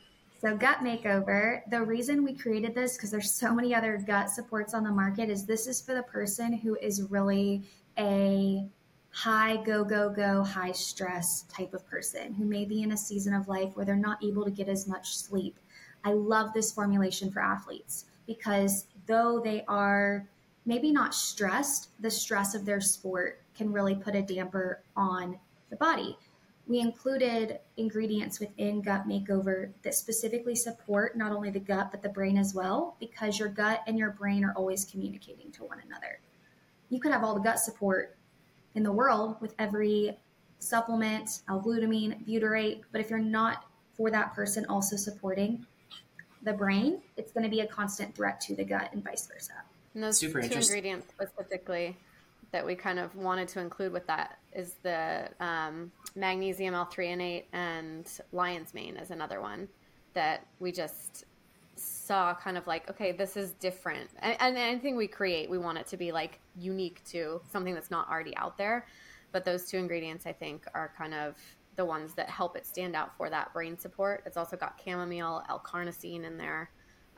So, 0.41 0.57
gut 0.57 0.79
makeover, 0.79 1.63
the 1.71 1.83
reason 1.83 2.23
we 2.23 2.35
created 2.35 2.75
this, 2.75 2.97
because 2.97 3.11
there's 3.11 3.33
so 3.33 3.55
many 3.55 3.75
other 3.75 4.03
gut 4.07 4.31
supports 4.31 4.75
on 4.75 4.85
the 4.85 4.91
market, 4.91 5.31
is 5.31 5.47
this 5.47 5.67
is 5.67 5.81
for 5.81 5.95
the 5.95 6.03
person 6.03 6.53
who 6.53 6.77
is 6.77 7.03
really 7.11 7.65
a 7.99 8.69
high 9.11 9.57
go, 9.65 9.85
go, 9.85 10.11
go, 10.11 10.43
high 10.43 10.73
stress 10.73 11.43
type 11.43 11.73
of 11.73 11.87
person 11.87 12.35
who 12.35 12.45
may 12.45 12.65
be 12.65 12.83
in 12.83 12.93
a 12.93 12.97
season 12.97 13.33
of 13.33 13.49
life 13.49 13.71
where 13.75 13.87
they're 13.87 13.97
not 13.97 14.23
able 14.23 14.45
to 14.45 14.51
get 14.51 14.69
as 14.69 14.89
much 14.89 15.17
sleep. 15.17 15.57
I 16.05 16.13
love 16.13 16.53
this 16.53 16.73
formulation 16.73 17.31
for 17.31 17.41
athletes 17.41 18.07
because 18.27 18.87
though 19.07 19.41
they 19.41 19.65
are 19.67 20.27
maybe 20.67 20.91
not 20.91 21.15
stressed, 21.15 21.89
the 22.01 22.11
stress 22.11 22.55
of 22.55 22.65
their 22.65 22.81
sport 22.81 23.43
can 23.55 23.73
really 23.73 23.95
put 23.95 24.15
a 24.15 24.23
damper 24.23 24.83
on 24.97 25.39
the 25.71 25.77
body 25.77 26.17
we 26.67 26.81
included 26.81 27.61
ingredients 27.77 28.41
within 28.41 28.81
Gut 28.81 29.07
Makeover 29.07 29.73
that 29.83 29.95
specifically 29.95 30.55
support 30.55 31.17
not 31.17 31.33
only 31.33 31.51
the 31.51 31.61
gut, 31.61 31.91
but 31.91 32.03
the 32.03 32.09
brain 32.09 32.39
as 32.39 32.55
well, 32.55 32.97
because 33.01 33.39
your 33.39 33.49
gut 33.49 33.83
and 33.87 33.99
your 33.99 34.11
brain 34.11 34.45
are 34.45 34.55
always 34.57 34.85
communicating 34.85 35.53
to 35.53 35.65
one 35.65 35.79
another. 35.87 36.21
You 36.89 37.01
could 37.01 37.13
have 37.13 37.23
all 37.23 37.35
the 37.35 37.41
gut 37.41 37.59
support 37.59 38.17
in 38.75 38.83
the 38.83 38.93
world 38.93 39.37
with 39.41 39.55
every 39.59 40.19
supplement, 40.59 41.43
L-glutamine, 41.49 42.27
butyrate, 42.27 42.83
but 42.93 43.01
if 43.01 43.11
you're 43.11 43.19
not 43.19 43.67
for 43.93 44.11
that 44.11 44.35
person 44.35 44.65
also 44.67 44.97
supporting 44.97 45.67
the 46.43 46.53
brain, 46.53 47.03
it's 47.17 47.33
going 47.33 47.45
to 47.45 47.51
be 47.51 47.61
a 47.61 47.67
constant 47.67 48.15
threat 48.15 48.41
to 48.41 48.57
the 48.57 48.65
gut 48.65 48.89
and 48.93 49.05
vice 49.05 49.27
versa. 49.27 49.53
And 49.95 50.03
those 50.03 50.19
Super 50.19 50.43
two 50.43 50.59
ingredients 50.59 51.09
specifically 51.09 51.97
that 52.51 52.67
we 52.67 52.75
kind 52.75 52.99
of 52.99 53.15
wanted 53.17 53.49
to 53.49 53.61
include 53.61 53.93
with 53.93 54.07
that 54.07 54.39
is 54.53 54.75
the 54.83 55.29
um, 55.41 55.91
magnesium 56.15 56.75
L-threonate 56.75 57.45
and 57.53 58.09
lion's 58.33 58.75
mane 58.75 58.97
is 58.97 59.11
another 59.11 59.41
one 59.41 59.69
that 60.13 60.47
we 60.61 60.71
just 60.71 61.25
saw 61.77 62.33
kind 62.33 62.57
of 62.57 62.65
like 62.69 62.89
okay 62.89 63.11
this 63.11 63.37
is 63.37 63.53
different. 63.55 64.09
And, 64.21 64.37
and 64.41 64.57
anything 64.57 64.97
we 64.97 65.09
create 65.09 65.51
we 65.51 65.59
want 65.59 65.79
it 65.79 65.87
to 65.89 65.97
be 65.97 66.13
like 66.13 66.39
unique 66.57 67.03
to 67.07 67.41
something 67.51 67.75
that's 67.75 67.91
not 67.91 68.09
already 68.09 68.37
out 68.37 68.57
there. 68.57 68.87
But 69.33 69.45
those 69.45 69.65
two 69.65 69.79
ingredients 69.79 70.27
i 70.27 70.33
think 70.33 70.65
are 70.75 70.93
kind 70.97 71.15
of 71.15 71.35
the 71.77 71.85
ones 71.85 72.15
that 72.15 72.31
help 72.31 72.57
it 72.57 72.67
stand 72.67 72.95
out 72.95 73.17
for 73.17 73.29
that 73.31 73.53
brain 73.53 73.77
support. 73.77 74.23
It's 74.27 74.37
also 74.37 74.57
got 74.57 74.81
chamomile 74.85 75.43
l-carnosine 75.49 76.25
in 76.25 76.39
there 76.39 76.71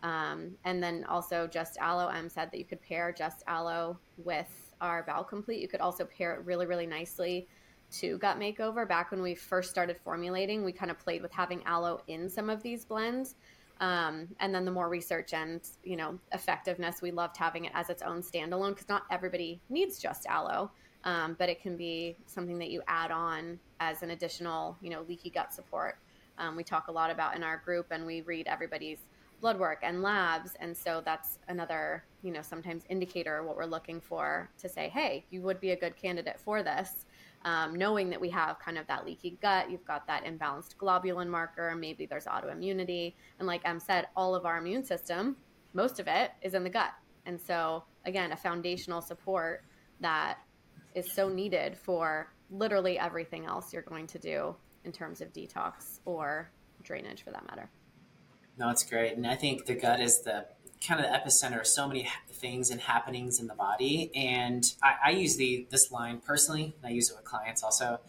um, 0.03 0.53
and 0.65 0.83
then 0.83 1.05
also 1.09 1.47
just 1.47 1.77
aloe 1.79 2.09
m 2.09 2.29
said 2.29 2.51
that 2.51 2.59
you 2.59 2.65
could 2.65 2.81
pair 2.83 3.13
just 3.13 3.43
aloe 3.47 3.99
with 4.19 4.67
our 4.81 5.03
Bowel 5.03 5.25
Complete. 5.25 5.61
You 5.61 5.69
could 5.69 5.81
also 5.81 6.05
pair 6.05 6.35
it 6.35 6.45
really, 6.45 6.67
really 6.67 6.87
nicely 6.87 7.49
to 7.93 8.19
Gut 8.19 8.39
Makeover. 8.39 8.87
Back 8.87 9.11
when 9.11 9.23
we 9.23 9.35
first 9.35 9.71
started 9.71 9.97
formulating, 10.05 10.65
we 10.65 10.73
kind 10.73 10.91
of 10.91 10.99
played 10.99 11.23
with 11.23 11.33
having 11.33 11.63
aloe 11.65 12.01
in 12.09 12.29
some 12.29 12.51
of 12.51 12.63
these 12.63 12.85
blends. 12.85 13.37
Um, 13.81 14.29
and 14.41 14.55
then 14.55 14.65
the 14.65 14.71
more 14.71 14.89
research 14.89 15.35
and 15.35 15.61
you 15.85 15.97
know 15.97 16.19
effectiveness, 16.33 17.03
we 17.03 17.11
loved 17.11 17.37
having 17.37 17.67
it 17.67 17.73
as 17.75 17.91
its 17.91 18.03
own 18.03 18.23
standalone 18.23 18.71
because 18.71 18.89
not 18.89 19.03
everybody 19.11 19.61
needs 19.69 19.99
just 19.99 20.27
aloe, 20.27 20.71
um, 21.05 21.37
but 21.39 21.49
it 21.49 21.61
can 21.61 21.77
be 21.77 22.17
something 22.27 22.59
that 22.59 22.71
you 22.71 22.83
add 22.89 23.11
on 23.11 23.59
as 23.81 24.03
an 24.03 24.11
additional 24.11 24.77
you 24.81 24.89
know 24.89 25.03
leaky 25.03 25.31
gut 25.31 25.53
support. 25.53 25.99
Um, 26.39 26.57
we 26.57 26.65
talk 26.65 26.89
a 26.89 26.93
lot 26.93 27.11
about 27.11 27.37
in 27.37 27.43
our 27.43 27.59
group, 27.59 27.87
and 27.91 28.07
we 28.07 28.23
read 28.23 28.47
everybody's 28.47 28.99
blood 29.41 29.59
work 29.59 29.81
and 29.83 30.03
labs. 30.03 30.53
And 30.61 30.77
so 30.77 31.03
that's 31.05 31.39
another 31.49 32.05
you 32.23 32.33
know 32.33 32.43
sometimes 32.43 32.83
indicator 32.89 33.45
what 33.45 33.57
we're 33.57 33.67
looking 33.67 34.01
for 34.01 34.51
to 34.59 34.69
say 34.69 34.89
hey 34.89 35.25
you 35.31 35.41
would 35.43 35.61
be 35.61 35.71
a 35.71 35.77
good 35.77 35.95
candidate 35.97 36.41
for 36.41 36.65
this 36.65 37.07
um, 37.45 37.77
knowing 37.77 38.11
that 38.11 38.21
we 38.21 38.29
have 38.31 38.59
kind 38.59 38.77
of 38.77 38.89
that 38.89 39.07
leaky 39.07 39.39
gut. 39.41 39.71
You've 39.71 39.85
got 39.85 40.05
that 40.09 40.25
imbalanced 40.25 40.75
globulin 40.77 41.29
marker. 41.29 41.77
Maybe 41.77 42.05
there's 42.05 42.25
autoimmunity. 42.25 43.15
And 43.39 43.47
like 43.47 43.61
em 43.65 43.79
said 43.79 44.09
all 44.17 44.35
of 44.35 44.45
our 44.45 44.59
immune 44.59 44.85
system 44.85 45.37
most 45.73 46.01
of 46.01 46.09
it 46.09 46.33
is 46.43 46.55
in 46.55 46.65
the 46.65 46.71
gut. 46.71 46.93
And 47.27 47.41
so 47.41 47.85
again 48.05 48.33
a 48.33 48.37
foundational 48.37 49.01
support 49.01 49.63
that 50.01 50.39
is 50.95 51.11
so 51.13 51.29
needed 51.29 51.77
for 51.77 52.33
literally 52.51 52.99
everything 52.99 53.45
else 53.47 53.73
you're 53.73 53.83
going 53.83 54.07
to 54.09 54.19
do 54.19 54.55
in 54.85 54.93
terms 54.93 55.21
of 55.21 55.33
detox 55.33 56.01
or 56.05 56.51
drainage 56.83 57.23
for 57.23 57.31
that 57.31 57.47
matter 57.49 57.69
no, 58.59 58.71
it's 58.71 58.85
great. 58.85 59.17
And 59.17 59.27
I 59.27 59.35
think 59.35 59.67
the 59.67 59.75
gut 59.75 60.01
is 60.01 60.23
the 60.23 60.47
kind 60.87 61.01
of 61.01 61.07
the 61.07 61.17
epicenter 61.17 61.61
of 61.61 61.67
so 61.67 61.89
many 61.89 62.09
things 62.31 62.71
and 62.71 62.81
happenings 62.81 63.41
in 63.41 63.47
the 63.47 63.55
body. 63.55 64.11
And 64.15 64.65
I, 64.83 64.95
I 65.07 65.11
use 65.11 65.37
the 65.37 65.67
this 65.71 65.91
line 65.91 66.21
personally. 66.25 66.75
And 66.83 66.91
I 66.91 66.95
use 66.95 67.11
it 67.11 67.17
with 67.17 67.25
clients 67.25 67.63
also. 67.63 68.01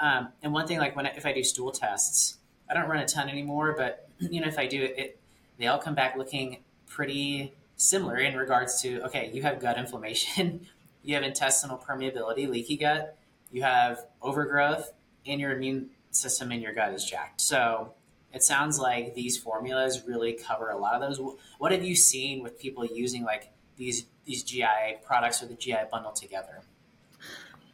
Um, 0.00 0.28
and 0.42 0.52
one 0.52 0.66
thing, 0.66 0.78
like 0.78 0.96
when 0.96 1.06
I, 1.06 1.10
if 1.10 1.26
I 1.26 1.32
do 1.32 1.44
stool 1.44 1.70
tests, 1.70 2.38
I 2.68 2.74
don't 2.74 2.88
run 2.88 3.00
a 3.00 3.06
ton 3.06 3.28
anymore, 3.28 3.74
but 3.76 4.08
you 4.18 4.40
know, 4.40 4.48
if 4.48 4.58
I 4.58 4.66
do 4.66 4.82
it, 4.82 4.94
it 4.98 5.18
they 5.58 5.66
all 5.66 5.78
come 5.78 5.94
back 5.94 6.16
looking 6.16 6.58
pretty 6.86 7.54
similar 7.76 8.16
in 8.16 8.36
regards 8.36 8.80
to 8.82 9.02
okay, 9.06 9.30
you 9.32 9.42
have 9.42 9.60
gut 9.60 9.78
inflammation, 9.78 10.66
you 11.02 11.14
have 11.14 11.24
intestinal 11.24 11.78
permeability, 11.78 12.48
leaky 12.48 12.76
gut, 12.76 13.16
you 13.50 13.62
have 13.62 14.00
overgrowth, 14.20 14.92
and 15.26 15.40
your 15.40 15.52
immune 15.52 15.90
system 16.10 16.50
in 16.52 16.60
your 16.60 16.72
gut 16.72 16.92
is 16.92 17.04
jacked. 17.04 17.40
So 17.40 17.94
it 18.32 18.42
sounds 18.42 18.78
like 18.78 19.14
these 19.14 19.36
formulas 19.36 20.02
really 20.06 20.32
cover 20.32 20.70
a 20.70 20.78
lot 20.78 20.94
of 20.94 21.00
those. 21.00 21.36
What 21.58 21.72
have 21.72 21.84
you 21.84 21.94
seen 21.94 22.42
with 22.42 22.58
people 22.58 22.84
using 22.84 23.24
like 23.24 23.52
these 23.76 24.06
these 24.24 24.42
GI 24.42 24.98
products 25.04 25.42
or 25.42 25.46
the 25.46 25.54
GI 25.54 25.76
bundle 25.90 26.12
together? 26.12 26.62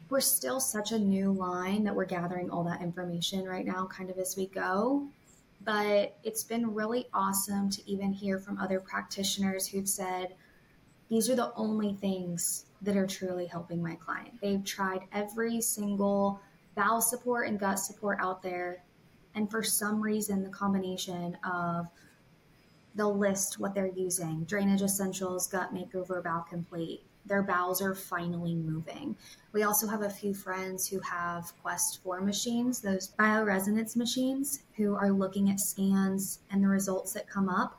We're 0.08 0.20
still 0.20 0.60
such 0.60 0.92
a 0.92 0.98
new 0.98 1.32
line 1.32 1.84
that 1.84 1.94
we're 1.94 2.06
gathering 2.06 2.48
all 2.50 2.64
that 2.64 2.80
information 2.80 3.44
right 3.44 3.66
now, 3.66 3.86
kind 3.86 4.08
of 4.08 4.18
as 4.18 4.36
we 4.36 4.46
go. 4.46 5.06
But 5.60 6.16
it's 6.24 6.44
been 6.44 6.74
really 6.74 7.08
awesome 7.12 7.68
to 7.70 7.90
even 7.90 8.12
hear 8.12 8.38
from 8.38 8.58
other 8.58 8.80
practitioners 8.80 9.66
who've 9.66 9.88
said, 9.88 10.34
these 11.10 11.28
are 11.28 11.34
the 11.34 11.52
only 11.54 11.94
things 11.94 12.64
that 12.82 12.96
are 12.96 13.06
truly 13.06 13.46
helping 13.46 13.82
my 13.82 13.96
client. 13.96 14.40
They've 14.40 14.64
tried 14.64 15.00
every 15.12 15.60
single 15.60 16.40
bowel 16.74 17.02
support 17.02 17.48
and 17.48 17.58
gut 17.58 17.78
support 17.78 18.18
out 18.20 18.42
there. 18.42 18.84
And 19.38 19.48
for 19.48 19.62
some 19.62 20.00
reason, 20.00 20.42
the 20.42 20.48
combination 20.48 21.38
of 21.48 21.86
they'll 22.96 23.16
list 23.16 23.60
what 23.60 23.72
they're 23.72 23.86
using 23.86 24.42
drainage 24.46 24.82
essentials, 24.82 25.46
gut 25.46 25.72
makeover, 25.72 26.24
bowel 26.24 26.44
complete. 26.50 27.04
Their 27.24 27.44
bowels 27.44 27.80
are 27.80 27.94
finally 27.94 28.56
moving. 28.56 29.14
We 29.52 29.62
also 29.62 29.86
have 29.86 30.02
a 30.02 30.10
few 30.10 30.34
friends 30.34 30.88
who 30.88 30.98
have 31.02 31.52
QEST4 31.64 32.24
machines, 32.24 32.80
those 32.80 33.12
bioresonance 33.16 33.94
machines, 33.94 34.64
who 34.76 34.96
are 34.96 35.12
looking 35.12 35.50
at 35.50 35.60
scans 35.60 36.40
and 36.50 36.60
the 36.60 36.66
results 36.66 37.12
that 37.12 37.28
come 37.28 37.48
up 37.48 37.78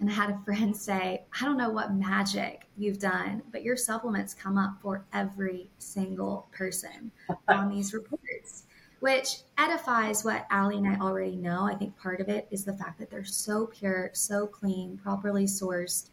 and 0.00 0.08
I 0.08 0.12
had 0.12 0.30
a 0.30 0.38
friend 0.44 0.76
say, 0.88 1.24
I 1.40 1.44
don't 1.44 1.58
know 1.58 1.70
what 1.70 1.94
magic 1.94 2.66
you've 2.76 2.98
done, 2.98 3.42
but 3.52 3.62
your 3.62 3.76
supplements 3.76 4.34
come 4.34 4.58
up 4.58 4.80
for 4.80 5.04
every 5.12 5.70
single 5.78 6.48
person 6.52 7.10
on 7.48 7.68
these 7.68 7.92
reports, 7.92 8.64
which 9.00 9.38
edifies 9.56 10.24
what 10.24 10.46
Allie 10.50 10.78
and 10.78 10.88
I 10.88 10.96
already 10.96 11.36
know. 11.36 11.64
I 11.64 11.74
think 11.74 11.96
part 11.98 12.20
of 12.20 12.28
it 12.28 12.48
is 12.50 12.64
the 12.64 12.72
fact 12.72 12.98
that 12.98 13.10
they're 13.10 13.24
so 13.24 13.66
pure, 13.66 14.10
so 14.12 14.46
clean, 14.46 14.98
properly 14.98 15.44
sourced. 15.44 16.10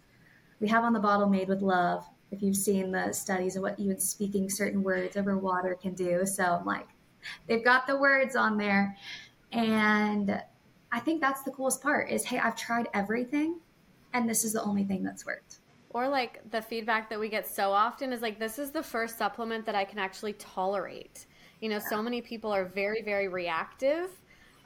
We 0.59 0.67
have 0.67 0.83
on 0.83 0.93
the 0.93 0.99
bottle 0.99 1.27
made 1.27 1.47
with 1.47 1.61
love. 1.61 2.05
If 2.31 2.41
you've 2.41 2.55
seen 2.55 2.91
the 2.91 3.11
studies 3.11 3.55
of 3.55 3.61
what 3.61 3.79
even 3.79 3.99
speaking 3.99 4.49
certain 4.49 4.83
words 4.83 5.17
over 5.17 5.37
water 5.37 5.77
can 5.79 5.93
do. 5.93 6.25
So 6.25 6.43
I'm 6.43 6.65
like, 6.65 6.87
they've 7.47 7.63
got 7.63 7.87
the 7.87 7.97
words 7.97 8.35
on 8.35 8.57
there. 8.57 8.95
And 9.51 10.41
I 10.91 10.99
think 10.99 11.21
that's 11.21 11.43
the 11.43 11.51
coolest 11.51 11.81
part 11.81 12.09
is, 12.09 12.23
hey, 12.23 12.39
I've 12.39 12.55
tried 12.55 12.87
everything 12.93 13.59
and 14.13 14.29
this 14.29 14.43
is 14.43 14.53
the 14.53 14.63
only 14.63 14.83
thing 14.83 15.03
that's 15.03 15.25
worked. 15.25 15.59
Or 15.89 16.07
like 16.07 16.41
the 16.51 16.61
feedback 16.61 17.09
that 17.09 17.19
we 17.19 17.29
get 17.29 17.47
so 17.47 17.71
often 17.71 18.11
is 18.13 18.21
like, 18.21 18.39
this 18.39 18.59
is 18.59 18.71
the 18.71 18.83
first 18.83 19.17
supplement 19.17 19.65
that 19.65 19.75
I 19.75 19.85
can 19.85 19.99
actually 19.99 20.33
tolerate. 20.33 21.25
You 21.65 21.71
know, 21.71 21.79
so 21.79 21.99
many 21.99 22.21
people 22.21 22.51
are 22.51 22.63
very, 22.63 23.01
very 23.01 23.27
reactive, 23.27 24.11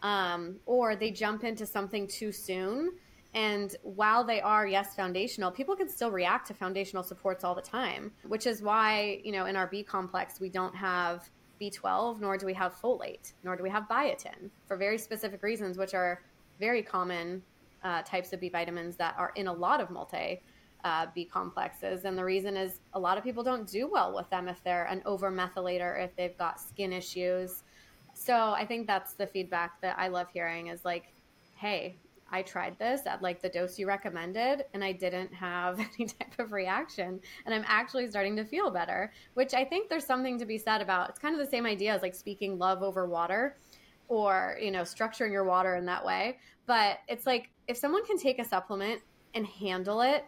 um, 0.04 0.58
or 0.66 0.97
they 0.97 1.12
jump 1.12 1.45
into 1.45 1.66
something 1.66 2.06
too 2.06 2.34
soon. 2.34 2.91
And 3.34 3.74
while 3.84 4.26
they 4.26 4.41
are, 4.41 4.68
yes, 4.68 4.95
foundational, 4.95 5.50
people 5.50 5.78
can 5.78 5.88
still 5.88 6.12
react 6.12 6.47
to 6.47 6.54
foundational 6.54 7.04
supports 7.04 7.45
all 7.45 7.56
the 7.56 7.62
time, 7.62 8.12
which 8.28 8.45
is 8.45 8.62
why, 8.62 9.22
you 9.24 9.32
know, 9.32 9.45
in 9.45 9.56
our 9.56 9.66
B 9.66 9.82
complex, 9.82 10.41
we 10.41 10.50
don't 10.50 10.76
have 10.76 11.30
B12, 11.62 12.20
nor 12.20 12.38
do 12.38 12.45
we 12.45 12.54
have 12.56 12.76
folate, 12.76 13.32
nor 13.45 13.56
do 13.56 13.64
we 13.64 13.70
have 13.70 13.88
biotin 13.88 14.50
for 14.68 14.76
very 14.76 14.97
specific 14.97 15.41
reasons, 15.41 15.78
which 15.78 15.93
are 15.93 16.22
very 16.60 16.84
common 16.84 17.41
uh, 17.82 18.02
types 18.02 18.34
of 18.34 18.41
B 18.41 18.50
vitamins 18.50 18.97
that 18.97 19.16
are 19.18 19.32
in 19.38 19.47
a 19.47 19.54
lot 19.54 19.80
of 19.80 19.89
multi 19.89 20.41
uh, 20.84 21.07
B 21.13 21.25
complexes. 21.25 22.05
And 22.05 22.17
the 22.17 22.23
reason 22.23 22.55
is 22.55 22.80
a 22.93 22.99
lot 22.99 23.17
of 23.17 23.23
people 23.23 23.43
don't 23.43 23.67
do 23.67 23.88
well 23.88 24.15
with 24.15 24.30
them 24.30 24.47
if 24.47 24.63
they're 24.63 24.86
an 24.86 25.01
over 25.05 25.32
methylator, 25.32 26.03
if 26.03 26.15
they've 26.15 26.38
got 26.38 26.59
skin 26.59 26.93
issues. 26.93 27.63
So 28.13 28.34
I 28.34 28.65
think 28.65 28.88
that's 28.88 29.13
the 29.13 29.27
feedback 29.27 29.82
that 29.82 29.97
I 29.97 30.07
love 30.07 30.27
hearing 30.34 30.67
is 30.67 30.86
like, 30.86 31.13
hey, 31.55 31.95
I 32.32 32.41
tried 32.41 32.77
this 32.77 33.01
at 33.05 33.21
like 33.21 33.41
the 33.41 33.49
dose 33.49 33.80
you 33.80 33.88
recommended 33.88 34.65
and 34.73 34.84
I 34.84 34.91
didn't 34.91 35.34
have 35.34 35.80
any 35.99 36.07
type 36.07 36.38
of 36.39 36.51
reaction. 36.51 37.19
And 37.45 37.55
I'm 37.55 37.65
actually 37.67 38.09
starting 38.09 38.36
to 38.38 38.45
feel 38.45 38.69
better, 38.69 39.11
which 39.34 39.53
I 39.53 39.65
think 39.65 39.89
there's 39.89 40.05
something 40.05 40.38
to 40.39 40.45
be 40.45 40.57
said 40.57 40.82
about. 40.82 41.09
It's 41.09 41.19
kind 41.19 41.34
of 41.34 41.43
the 41.43 41.49
same 41.49 41.65
idea 41.65 41.93
as 41.93 42.01
like 42.01 42.15
speaking 42.15 42.57
love 42.57 42.84
over 42.84 43.07
water 43.07 43.57
or, 44.07 44.57
you 44.61 44.71
know, 44.71 44.82
structuring 44.82 45.32
your 45.32 45.43
water 45.43 45.75
in 45.75 45.86
that 45.86 46.05
way. 46.05 46.38
But 46.65 46.99
it's 47.07 47.25
like 47.25 47.49
if 47.67 47.77
someone 47.77 48.05
can 48.05 48.17
take 48.17 48.39
a 48.39 48.45
supplement 48.45 49.01
and 49.34 49.45
handle 49.45 50.01
it 50.01 50.25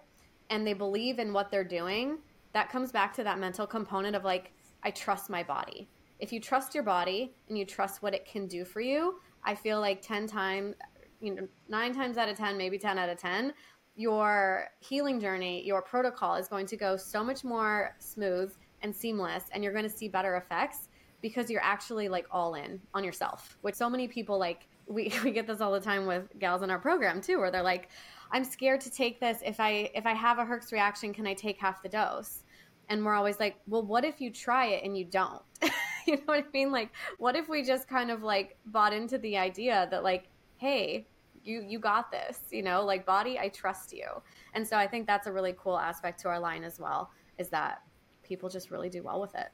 and 0.52 0.68
they 0.68 0.74
believe 0.74 1.18
in 1.18 1.34
what 1.34 1.50
they're 1.50 1.64
doing, 1.64 2.20
that 2.54 2.70
comes 2.70 2.92
back 2.92 3.14
to 3.16 3.24
that 3.24 3.40
mental 3.40 3.66
component 3.66 4.16
of 4.16 4.24
like, 4.24 4.52
I 4.84 4.92
trust 4.92 5.30
my 5.30 5.42
body. 5.42 5.90
If 6.20 6.32
you 6.32 6.40
trust 6.40 6.76
your 6.76 6.84
body 6.84 7.34
and 7.50 7.58
you 7.58 7.66
trust 7.66 8.04
what 8.04 8.14
it 8.14 8.26
can 8.26 8.46
do 8.46 8.66
for 8.66 8.82
you, 8.82 9.20
I 9.44 9.56
feel 9.56 9.80
like 9.80 10.02
10 10.02 10.28
times, 10.28 10.76
you 11.22 11.34
know, 11.34 11.48
nine 11.70 11.96
times 11.96 12.18
out 12.18 12.30
of 12.30 12.38
10, 12.38 12.58
maybe 12.58 12.78
10 12.78 13.00
out 13.00 13.10
of 13.10 13.18
10, 13.18 13.54
your 13.96 14.68
healing 14.80 15.20
journey, 15.20 15.66
your 15.66 15.82
protocol 15.82 16.36
is 16.36 16.48
going 16.48 16.66
to 16.68 16.78
go 16.78 16.98
so 16.98 17.24
much 17.24 17.44
more 17.44 17.96
smooth 18.00 18.54
and 18.82 18.96
seamless, 18.96 19.46
and 19.52 19.64
you're 19.64 19.74
going 19.74 19.90
to 19.90 19.98
see 19.98 20.08
better 20.08 20.36
effects 20.36 20.90
because 21.22 21.50
you're 21.50 21.64
actually 21.64 22.10
like 22.10 22.26
all 22.30 22.56
in 22.56 22.82
on 22.94 23.04
yourself, 23.04 23.58
which 23.62 23.76
so 23.76 23.90
many 23.90 24.08
people 24.08 24.38
like 24.38 24.68
we, 24.88 25.14
we 25.24 25.32
get 25.32 25.48
this 25.48 25.62
all 25.62 25.72
the 25.72 25.80
time 25.80 26.06
with 26.06 26.28
gals 26.40 26.62
in 26.62 26.70
our 26.70 26.80
program 26.80 27.22
too, 27.22 27.40
where 27.40 27.52
they're 27.52 27.64
like, 27.64 27.90
I'm 28.32 28.44
scared 28.44 28.82
to 28.82 28.90
take 28.90 29.20
this. 29.20 29.40
If 29.46 29.60
I 29.60 29.92
if 29.94 30.06
I 30.06 30.14
have 30.14 30.40
a 30.40 30.44
Herx 30.44 30.72
reaction, 30.72 31.14
can 31.14 31.28
I 31.28 31.34
take 31.34 31.60
half 31.60 31.84
the 31.84 31.90
dose? 31.90 32.44
And 32.90 33.06
we're 33.06 33.14
always 33.14 33.40
like, 33.40 33.58
well, 33.68 33.84
what 33.84 34.04
if 34.04 34.20
you 34.20 34.32
try 34.32 34.68
it 34.68 34.84
and 34.84 34.98
you 34.98 35.06
don't? 35.06 35.42
you 36.08 36.18
know 36.18 36.24
what 36.26 36.40
I 36.40 36.52
mean? 36.54 36.72
Like, 36.72 36.90
what 37.20 37.36
if 37.36 37.48
we 37.48 37.64
just 37.64 37.88
kind 37.88 38.12
of 38.12 38.24
like 38.24 38.58
bought 38.66 38.94
into 38.94 39.18
the 39.18 39.38
idea 39.38 39.88
that 39.92 40.04
like, 40.04 40.28
hey, 40.58 41.08
you 41.44 41.64
you 41.68 41.80
got 41.80 42.12
this, 42.12 42.40
you 42.52 42.64
know, 42.64 42.84
like 42.84 43.06
body, 43.06 43.40
I 43.40 43.50
trust 43.50 43.94
you. 43.94 44.06
And 44.54 44.68
so 44.68 44.78
I 44.78 44.88
think 44.88 45.08
that's 45.08 45.28
a 45.28 45.32
really 45.32 45.56
cool 45.58 45.78
aspect 45.78 46.20
to 46.22 46.28
our 46.30 46.40
line 46.40 46.64
as 46.64 46.80
well, 46.80 47.12
is 47.38 47.50
that 47.50 47.82
people 48.24 48.50
just 48.50 48.72
really 48.72 48.90
do 48.90 49.04
well 49.04 49.20
with 49.20 49.36
it. 49.36 49.48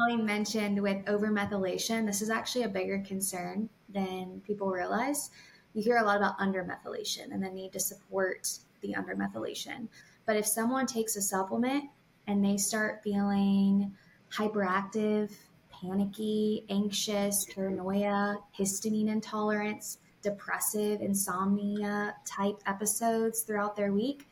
Allie 0.00 0.22
mentioned 0.22 0.80
with 0.80 1.04
overmethylation, 1.06 2.06
this 2.06 2.22
is 2.22 2.30
actually 2.30 2.64
a 2.64 2.68
bigger 2.68 3.02
concern 3.06 3.68
than 3.88 4.42
people 4.46 4.68
realize. 4.68 5.30
You 5.74 5.82
hear 5.82 5.96
a 5.98 6.04
lot 6.04 6.16
about 6.16 6.38
undermethylation 6.38 7.32
and 7.32 7.42
the 7.42 7.50
need 7.50 7.72
to 7.72 7.80
support 7.80 8.48
the 8.80 8.94
undermethylation. 8.94 9.88
But 10.24 10.36
if 10.36 10.46
someone 10.46 10.86
takes 10.86 11.16
a 11.16 11.22
supplement 11.22 11.90
and 12.28 12.44
they 12.44 12.56
start 12.56 13.02
feeling 13.02 13.92
hyperactive, 14.32 15.32
panicky, 15.70 16.64
anxious, 16.70 17.44
paranoia, 17.52 18.38
histamine 18.56 19.08
intolerance, 19.08 19.98
depressive, 20.22 21.00
insomnia 21.00 22.14
type 22.24 22.60
episodes 22.66 23.42
throughout 23.42 23.76
their 23.76 23.92
week, 23.92 24.28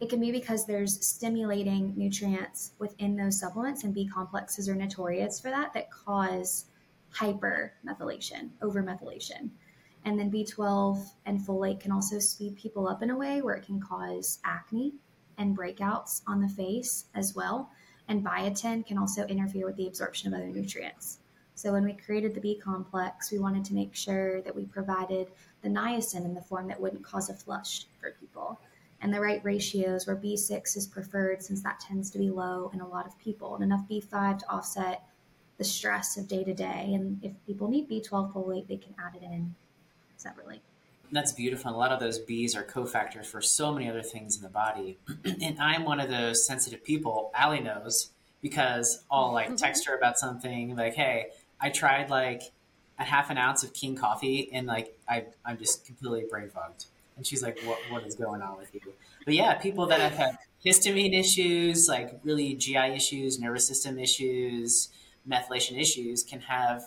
it 0.00 0.08
can 0.08 0.20
be 0.20 0.32
because 0.32 0.64
there's 0.64 1.04
stimulating 1.06 1.92
nutrients 1.96 2.72
within 2.78 3.16
those 3.16 3.38
supplements, 3.38 3.84
and 3.84 3.92
B 3.92 4.06
complexes 4.06 4.68
are 4.68 4.74
notorious 4.74 5.40
for 5.40 5.50
that, 5.50 5.74
that 5.74 5.90
cause 5.90 6.66
hypermethylation, 7.12 8.50
overmethylation. 8.62 9.50
And 10.04 10.18
then 10.18 10.30
B12 10.30 11.04
and 11.26 11.40
folate 11.40 11.80
can 11.80 11.92
also 11.92 12.18
speed 12.18 12.56
people 12.56 12.88
up 12.88 13.02
in 13.02 13.10
a 13.10 13.16
way 13.16 13.42
where 13.42 13.56
it 13.56 13.66
can 13.66 13.80
cause 13.80 14.38
acne 14.44 14.94
and 15.36 15.56
breakouts 15.56 16.22
on 16.26 16.40
the 16.40 16.48
face 16.48 17.06
as 17.14 17.34
well. 17.34 17.70
And 18.08 18.24
biotin 18.24 18.86
can 18.86 18.98
also 18.98 19.24
interfere 19.26 19.66
with 19.66 19.76
the 19.76 19.86
absorption 19.86 20.32
of 20.32 20.40
other 20.40 20.48
nutrients. 20.48 21.18
So 21.54 21.72
when 21.72 21.84
we 21.84 21.92
created 21.92 22.34
the 22.34 22.40
B 22.40 22.60
complex, 22.62 23.30
we 23.30 23.38
wanted 23.38 23.64
to 23.66 23.74
make 23.74 23.94
sure 23.94 24.40
that 24.42 24.54
we 24.54 24.64
provided 24.64 25.28
the 25.62 25.68
niacin 25.68 26.24
in 26.24 26.34
the 26.34 26.40
form 26.40 26.68
that 26.68 26.80
wouldn't 26.80 27.04
cause 27.04 27.28
a 27.28 27.34
flush 27.34 27.86
for 28.00 28.12
people 28.20 28.58
and 29.00 29.14
the 29.14 29.20
right 29.20 29.44
ratios 29.44 30.06
where 30.06 30.16
B6 30.16 30.76
is 30.76 30.86
preferred 30.86 31.42
since 31.42 31.62
that 31.62 31.80
tends 31.80 32.10
to 32.10 32.18
be 32.18 32.30
low 32.30 32.70
in 32.74 32.80
a 32.80 32.88
lot 32.88 33.06
of 33.06 33.18
people, 33.18 33.54
and 33.54 33.62
enough 33.62 33.88
B5 33.88 34.40
to 34.40 34.50
offset 34.50 35.04
the 35.56 35.64
stress 35.64 36.16
of 36.16 36.28
day 36.28 36.44
to 36.44 36.54
day. 36.54 36.92
And 36.94 37.22
if 37.22 37.32
people 37.46 37.68
need 37.68 37.88
B12 37.88 38.32
folate, 38.32 38.66
they 38.66 38.76
can 38.76 38.94
add 38.98 39.16
it 39.16 39.22
in 39.22 39.54
separately. 40.18 40.60
That's 41.10 41.32
beautiful. 41.32 41.70
a 41.70 41.72
lot 41.72 41.90
of 41.90 42.00
those 42.00 42.20
Bs 42.20 42.54
are 42.54 42.62
cofactors 42.62 43.24
for 43.24 43.40
so 43.40 43.72
many 43.72 43.88
other 43.88 44.02
things 44.02 44.36
in 44.36 44.42
the 44.42 44.50
body. 44.50 44.98
and 45.24 45.58
I'm 45.58 45.84
one 45.84 46.00
of 46.00 46.10
those 46.10 46.46
sensitive 46.46 46.84
people, 46.84 47.30
Allie 47.34 47.60
knows, 47.60 48.10
because 48.42 49.04
I'll 49.10 49.32
like 49.32 49.46
mm-hmm. 49.46 49.56
text 49.56 49.86
her 49.86 49.96
about 49.96 50.18
something 50.18 50.76
like, 50.76 50.94
hey, 50.94 51.28
I 51.58 51.70
tried 51.70 52.10
like 52.10 52.42
a 52.98 53.04
half 53.04 53.30
an 53.30 53.38
ounce 53.38 53.62
of 53.62 53.72
Kion 53.72 53.96
coffee 53.96 54.50
and 54.52 54.66
like 54.66 54.98
I, 55.08 55.24
I'm 55.46 55.56
just 55.56 55.86
completely 55.86 56.26
brain 56.28 56.50
fogged 56.50 56.84
and 57.18 57.26
she's 57.26 57.42
like, 57.42 57.60
"What 57.64 57.78
what 57.90 58.06
is 58.06 58.14
going 58.14 58.40
on 58.40 58.56
with 58.56 58.72
you?" 58.72 58.80
But 59.26 59.34
yeah, 59.34 59.54
people 59.54 59.86
that 59.86 60.00
have 60.00 60.14
had 60.14 60.38
histamine 60.64 61.18
issues, 61.18 61.88
like 61.88 62.18
really 62.22 62.54
GI 62.54 62.94
issues, 62.94 63.38
nervous 63.38 63.66
system 63.66 63.98
issues, 63.98 64.88
methylation 65.28 65.78
issues, 65.78 66.22
can 66.22 66.40
have 66.40 66.86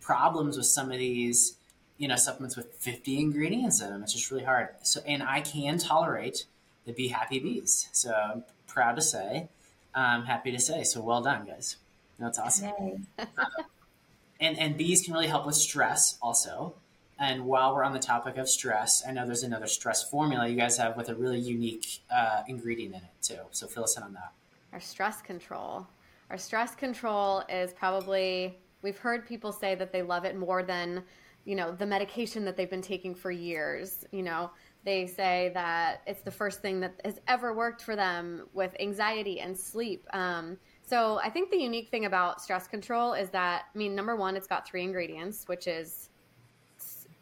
problems 0.00 0.56
with 0.56 0.66
some 0.66 0.92
of 0.92 0.98
these, 0.98 1.56
you 2.00 2.08
know, 2.08 2.16
supplements 2.16 2.56
with 2.56 2.72
50 2.76 3.20
ingredients 3.20 3.82
in 3.82 3.90
them. 3.90 4.02
It's 4.02 4.14
just 4.14 4.30
really 4.30 4.44
hard. 4.44 4.70
So, 4.82 5.02
and 5.06 5.22
I 5.22 5.42
can 5.42 5.76
tolerate 5.76 6.46
the 6.86 6.92
Be 6.92 7.08
Happy 7.08 7.38
Bees. 7.38 7.90
So 7.92 8.14
I'm 8.14 8.44
proud 8.66 8.96
to 8.96 9.02
say, 9.02 9.48
I'm 9.94 10.24
happy 10.24 10.50
to 10.50 10.58
say. 10.58 10.82
So 10.82 11.02
well 11.02 11.20
done, 11.20 11.44
guys. 11.44 11.76
That's 12.18 12.38
awesome. 12.38 13.06
and 14.40 14.58
and 14.58 14.78
bees 14.78 15.04
can 15.04 15.12
really 15.12 15.26
help 15.26 15.44
with 15.44 15.56
stress 15.56 16.16
also. 16.22 16.72
And 17.18 17.44
while 17.44 17.74
we're 17.74 17.84
on 17.84 17.92
the 17.92 17.98
topic 17.98 18.38
of 18.38 18.48
stress, 18.48 19.02
I 19.06 19.12
know 19.12 19.26
there's 19.26 19.42
another 19.42 19.66
stress 19.66 20.02
formula 20.02 20.48
you 20.48 20.56
guys 20.56 20.78
have 20.78 20.96
with 20.96 21.10
a 21.10 21.14
really 21.14 21.38
unique 21.38 22.00
uh, 22.10 22.44
ingredient 22.48 22.94
in 22.94 23.02
it 23.02 23.22
too. 23.22 23.40
So 23.50 23.66
fill 23.66 23.84
us 23.84 23.98
in 23.98 24.02
on 24.02 24.14
that. 24.14 24.32
Our 24.72 24.80
stress 24.80 25.20
control. 25.20 25.86
Our 26.30 26.38
stress 26.38 26.74
control 26.74 27.42
is 27.50 27.74
probably 27.74 28.58
we've 28.80 28.98
heard 28.98 29.26
people 29.28 29.52
say 29.52 29.74
that 29.74 29.92
they 29.92 30.00
love 30.00 30.24
it 30.24 30.34
more 30.34 30.62
than 30.62 31.02
you 31.44 31.54
know 31.54 31.72
the 31.72 31.86
medication 31.86 32.44
that 32.44 32.56
they've 32.56 32.70
been 32.70 32.82
taking 32.82 33.14
for 33.14 33.30
years. 33.30 34.04
You 34.12 34.22
know 34.22 34.50
they 34.84 35.06
say 35.06 35.50
that 35.54 36.02
it's 36.06 36.22
the 36.22 36.30
first 36.30 36.62
thing 36.62 36.80
that 36.80 37.00
has 37.04 37.20
ever 37.28 37.52
worked 37.52 37.82
for 37.82 37.96
them 37.96 38.46
with 38.54 38.74
anxiety 38.80 39.40
and 39.40 39.56
sleep. 39.56 40.06
Um, 40.14 40.56
so 40.86 41.20
I 41.22 41.28
think 41.28 41.50
the 41.50 41.58
unique 41.58 41.90
thing 41.90 42.06
about 42.06 42.40
stress 42.40 42.66
control 42.66 43.12
is 43.12 43.28
that, 43.30 43.64
I 43.74 43.78
mean, 43.78 43.94
number 43.94 44.16
one, 44.16 44.36
it's 44.36 44.46
got 44.46 44.66
three 44.66 44.82
ingredients, 44.82 45.44
which 45.46 45.66
is, 45.66 46.08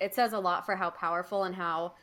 it 0.00 0.14
says 0.14 0.32
a 0.32 0.38
lot 0.38 0.64
for 0.64 0.76
how 0.76 0.90
powerful 0.90 1.44
and 1.44 1.54
how, 1.54 1.94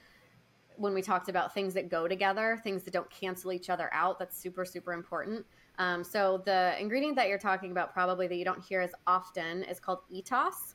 when 0.75 0.93
we 0.93 1.01
talked 1.01 1.29
about 1.29 1.53
things 1.53 1.73
that 1.73 1.89
go 1.89 2.05
together, 2.05 2.59
things 2.61 2.83
that 2.83 2.91
don't 2.91 3.09
cancel 3.09 3.53
each 3.53 3.69
other 3.69 3.89
out, 3.93 4.19
that's 4.19 4.37
super, 4.37 4.65
super 4.65 4.91
important. 4.91 5.45
Um, 5.77 6.03
so 6.03 6.41
the 6.45 6.75
ingredient 6.79 7.15
that 7.15 7.29
you're 7.29 7.37
talking 7.37 7.71
about, 7.71 7.93
probably 7.93 8.27
that 8.27 8.35
you 8.35 8.43
don't 8.43 8.61
hear 8.61 8.81
as 8.81 8.91
often, 9.07 9.63
is 9.63 9.79
called 9.79 9.99
ETAS. 10.13 10.74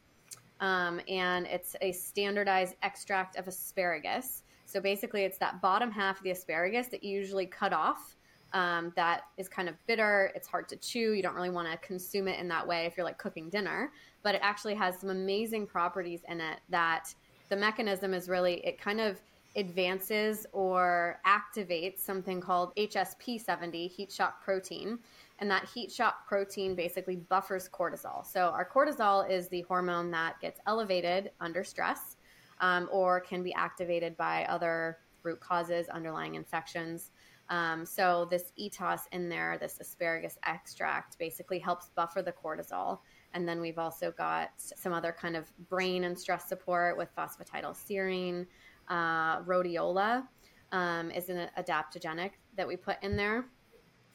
Um, 0.61 1.01
and 1.09 1.47
it's 1.47 1.75
a 1.81 1.93
standardized 1.93 2.77
extract 2.83 3.37
of 3.37 3.49
asparagus. 3.49 4.43
So 4.67 4.81
basically, 4.81 5.23
it's 5.23 5.39
that 5.39 5.61
bottom 5.61 5.91
half 5.91 6.19
of 6.19 6.23
the 6.23 6.31
asparagus 6.31 6.89
that 6.89 7.03
you 7.03 7.19
usually 7.19 7.47
cut 7.47 7.73
off. 7.73 8.17
Um, 8.53 8.93
that 8.97 9.23
is 9.37 9.49
kind 9.49 9.69
of 9.69 9.75
bitter. 9.87 10.33
It's 10.35 10.47
hard 10.47 10.69
to 10.71 10.77
chew. 10.77 11.13
You 11.13 11.23
don't 11.23 11.35
really 11.35 11.51
want 11.51 11.71
to 11.71 11.77
consume 11.79 12.29
it 12.29 12.39
in 12.39 12.49
that 12.49 12.67
way 12.67 12.85
if 12.87 12.97
you're 12.97 13.07
like 13.07 13.19
cooking 13.19 13.49
dinner. 13.49 13.93
But 14.23 14.35
it 14.35 14.41
actually 14.43 14.75
has 14.75 14.99
some 14.99 15.11
amazing 15.11 15.67
properties 15.67 16.21
in 16.29 16.41
it 16.41 16.59
that 16.69 17.15
the 17.49 17.57
mechanism 17.57 18.13
is 18.13 18.29
really, 18.29 18.55
it 18.67 18.81
kind 18.81 19.01
of 19.01 19.21
advances 19.57 20.47
or 20.53 21.21
activates 21.27 21.99
something 22.01 22.41
called 22.41 22.75
HSP70, 22.77 23.91
heat 23.91 24.13
shock 24.13 24.43
protein. 24.43 24.99
And 25.41 25.51
that 25.51 25.69
heat 25.69 25.91
shock 25.91 26.29
protein 26.29 26.75
basically 26.75 27.17
buffers 27.17 27.69
cortisol. 27.69 28.27
So, 28.27 28.49
our 28.49 28.69
cortisol 28.69 29.29
is 29.29 29.49
the 29.49 29.63
hormone 29.63 30.11
that 30.11 30.39
gets 30.41 30.61
elevated 30.67 31.31
under 31.41 31.65
stress 31.65 32.17
um, 32.61 32.89
or 32.93 33.21
can 33.21 33.43
be 33.43 33.53
activated 33.55 34.17
by 34.17 34.45
other 34.45 34.99
root 35.23 35.41
causes, 35.41 35.89
underlying 35.89 36.35
infections. 36.35 37.11
Um, 37.49 37.85
so 37.85 38.29
this 38.31 38.53
ETAS 38.59 39.03
in 39.13 39.29
there, 39.29 39.59
this 39.61 39.79
asparagus 39.81 40.39
extract, 40.45 41.19
basically 41.19 41.59
helps 41.59 41.91
buffer 41.91 42.23
the 42.23 42.33
cortisol. 42.33 43.01
And 43.35 43.47
then 43.49 43.61
we've 43.61 43.79
also 43.79 44.13
got 44.13 44.51
some 44.57 44.93
other 44.93 45.15
kind 45.19 45.37
of 45.37 45.51
brain 45.69 46.05
and 46.05 46.19
stress 46.19 46.49
support 46.49 46.97
with 46.97 47.09
phosphatidylserine. 47.17 48.47
Uh, 48.89 49.43
rhodiola 49.43 50.27
um, 50.73 51.11
is 51.11 51.29
an 51.29 51.49
adaptogenic 51.59 52.33
that 52.57 52.67
we 52.67 52.77
put 52.77 52.97
in 53.03 53.17
there, 53.17 53.45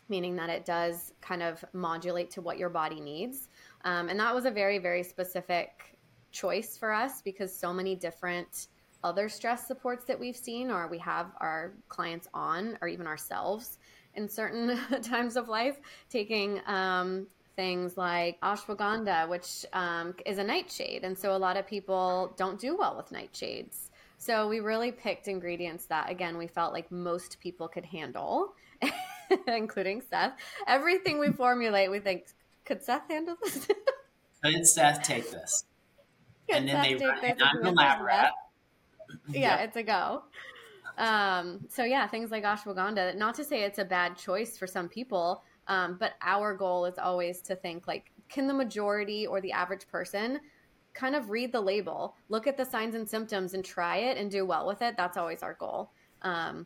meaning 0.10 0.36
that 0.36 0.49
it 0.49 0.66
does 0.66 1.14
kind 1.22 1.41
of 1.41 1.64
modulate 1.74 2.32
to 2.32 2.41
what 2.41 2.58
your 2.58 2.70
body 2.70 2.99
needs. 2.99 3.49
Um, 3.84 4.10
and 4.10 4.20
that 4.20 4.34
was 4.34 4.45
a 4.45 4.51
very, 4.51 4.78
very 4.78 5.03
specific 5.03 5.97
choice 6.32 6.78
for 6.78 6.91
us 6.91 7.22
because 7.22 7.58
so 7.58 7.74
many 7.74 7.95
different 7.95 8.68
other 9.03 9.30
stress 9.30 9.68
supports 9.68 10.06
that 10.06 10.20
we've 10.20 10.36
seen 10.36 10.72
or 10.72 10.88
we 10.88 10.97
have 10.97 11.28
our 11.39 11.74
clients 11.89 12.28
on 12.34 12.78
or 12.82 12.88
even 12.88 13.08
ourselves 13.08 13.78
in 14.16 14.28
certain 14.28 14.80
times 15.01 15.38
of 15.38 15.47
life. 15.47 15.78
Taking 16.10 16.60
um, 16.66 17.28
things 17.56 17.95
like 17.97 18.39
ashwagandha 18.41 19.30
which 19.30 19.66
um, 19.74 20.14
is 20.26 20.39
a 20.39 20.43
nightshade. 20.43 21.03
And 21.03 21.18
so 21.18 21.36
a 21.36 21.38
lot 21.38 21.56
of 21.56 21.66
people 21.68 22.34
don't 22.38 22.60
do 22.60 22.76
well 22.76 22.97
with 22.97 23.12
nightshades. 23.12 23.89
So 24.18 24.47
we 24.47 24.60
really 24.60 24.91
picked 24.91 25.28
ingredients 25.28 25.86
that 25.86 26.10
again 26.10 26.38
we 26.38 26.47
felt 26.47 26.74
like 26.74 26.91
most 26.91 27.39
people 27.39 27.68
could 27.68 27.86
handle 27.86 28.56
including 29.48 30.02
seth 30.10 30.34
everything 30.68 31.20
we 31.20 31.32
formulate 31.32 31.90
we 31.90 32.00
think 32.00 32.26
could 32.66 32.84
seth 32.84 33.04
handle 33.10 33.36
this 33.44 33.68
could 34.44 34.68
seth 34.68 35.02
take 35.04 35.30
this 35.32 35.66
and 36.50 36.68
then 36.68 36.82
they 36.82 37.06
run 37.06 37.24
it 37.24 37.42
on 37.42 37.62
the 37.62 37.72
lab 37.72 38.02
rat. 38.02 38.32
Yeah, 39.30 39.58
it's 39.58 39.78
a 39.78 39.84
go. 39.84 40.24
Um, 40.98 41.60
so 41.70 41.84
yeah, 41.84 42.08
things 42.08 42.32
like 42.32 42.44
ashwagandha. 42.44 43.16
Not 43.16 43.36
to 43.36 43.44
say 43.44 43.64
it's 43.64 43.80
a 43.80 43.86
bad 43.86 44.18
choice 44.18 44.58
for 44.58 44.66
some 44.66 44.90
people, 44.90 45.44
um, 45.68 45.98
but 46.00 46.14
our 46.22 46.56
goal 46.56 46.86
is 46.86 46.98
always 46.98 47.42
to 47.42 47.56
think 47.56 47.88
like, 47.88 48.12
can 48.30 48.48
the 48.48 48.54
majority 48.54 49.28
or 49.28 49.42
the 49.42 49.52
average 49.52 49.88
person 49.88 50.40
kind 50.94 51.16
of 51.16 51.30
read 51.30 51.52
the 51.52 51.62
label, 51.62 52.16
look 52.30 52.48
at 52.48 52.58
the 52.58 52.66
signs 52.66 52.96
and 52.96 53.08
symptoms, 53.08 53.54
and 53.54 53.64
try 53.64 53.98
it 53.98 54.18
and 54.18 54.32
do 54.32 54.46
well 54.46 54.66
with 54.66 54.82
it? 54.82 54.96
That's 54.98 55.18
always 55.18 55.44
our 55.44 55.54
goal. 55.54 55.92
Um, 56.24 56.66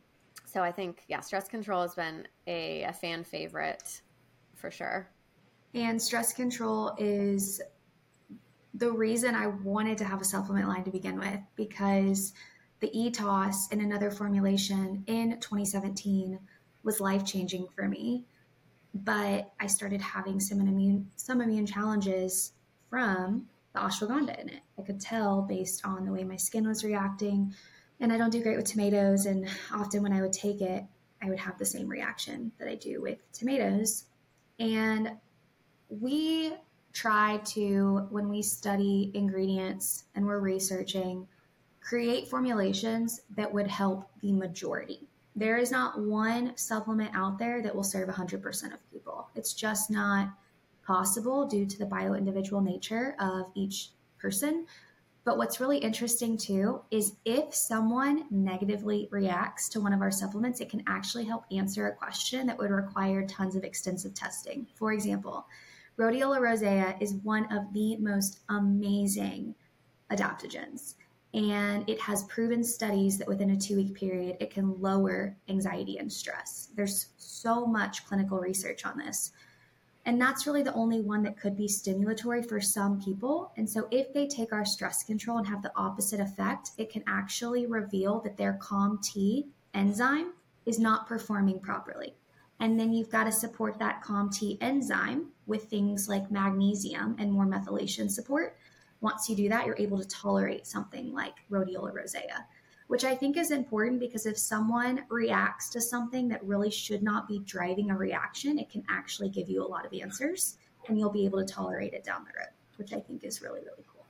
so 0.50 0.62
I 0.62 0.72
think 0.72 1.02
yeah, 1.08 1.20
stress 1.20 1.48
control 1.48 1.82
has 1.82 1.94
been 1.94 2.26
a, 2.46 2.82
a 2.82 2.92
fan 2.92 3.24
favorite 3.24 4.02
for 4.56 4.70
sure. 4.70 5.08
And 5.74 6.02
stress 6.02 6.32
control 6.32 6.94
is 6.98 7.60
the 8.74 8.90
reason 8.90 9.34
I 9.34 9.46
wanted 9.46 9.98
to 9.98 10.04
have 10.04 10.20
a 10.20 10.24
supplement 10.24 10.68
line 10.68 10.84
to 10.84 10.90
begin 10.90 11.18
with 11.18 11.40
because 11.54 12.32
the 12.80 12.88
ETAS 12.88 13.72
in 13.72 13.80
another 13.80 14.10
formulation 14.10 15.04
in 15.06 15.38
2017 15.40 16.38
was 16.82 17.00
life 17.00 17.24
changing 17.24 17.68
for 17.76 17.88
me. 17.88 18.24
But 18.92 19.52
I 19.60 19.66
started 19.68 20.00
having 20.00 20.40
some 20.40 20.60
immune 20.60 21.10
some 21.14 21.40
immune 21.40 21.66
challenges 21.66 22.52
from 22.88 23.46
the 23.72 23.80
ashwagandha 23.80 24.40
in 24.40 24.48
it. 24.48 24.62
I 24.78 24.82
could 24.82 25.00
tell 25.00 25.42
based 25.42 25.86
on 25.86 26.04
the 26.04 26.12
way 26.12 26.24
my 26.24 26.36
skin 26.36 26.66
was 26.66 26.82
reacting. 26.82 27.54
And 28.00 28.12
I 28.12 28.18
don't 28.18 28.30
do 28.30 28.42
great 28.42 28.56
with 28.56 28.66
tomatoes. 28.66 29.26
And 29.26 29.46
often 29.72 30.02
when 30.02 30.12
I 30.12 30.22
would 30.22 30.32
take 30.32 30.60
it, 30.60 30.84
I 31.22 31.28
would 31.28 31.38
have 31.38 31.58
the 31.58 31.66
same 31.66 31.86
reaction 31.88 32.50
that 32.58 32.66
I 32.66 32.74
do 32.74 33.02
with 33.02 33.18
tomatoes. 33.32 34.04
And 34.58 35.12
we 35.88 36.54
try 36.92 37.40
to, 37.44 38.06
when 38.10 38.28
we 38.28 38.42
study 38.42 39.10
ingredients 39.14 40.04
and 40.14 40.26
we're 40.26 40.40
researching, 40.40 41.26
create 41.80 42.28
formulations 42.28 43.20
that 43.36 43.52
would 43.52 43.66
help 43.66 44.10
the 44.20 44.32
majority. 44.32 45.08
There 45.36 45.58
is 45.58 45.70
not 45.70 46.00
one 46.00 46.56
supplement 46.56 47.10
out 47.14 47.38
there 47.38 47.62
that 47.62 47.74
will 47.74 47.84
serve 47.84 48.08
100% 48.08 48.72
of 48.72 48.90
people. 48.90 49.28
It's 49.34 49.54
just 49.54 49.90
not 49.90 50.30
possible 50.84 51.46
due 51.46 51.66
to 51.66 51.78
the 51.78 51.86
bio 51.86 52.14
individual 52.14 52.60
nature 52.60 53.14
of 53.20 53.46
each 53.54 53.90
person. 54.18 54.66
But 55.24 55.36
what's 55.36 55.60
really 55.60 55.78
interesting 55.78 56.36
too 56.36 56.80
is 56.90 57.16
if 57.24 57.54
someone 57.54 58.24
negatively 58.30 59.08
reacts 59.10 59.68
to 59.70 59.80
one 59.80 59.92
of 59.92 60.00
our 60.00 60.10
supplements, 60.10 60.60
it 60.60 60.70
can 60.70 60.82
actually 60.86 61.24
help 61.24 61.44
answer 61.50 61.86
a 61.86 61.94
question 61.94 62.46
that 62.46 62.58
would 62.58 62.70
require 62.70 63.26
tons 63.26 63.54
of 63.54 63.64
extensive 63.64 64.14
testing. 64.14 64.66
For 64.74 64.92
example, 64.92 65.46
Rhodiola 65.98 66.40
rosea 66.40 66.96
is 67.00 67.14
one 67.16 67.44
of 67.52 67.72
the 67.74 67.96
most 67.98 68.40
amazing 68.48 69.54
adaptogens. 70.10 70.94
And 71.34 71.88
it 71.88 72.00
has 72.00 72.24
proven 72.24 72.64
studies 72.64 73.18
that 73.18 73.28
within 73.28 73.50
a 73.50 73.56
two 73.56 73.76
week 73.76 73.94
period, 73.94 74.36
it 74.40 74.50
can 74.50 74.80
lower 74.80 75.36
anxiety 75.48 75.98
and 75.98 76.12
stress. 76.12 76.70
There's 76.74 77.10
so 77.18 77.66
much 77.66 78.06
clinical 78.06 78.38
research 78.38 78.84
on 78.84 78.98
this. 78.98 79.32
And 80.06 80.20
that's 80.20 80.46
really 80.46 80.62
the 80.62 80.72
only 80.72 81.00
one 81.00 81.22
that 81.24 81.38
could 81.38 81.56
be 81.56 81.66
stimulatory 81.66 82.48
for 82.48 82.60
some 82.60 83.00
people. 83.02 83.52
And 83.56 83.68
so, 83.68 83.86
if 83.90 84.12
they 84.14 84.26
take 84.26 84.52
our 84.52 84.64
stress 84.64 85.02
control 85.02 85.38
and 85.38 85.46
have 85.46 85.62
the 85.62 85.72
opposite 85.76 86.20
effect, 86.20 86.70
it 86.78 86.90
can 86.90 87.04
actually 87.06 87.66
reveal 87.66 88.20
that 88.20 88.36
their 88.36 88.58
COMT 88.62 89.46
enzyme 89.74 90.32
is 90.64 90.78
not 90.78 91.06
performing 91.06 91.60
properly. 91.60 92.14
And 92.60 92.78
then 92.78 92.92
you've 92.92 93.10
got 93.10 93.24
to 93.24 93.32
support 93.32 93.78
that 93.78 94.02
COMT 94.02 94.58
enzyme 94.60 95.28
with 95.46 95.64
things 95.64 96.08
like 96.08 96.30
magnesium 96.30 97.16
and 97.18 97.32
more 97.32 97.46
methylation 97.46 98.10
support. 98.10 98.56
Once 99.00 99.28
you 99.28 99.36
do 99.36 99.48
that, 99.48 99.66
you're 99.66 99.78
able 99.78 99.98
to 99.98 100.08
tolerate 100.08 100.66
something 100.66 101.12
like 101.12 101.34
rhodiola 101.50 101.92
rosea, 101.94 102.46
which 102.90 103.04
I 103.04 103.14
think 103.14 103.36
is 103.36 103.52
important 103.52 104.00
because 104.00 104.26
if 104.26 104.36
someone 104.36 105.04
reacts 105.10 105.68
to 105.70 105.80
something 105.80 106.26
that 106.30 106.42
really 106.42 106.72
should 106.72 107.04
not 107.04 107.28
be 107.28 107.38
driving 107.38 107.92
a 107.92 107.96
reaction, 107.96 108.58
it 108.58 108.68
can 108.68 108.82
actually 108.90 109.28
give 109.28 109.48
you 109.48 109.64
a 109.64 109.68
lot 109.68 109.86
of 109.86 109.94
answers 109.94 110.58
and 110.88 110.98
you'll 110.98 111.08
be 111.08 111.24
able 111.24 111.38
to 111.38 111.44
tolerate 111.44 111.92
it 111.92 112.02
down 112.02 112.24
the 112.24 112.36
road, 112.36 112.48
which 112.78 112.92
I 112.92 112.98
think 112.98 113.22
is 113.22 113.42
really, 113.42 113.60
really 113.60 113.84
cool. 113.92 114.04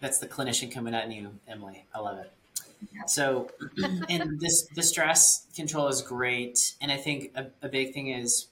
That's 0.00 0.18
the 0.18 0.26
clinician 0.26 0.70
coming 0.70 0.94
at 0.94 1.10
you, 1.10 1.30
Emily. 1.48 1.86
I 1.94 2.00
love 2.00 2.18
it. 2.18 2.30
So, 3.06 3.48
and 4.10 4.38
this 4.38 4.66
the 4.74 4.82
stress 4.82 5.46
control 5.56 5.88
is 5.88 6.02
great, 6.02 6.74
and 6.82 6.92
I 6.92 6.98
think 6.98 7.30
a, 7.34 7.46
a 7.62 7.68
big 7.70 7.94
thing 7.94 8.08
is 8.08 8.48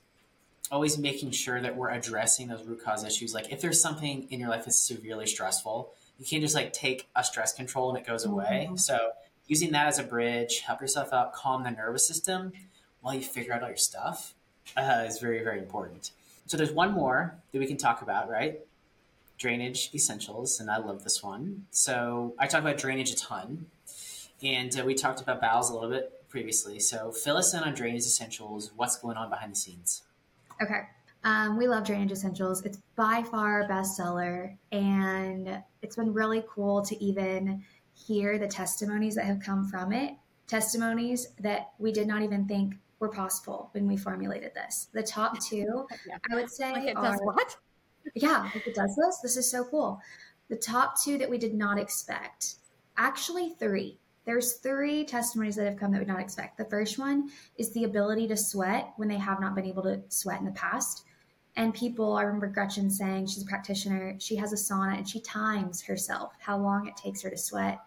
always 0.70 0.96
making 0.96 1.32
sure 1.32 1.60
that 1.60 1.76
we're 1.76 1.90
addressing 1.90 2.48
those 2.48 2.64
root 2.64 2.82
cause 2.82 3.04
issues. 3.04 3.34
Like 3.34 3.52
if 3.52 3.60
there's 3.60 3.82
something 3.82 4.26
in 4.30 4.40
your 4.40 4.48
life 4.48 4.64
that's 4.64 4.80
severely 4.80 5.26
stressful, 5.26 5.92
you 6.18 6.24
can't 6.24 6.42
just 6.42 6.54
like 6.54 6.72
take 6.72 7.10
a 7.14 7.22
stress 7.22 7.52
control 7.52 7.90
and 7.90 7.98
it 7.98 8.06
goes 8.06 8.24
away. 8.24 8.64
Mm-hmm. 8.66 8.76
So 8.76 9.10
using 9.50 9.72
that 9.72 9.88
as 9.88 9.98
a 9.98 10.04
bridge, 10.04 10.60
help 10.60 10.80
yourself 10.80 11.12
out, 11.12 11.32
calm 11.32 11.64
the 11.64 11.70
nervous 11.72 12.06
system 12.06 12.52
while 13.00 13.14
you 13.14 13.20
figure 13.20 13.52
out 13.52 13.62
all 13.62 13.68
your 13.68 13.76
stuff 13.76 14.32
uh, 14.76 15.04
is 15.04 15.18
very, 15.18 15.42
very 15.42 15.58
important. 15.58 16.12
So 16.46 16.56
there's 16.56 16.70
one 16.70 16.92
more 16.92 17.34
that 17.50 17.58
we 17.58 17.66
can 17.66 17.76
talk 17.76 18.00
about, 18.00 18.30
right? 18.30 18.60
Drainage 19.38 19.90
Essentials, 19.92 20.60
and 20.60 20.70
I 20.70 20.76
love 20.76 21.02
this 21.02 21.20
one. 21.20 21.66
So 21.72 22.32
I 22.38 22.46
talk 22.46 22.60
about 22.60 22.78
drainage 22.78 23.10
a 23.10 23.16
ton, 23.16 23.66
and 24.40 24.78
uh, 24.78 24.84
we 24.84 24.94
talked 24.94 25.20
about 25.20 25.40
bowels 25.40 25.68
a 25.68 25.74
little 25.74 25.90
bit 25.90 26.28
previously. 26.28 26.78
So 26.78 27.10
fill 27.10 27.36
us 27.36 27.52
in 27.52 27.64
on 27.64 27.74
Drainage 27.74 28.02
Essentials. 28.02 28.70
What's 28.76 28.98
going 28.98 29.16
on 29.16 29.30
behind 29.30 29.52
the 29.52 29.56
scenes? 29.56 30.04
Okay. 30.62 30.82
Um, 31.24 31.58
we 31.58 31.66
love 31.66 31.84
Drainage 31.84 32.12
Essentials. 32.12 32.64
It's 32.64 32.78
by 32.94 33.24
far 33.28 33.62
our 33.62 33.68
bestseller, 33.68 34.56
and 34.70 35.60
it's 35.82 35.96
been 35.96 36.12
really 36.12 36.44
cool 36.48 36.82
to 36.82 37.02
even 37.02 37.64
hear 38.06 38.38
the 38.38 38.48
testimonies 38.48 39.14
that 39.14 39.24
have 39.24 39.40
come 39.40 39.66
from 39.66 39.92
it. 39.92 40.14
Testimonies 40.46 41.28
that 41.40 41.70
we 41.78 41.92
did 41.92 42.06
not 42.06 42.22
even 42.22 42.46
think 42.46 42.74
were 42.98 43.08
possible 43.08 43.70
when 43.72 43.86
we 43.86 43.96
formulated 43.96 44.52
this. 44.54 44.88
The 44.92 45.02
top 45.02 45.38
two, 45.48 45.86
yeah. 46.06 46.18
I 46.30 46.34
would 46.34 46.50
say, 46.50 46.72
like 46.72 46.88
it 46.88 46.96
are, 46.96 47.18
what? 47.22 47.56
Yeah, 48.14 48.50
like 48.54 48.66
it 48.66 48.74
does 48.74 48.96
this. 48.96 49.18
This 49.22 49.36
is 49.36 49.50
so 49.50 49.64
cool. 49.64 50.00
The 50.48 50.56
top 50.56 51.00
two 51.00 51.18
that 51.18 51.30
we 51.30 51.38
did 51.38 51.54
not 51.54 51.78
expect, 51.78 52.56
actually 52.96 53.50
three. 53.50 53.98
There's 54.24 54.54
three 54.54 55.04
testimonies 55.04 55.56
that 55.56 55.64
have 55.64 55.76
come 55.76 55.92
that 55.92 55.98
we 55.98 56.04
did 56.04 56.12
not 56.12 56.20
expect. 56.20 56.58
The 56.58 56.64
first 56.66 56.98
one 56.98 57.30
is 57.56 57.72
the 57.72 57.84
ability 57.84 58.28
to 58.28 58.36
sweat 58.36 58.92
when 58.96 59.08
they 59.08 59.16
have 59.16 59.40
not 59.40 59.54
been 59.54 59.64
able 59.64 59.82
to 59.84 60.02
sweat 60.08 60.40
in 60.40 60.44
the 60.44 60.52
past. 60.52 61.04
And 61.56 61.74
people, 61.74 62.14
I 62.14 62.22
remember 62.22 62.46
Gretchen 62.46 62.90
saying 62.90 63.26
she's 63.26 63.42
a 63.42 63.46
practitioner, 63.46 64.16
she 64.18 64.36
has 64.36 64.52
a 64.52 64.56
sauna 64.56 64.96
and 64.96 65.08
she 65.08 65.20
times 65.20 65.82
herself 65.82 66.32
how 66.38 66.58
long 66.58 66.86
it 66.86 66.96
takes 66.96 67.22
her 67.22 67.30
to 67.30 67.36
sweat. 67.36 67.78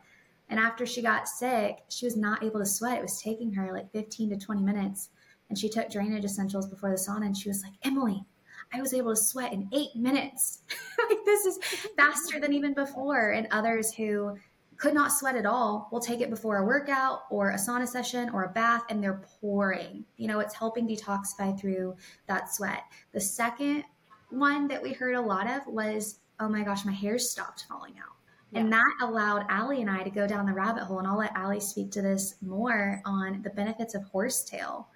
And 0.50 0.60
after 0.60 0.86
she 0.86 1.02
got 1.02 1.28
sick, 1.28 1.80
she 1.90 2.06
was 2.06 2.18
not 2.18 2.44
able 2.44 2.60
to 2.60 2.66
sweat. 2.66 3.00
It 3.00 3.04
was 3.04 3.22
taking 3.22 3.52
her 3.54 3.72
like 3.72 3.92
15 3.92 4.30
to 4.32 4.38
20 4.38 4.62
minutes. 4.62 5.10
And 5.50 5.58
she 5.58 5.70
took 5.70 5.90
drainage 5.90 6.26
essentials 6.26 6.68
before 6.68 6.90
the 6.90 6.96
sauna 6.96 7.26
and 7.26 7.38
she 7.38 7.50
was 7.50 7.64
like, 7.64 7.74
Emily, 7.84 8.26
I 8.74 8.82
was 8.82 8.94
able 8.94 9.16
to 9.16 9.22
sweat 9.22 9.54
in 9.54 9.70
eight 9.72 9.96
minutes. 9.96 10.62
like, 11.10 11.26
this 11.26 11.46
is 11.46 11.60
faster 11.98 12.40
than 12.40 12.54
even 12.54 12.74
before. 12.74 13.32
And 13.32 13.48
others 13.52 13.94
who 13.94 14.36
could 14.78 14.94
not 14.94 15.12
sweat 15.12 15.36
at 15.36 15.46
all 15.46 15.88
will 15.92 16.00
take 16.00 16.22
it 16.22 16.30
before 16.30 16.58
a 16.58 16.66
workout 16.66 17.24
or 17.30 17.52
a 17.52 17.56
sauna 17.56 17.88
session 17.88 18.30
or 18.32 18.44
a 18.44 18.50
bath 18.50 18.84
and 18.90 19.02
they're 19.02 19.22
pouring. 19.40 20.04
You 20.18 20.28
know, 20.28 20.40
it's 20.40 20.54
helping 20.54 20.88
detoxify 20.88 21.60
through 21.60 21.96
that 22.28 22.54
sweat. 22.54 22.84
The 23.12 23.22
second 23.22 23.86
one 24.30 24.68
that 24.68 24.82
we 24.82 24.94
heard 24.94 25.16
a 25.16 25.22
lot 25.22 25.50
of 25.50 25.66
was, 25.68 26.20
oh 26.40 26.50
my 26.50 26.64
gosh, 26.64 26.86
my 26.86 26.92
hair 26.92 27.20
stopped 27.20 27.66
falling 27.70 27.94
out. 28.00 28.16
Yeah. 28.54 28.62
And 28.62 28.72
that 28.72 28.94
allowed 29.02 29.46
Allie 29.50 29.82
and 29.82 29.90
I 29.90 30.04
to 30.04 30.10
go 30.10 30.28
down 30.28 30.46
the 30.46 30.54
rabbit 30.54 30.84
hole. 30.84 31.00
And 31.00 31.08
I'll 31.08 31.18
let 31.18 31.36
Allie 31.36 31.60
speak 31.60 31.92
to 31.92 32.02
this 32.02 32.36
more 32.42 33.02
on 33.06 33.42
the 33.42 33.50
benefits 33.50 33.96
of 33.96 34.04
horsetail 34.04 34.88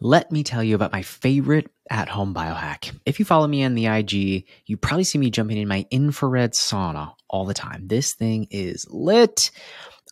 let 0.00 0.32
me 0.32 0.42
tell 0.42 0.64
you 0.64 0.74
about 0.74 0.92
my 0.92 1.02
favorite 1.02 1.70
at 1.90 2.08
home 2.08 2.34
biohack. 2.34 2.98
If 3.04 3.18
you 3.18 3.26
follow 3.26 3.46
me 3.46 3.62
on 3.64 3.74
the 3.74 3.86
IG, 3.86 4.46
you 4.66 4.76
probably 4.78 5.04
see 5.04 5.18
me 5.18 5.30
jumping 5.30 5.58
in 5.58 5.68
my 5.68 5.86
infrared 5.90 6.52
sauna 6.52 7.12
all 7.28 7.44
the 7.44 7.54
time. 7.54 7.86
This 7.86 8.14
thing 8.14 8.46
is 8.50 8.86
lit. 8.88 9.50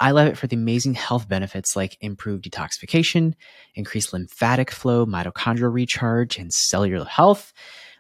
I 0.01 0.11
love 0.11 0.29
it 0.29 0.37
for 0.37 0.47
the 0.47 0.57
amazing 0.57 0.95
health 0.95 1.29
benefits 1.29 1.75
like 1.75 1.97
improved 2.01 2.45
detoxification, 2.45 3.35
increased 3.75 4.13
lymphatic 4.13 4.71
flow, 4.71 5.07
mitochondrial 5.07 5.73
recharge, 5.73 6.39
and 6.39 6.53
cellular 6.53 7.07
health, 7.07 7.53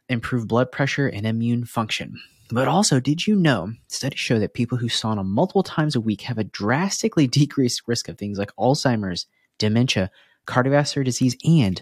improved 0.09 0.47
blood 0.47 0.71
pressure, 0.71 1.09
and 1.09 1.27
immune 1.27 1.65
function. 1.65 2.21
But 2.51 2.67
also, 2.67 2.99
did 2.99 3.27
you 3.27 3.37
know 3.37 3.73
studies 3.89 4.19
show 4.19 4.39
that 4.39 4.55
people 4.55 4.79
who 4.79 4.89
sauna 4.89 5.25
multiple 5.25 5.63
times 5.63 5.95
a 5.95 6.01
week 6.01 6.23
have 6.23 6.39
a 6.39 6.45
drastically 6.45 7.27
decreased 7.29 7.83
risk 7.87 8.09
of 8.09 8.17
things 8.17 8.39
like 8.39 8.55
Alzheimer's, 8.57 9.27
dementia, 9.59 10.11
cardiovascular 10.47 11.05
disease, 11.05 11.37
and 11.45 11.81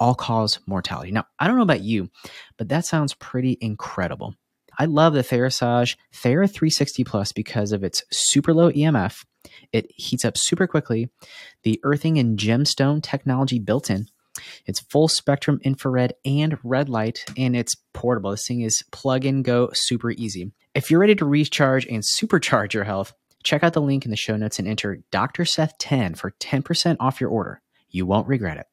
all 0.00 0.14
cause 0.14 0.58
mortality. 0.66 1.12
Now, 1.12 1.26
I 1.38 1.46
don't 1.46 1.56
know 1.56 1.62
about 1.62 1.82
you, 1.82 2.10
but 2.56 2.68
that 2.68 2.84
sounds 2.84 3.14
pretty 3.14 3.58
incredible. 3.60 4.34
I 4.78 4.84
love 4.84 5.12
the 5.12 5.22
Therasage 5.22 5.96
Thera 6.14 6.48
360 6.48 7.02
Plus 7.04 7.32
because 7.32 7.72
of 7.72 7.82
its 7.82 8.04
super 8.12 8.54
low 8.54 8.70
EMF. 8.70 9.24
It 9.72 9.90
heats 9.90 10.24
up 10.24 10.36
super 10.36 10.66
quickly, 10.66 11.10
the 11.64 11.80
earthing 11.82 12.18
and 12.18 12.38
gemstone 12.38 13.02
technology 13.02 13.58
built 13.58 13.90
in. 13.90 14.06
It's 14.66 14.80
full 14.80 15.08
spectrum 15.08 15.60
infrared 15.62 16.14
and 16.24 16.58
red 16.62 16.88
light, 16.88 17.24
and 17.36 17.56
it's 17.56 17.74
portable. 17.92 18.30
This 18.30 18.46
thing 18.46 18.60
is 18.60 18.82
plug 18.92 19.24
and 19.24 19.44
go 19.44 19.70
super 19.72 20.10
easy. 20.10 20.52
If 20.74 20.90
you're 20.90 21.00
ready 21.00 21.14
to 21.16 21.24
recharge 21.24 21.86
and 21.86 22.02
supercharge 22.02 22.72
your 22.72 22.84
health, 22.84 23.12
check 23.42 23.62
out 23.62 23.72
the 23.72 23.80
link 23.80 24.04
in 24.04 24.10
the 24.10 24.16
show 24.16 24.36
notes 24.36 24.58
and 24.58 24.68
enter 24.68 25.02
Dr. 25.10 25.44
Seth 25.44 25.78
10 25.78 26.14
for 26.14 26.32
10% 26.32 26.96
off 27.00 27.20
your 27.20 27.30
order. 27.30 27.60
You 27.90 28.06
won't 28.06 28.28
regret 28.28 28.58
it. 28.58 28.66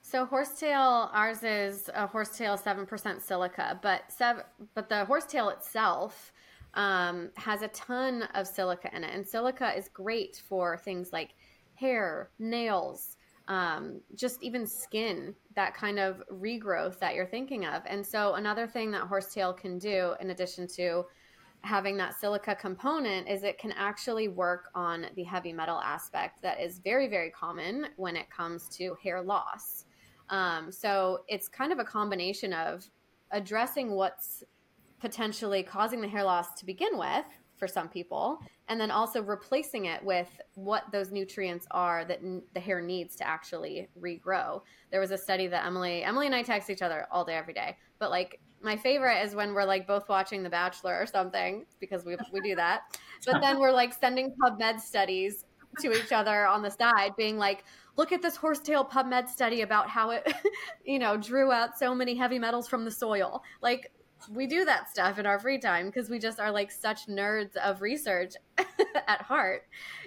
So 0.00 0.24
horsetail, 0.24 1.10
ours 1.12 1.42
is 1.42 1.90
a 1.94 2.06
horsetail 2.06 2.56
seven 2.56 2.86
percent 2.86 3.20
silica, 3.20 3.78
but 3.82 4.04
seven, 4.08 4.44
but 4.74 4.88
the 4.88 5.04
horsetail 5.04 5.50
itself 5.50 6.32
um, 6.72 7.30
has 7.36 7.60
a 7.60 7.68
ton 7.68 8.22
of 8.34 8.46
silica 8.46 8.88
in 8.96 9.04
it, 9.04 9.10
and 9.12 9.26
silica 9.26 9.76
is 9.76 9.88
great 9.88 10.40
for 10.48 10.78
things 10.78 11.12
like 11.12 11.34
hair, 11.76 12.30
nails, 12.38 13.16
um, 13.48 14.00
just 14.14 14.42
even 14.42 14.66
skin, 14.66 15.34
that 15.54 15.74
kind 15.74 15.98
of 15.98 16.22
regrowth 16.32 16.98
that 16.98 17.14
you're 17.14 17.26
thinking 17.26 17.64
of. 17.64 17.82
And 17.86 18.04
so 18.04 18.34
another 18.34 18.66
thing 18.66 18.90
that 18.90 19.02
horsetail 19.02 19.52
can 19.52 19.78
do, 19.78 20.14
in 20.20 20.30
addition 20.30 20.66
to 20.76 21.04
having 21.66 21.96
that 21.96 22.18
silica 22.18 22.54
component 22.54 23.28
is 23.28 23.42
it 23.42 23.58
can 23.58 23.72
actually 23.72 24.28
work 24.28 24.70
on 24.74 25.06
the 25.16 25.24
heavy 25.24 25.52
metal 25.52 25.80
aspect 25.80 26.40
that 26.40 26.60
is 26.60 26.78
very 26.78 27.08
very 27.08 27.30
common 27.30 27.86
when 27.96 28.16
it 28.16 28.30
comes 28.30 28.68
to 28.68 28.96
hair 29.02 29.20
loss 29.20 29.84
um, 30.30 30.70
so 30.70 31.20
it's 31.28 31.48
kind 31.48 31.72
of 31.72 31.78
a 31.78 31.84
combination 31.84 32.52
of 32.52 32.88
addressing 33.32 33.90
what's 33.90 34.44
potentially 35.00 35.62
causing 35.62 36.00
the 36.00 36.08
hair 36.08 36.22
loss 36.22 36.54
to 36.54 36.64
begin 36.64 36.96
with 36.96 37.26
for 37.56 37.66
some 37.66 37.88
people 37.88 38.38
and 38.68 38.80
then 38.80 38.90
also 38.90 39.22
replacing 39.22 39.86
it 39.86 40.02
with 40.04 40.40
what 40.54 40.84
those 40.92 41.10
nutrients 41.10 41.66
are 41.70 42.04
that 42.04 42.18
n- 42.22 42.42
the 42.54 42.60
hair 42.60 42.80
needs 42.80 43.16
to 43.16 43.26
actually 43.26 43.88
regrow 44.00 44.60
there 44.90 45.00
was 45.00 45.10
a 45.10 45.18
study 45.18 45.46
that 45.46 45.64
emily 45.64 46.02
emily 46.02 46.26
and 46.26 46.34
i 46.34 46.42
text 46.42 46.70
each 46.70 46.82
other 46.82 47.06
all 47.10 47.24
day 47.24 47.34
every 47.34 47.54
day 47.54 47.76
but 47.98 48.10
like 48.10 48.40
my 48.62 48.76
favorite 48.76 49.22
is 49.22 49.34
when 49.34 49.54
we're 49.54 49.64
like 49.64 49.86
both 49.86 50.08
watching 50.08 50.42
The 50.42 50.50
Bachelor 50.50 50.98
or 50.98 51.06
something 51.06 51.66
because 51.80 52.04
we 52.04 52.16
we 52.32 52.40
do 52.40 52.56
that. 52.56 52.98
But 53.24 53.40
then 53.40 53.58
we're 53.58 53.72
like 53.72 53.92
sending 53.92 54.34
PubMed 54.42 54.80
studies 54.80 55.44
to 55.80 55.92
each 55.92 56.12
other 56.12 56.46
on 56.46 56.62
the 56.62 56.70
side, 56.70 57.12
being 57.16 57.38
like, 57.38 57.64
"Look 57.96 58.12
at 58.12 58.22
this 58.22 58.36
horsetail 58.36 58.84
PubMed 58.84 59.28
study 59.28 59.60
about 59.60 59.88
how 59.88 60.10
it, 60.10 60.32
you 60.84 60.98
know, 60.98 61.16
drew 61.16 61.52
out 61.52 61.78
so 61.78 61.94
many 61.94 62.14
heavy 62.14 62.38
metals 62.38 62.68
from 62.68 62.84
the 62.84 62.90
soil." 62.90 63.42
Like 63.62 63.92
we 64.32 64.46
do 64.46 64.64
that 64.64 64.90
stuff 64.90 65.18
in 65.18 65.26
our 65.26 65.38
free 65.38 65.58
time 65.58 65.86
because 65.86 66.10
we 66.10 66.18
just 66.18 66.40
are 66.40 66.50
like 66.50 66.70
such 66.70 67.06
nerds 67.06 67.56
of 67.56 67.80
research 67.80 68.34
at 69.06 69.22
heart. 69.22 69.62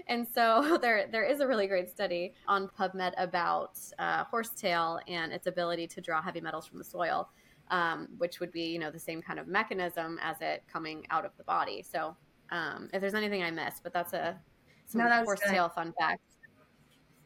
And 0.07 0.27
so 0.27 0.77
there 0.81 1.07
there 1.11 1.23
is 1.23 1.39
a 1.39 1.47
really 1.47 1.67
great 1.67 1.89
study 1.89 2.33
on 2.47 2.67
PubMed 2.67 3.13
about 3.17 3.79
uh, 3.97 4.23
horsetail 4.25 4.99
and 5.07 5.31
its 5.31 5.47
ability 5.47 5.87
to 5.87 6.01
draw 6.01 6.21
heavy 6.21 6.41
metals 6.41 6.65
from 6.65 6.79
the 6.79 6.83
soil 6.83 7.29
um, 7.71 8.07
which 8.17 8.39
would 8.39 8.51
be 8.51 8.63
you 8.63 8.79
know 8.79 8.91
the 8.91 8.99
same 8.99 9.21
kind 9.21 9.39
of 9.39 9.47
mechanism 9.47 10.19
as 10.21 10.37
it 10.41 10.63
coming 10.71 11.05
out 11.09 11.25
of 11.25 11.31
the 11.37 11.43
body. 11.43 11.83
So 11.83 12.15
um, 12.51 12.89
if 12.93 13.01
there's 13.01 13.13
anything 13.13 13.43
I 13.43 13.51
missed, 13.51 13.83
but 13.83 13.93
that's 13.93 14.13
a 14.13 14.39
some 14.87 15.01
no, 15.01 15.23
horsetail 15.23 15.69
fun 15.69 15.93
fact. 15.99 16.21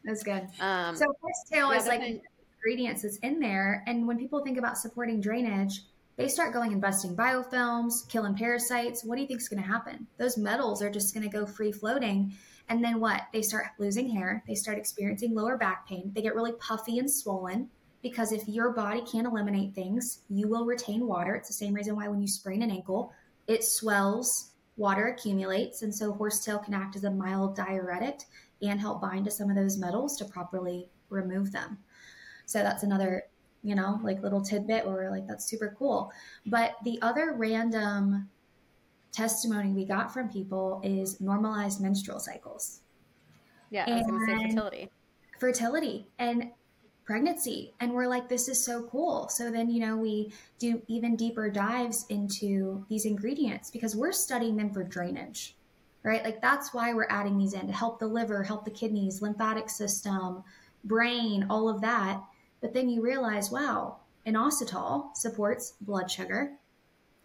That's 0.04 0.22
good. 0.22 0.46
Um, 0.60 0.96
so 0.96 1.06
horsetail 1.20 1.72
yeah, 1.72 1.78
is 1.78 1.86
like 1.86 2.22
ingredients 2.58 3.02
that's 3.02 3.16
in 3.18 3.40
there, 3.40 3.82
and 3.86 4.06
when 4.06 4.18
people 4.18 4.42
think 4.44 4.58
about 4.58 4.76
supporting 4.76 5.20
drainage, 5.20 5.80
they 6.16 6.28
start 6.28 6.52
going 6.52 6.72
and 6.72 6.80
busting 6.80 7.16
biofilms, 7.16 8.08
killing 8.08 8.34
parasites. 8.34 9.04
What 9.04 9.16
do 9.16 9.22
you 9.22 9.28
think 9.28 9.40
is 9.40 9.48
going 9.48 9.62
to 9.62 9.68
happen? 9.68 10.06
Those 10.16 10.38
metals 10.38 10.82
are 10.82 10.90
just 10.90 11.14
going 11.14 11.28
to 11.28 11.36
go 11.36 11.44
free 11.44 11.72
floating. 11.72 12.32
And 12.68 12.82
then 12.82 13.00
what? 13.00 13.22
They 13.32 13.42
start 13.42 13.66
losing 13.78 14.08
hair. 14.08 14.42
They 14.46 14.54
start 14.54 14.78
experiencing 14.78 15.34
lower 15.34 15.58
back 15.58 15.88
pain. 15.88 16.12
They 16.14 16.22
get 16.22 16.34
really 16.34 16.52
puffy 16.52 16.98
and 16.98 17.10
swollen 17.10 17.68
because 18.02 18.32
if 18.32 18.46
your 18.46 18.70
body 18.70 19.02
can't 19.10 19.26
eliminate 19.26 19.74
things, 19.74 20.20
you 20.28 20.46
will 20.46 20.66
retain 20.66 21.06
water. 21.06 21.34
It's 21.34 21.48
the 21.48 21.54
same 21.54 21.74
reason 21.74 21.96
why 21.96 22.06
when 22.08 22.20
you 22.20 22.28
sprain 22.28 22.62
an 22.62 22.70
ankle, 22.70 23.12
it 23.46 23.64
swells, 23.64 24.52
water 24.76 25.08
accumulates, 25.08 25.82
and 25.82 25.94
so 25.94 26.12
horsetail 26.12 26.58
can 26.58 26.74
act 26.74 26.96
as 26.96 27.04
a 27.04 27.10
mild 27.10 27.56
diuretic 27.56 28.20
and 28.62 28.80
help 28.80 29.00
bind 29.00 29.24
to 29.24 29.30
some 29.30 29.50
of 29.50 29.56
those 29.56 29.78
metals 29.78 30.16
to 30.18 30.24
properly 30.24 30.88
remove 31.10 31.50
them. 31.50 31.78
So 32.46 32.62
that's 32.62 32.82
another, 32.82 33.24
you 33.64 33.74
know, 33.74 33.98
like 34.04 34.22
little 34.22 34.42
tidbit 34.42 34.86
where 34.86 34.94
we're 34.94 35.10
like, 35.10 35.26
that's 35.26 35.46
super 35.46 35.74
cool. 35.76 36.12
But 36.46 36.76
the 36.84 37.00
other 37.02 37.32
random 37.32 38.28
testimony 39.10 39.72
we 39.72 39.84
got 39.84 40.12
from 40.12 40.28
people 40.28 40.80
is 40.84 41.20
normalized 41.20 41.80
menstrual 41.80 42.20
cycles. 42.20 42.80
Yeah, 43.70 43.86
I 43.88 43.94
was 43.94 44.06
going 44.06 44.20
to 44.20 44.26
say 44.26 44.48
fertility. 44.48 44.90
Fertility. 45.40 46.06
And 46.18 46.50
pregnancy 47.04 47.74
and 47.80 47.92
we're 47.92 48.06
like 48.06 48.28
this 48.30 48.48
is 48.48 48.62
so 48.62 48.84
cool 48.84 49.28
so 49.28 49.50
then 49.50 49.68
you 49.68 49.78
know 49.78 49.94
we 49.94 50.32
do 50.58 50.80
even 50.88 51.14
deeper 51.16 51.50
dives 51.50 52.06
into 52.08 52.84
these 52.88 53.04
ingredients 53.04 53.70
because 53.70 53.94
we're 53.94 54.10
studying 54.10 54.56
them 54.56 54.72
for 54.72 54.82
drainage 54.82 55.54
right 56.02 56.24
like 56.24 56.40
that's 56.40 56.72
why 56.72 56.94
we're 56.94 57.06
adding 57.10 57.36
these 57.36 57.52
in 57.52 57.66
to 57.66 57.74
help 57.74 57.98
the 57.98 58.06
liver 58.06 58.42
help 58.42 58.64
the 58.64 58.70
kidneys 58.70 59.20
lymphatic 59.20 59.68
system 59.68 60.42
brain 60.84 61.46
all 61.50 61.68
of 61.68 61.82
that 61.82 62.22
but 62.64 62.72
then 62.72 62.88
you 62.88 63.02
realize 63.02 63.50
wow 63.50 63.98
inositol 64.26 65.14
supports 65.14 65.74
blood 65.82 66.10
sugar 66.10 66.52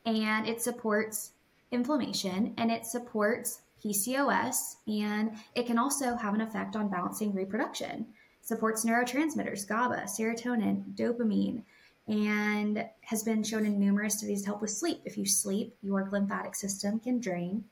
and 0.06 0.46
it 0.46 0.62
supports 0.62 1.32
inflammation 1.72 2.54
and 2.58 2.70
it 2.70 2.86
supports 2.86 3.62
PCOS 3.82 4.76
and 4.90 5.32
it 5.56 5.66
can 5.66 5.78
also 5.78 6.18
have 6.18 6.34
an 6.34 6.42
effect 6.42 6.76
on 6.76 6.90
balancing 6.90 7.34
reproduction. 7.34 8.08
Supports 8.42 8.84
neurotransmitters, 8.84 9.66
GABA, 9.66 10.08
serotonin, 10.08 10.94
dopamine, 10.96 11.64
and 12.10 12.86
has 13.02 13.24
been 13.24 13.42
shown 13.42 13.66
in 13.66 13.80
numerous 13.80 14.18
studies 14.18 14.42
to 14.42 14.48
help 14.48 14.60
with 14.62 14.72
sleep. 14.72 15.02
If 15.06 15.18
you 15.18 15.26
sleep, 15.26 15.74
your 15.82 16.10
lymphatic 16.12 16.56
system 16.56 17.00
can 17.00 17.22
drain 17.22 17.64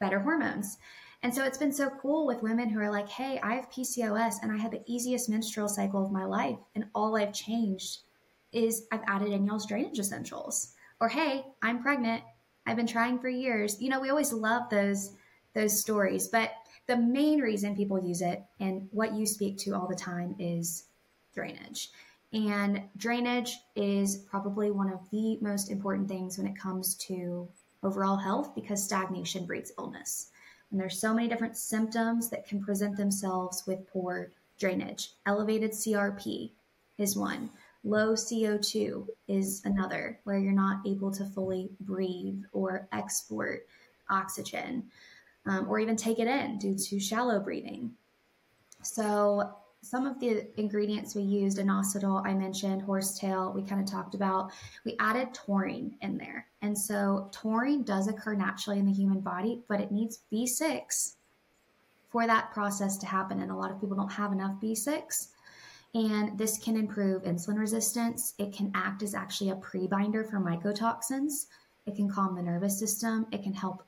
better 0.00 0.18
hormones. 0.18 0.78
And 1.22 1.32
so 1.32 1.44
it's 1.44 1.58
been 1.58 1.72
so 1.72 1.88
cool 2.00 2.26
with 2.26 2.42
women 2.42 2.68
who 2.68 2.80
are 2.80 2.90
like, 2.90 3.08
hey, 3.08 3.38
I 3.42 3.54
have 3.54 3.70
PCOS 3.70 4.42
and 4.42 4.50
I 4.50 4.56
had 4.56 4.72
the 4.72 4.82
easiest 4.86 5.28
menstrual 5.28 5.68
cycle 5.68 6.04
of 6.04 6.10
my 6.10 6.24
life. 6.24 6.58
And 6.74 6.86
all 6.94 7.16
I've 7.16 7.32
changed 7.32 8.00
is 8.52 8.86
I've 8.90 9.04
added 9.06 9.28
in 9.28 9.46
y'all's 9.46 9.66
drainage 9.66 9.98
essentials. 9.98 10.74
Or 11.00 11.08
hey, 11.08 11.44
I'm 11.62 11.82
pregnant. 11.82 12.22
I've 12.66 12.76
been 12.76 12.86
trying 12.86 13.18
for 13.18 13.28
years. 13.28 13.80
You 13.80 13.88
know, 13.88 14.00
we 14.00 14.10
always 14.10 14.32
love 14.32 14.68
those 14.70 15.12
those 15.54 15.78
stories, 15.78 16.28
but 16.28 16.50
the 16.86 16.96
main 16.96 17.40
reason 17.40 17.76
people 17.76 18.02
use 18.02 18.22
it 18.22 18.42
and 18.58 18.88
what 18.90 19.14
you 19.14 19.26
speak 19.26 19.58
to 19.58 19.72
all 19.72 19.86
the 19.86 19.94
time 19.94 20.34
is 20.38 20.84
drainage. 21.34 21.90
And 22.32 22.82
drainage 22.96 23.58
is 23.76 24.16
probably 24.16 24.70
one 24.70 24.90
of 24.90 25.00
the 25.10 25.38
most 25.42 25.70
important 25.70 26.08
things 26.08 26.38
when 26.38 26.46
it 26.46 26.58
comes 26.58 26.94
to 26.96 27.48
overall 27.82 28.16
health 28.16 28.54
because 28.54 28.82
stagnation 28.82 29.44
breeds 29.44 29.72
illness. 29.78 30.30
And 30.72 30.80
there's 30.80 30.98
so 30.98 31.14
many 31.14 31.28
different 31.28 31.56
symptoms 31.56 32.30
that 32.30 32.48
can 32.48 32.64
present 32.64 32.96
themselves 32.96 33.64
with 33.66 33.86
poor 33.92 34.32
drainage. 34.58 35.12
Elevated 35.26 35.72
CRP 35.72 36.50
is 36.98 37.14
one. 37.14 37.50
Low 37.84 38.14
CO2 38.14 39.06
is 39.28 39.62
another, 39.64 40.18
where 40.24 40.38
you're 40.38 40.52
not 40.52 40.86
able 40.86 41.10
to 41.12 41.26
fully 41.26 41.68
breathe 41.80 42.42
or 42.52 42.88
export 42.92 43.66
oxygen 44.08 44.84
um, 45.46 45.66
or 45.68 45.78
even 45.78 45.96
take 45.96 46.18
it 46.18 46.28
in 46.28 46.58
due 46.58 46.76
to 46.76 47.00
shallow 47.00 47.38
breathing. 47.40 47.92
So, 48.82 49.54
some 49.82 50.06
of 50.06 50.20
the 50.20 50.46
ingredients 50.58 51.14
we 51.14 51.22
used, 51.22 51.58
inositol, 51.58 52.24
I 52.24 52.34
mentioned, 52.34 52.82
horsetail, 52.82 53.52
we 53.52 53.62
kind 53.62 53.80
of 53.80 53.90
talked 53.90 54.14
about. 54.14 54.52
We 54.84 54.96
added 55.00 55.34
taurine 55.34 55.96
in 56.02 56.16
there. 56.16 56.46
And 56.62 56.76
so 56.78 57.28
taurine 57.32 57.82
does 57.82 58.06
occur 58.06 58.34
naturally 58.34 58.78
in 58.78 58.86
the 58.86 58.92
human 58.92 59.20
body, 59.20 59.62
but 59.68 59.80
it 59.80 59.90
needs 59.90 60.20
B6 60.32 61.16
for 62.10 62.26
that 62.28 62.52
process 62.52 62.96
to 62.98 63.06
happen. 63.06 63.40
And 63.40 63.50
a 63.50 63.56
lot 63.56 63.72
of 63.72 63.80
people 63.80 63.96
don't 63.96 64.12
have 64.12 64.32
enough 64.32 64.60
B6. 64.62 65.28
And 65.94 66.38
this 66.38 66.58
can 66.58 66.76
improve 66.76 67.24
insulin 67.24 67.58
resistance. 67.58 68.34
It 68.38 68.52
can 68.52 68.70
act 68.74 69.02
as 69.02 69.14
actually 69.14 69.50
a 69.50 69.56
prebinder 69.56 70.28
for 70.28 70.38
mycotoxins. 70.38 71.46
It 71.86 71.96
can 71.96 72.08
calm 72.08 72.36
the 72.36 72.42
nervous 72.42 72.78
system. 72.78 73.26
It 73.32 73.42
can 73.42 73.52
help 73.52 73.82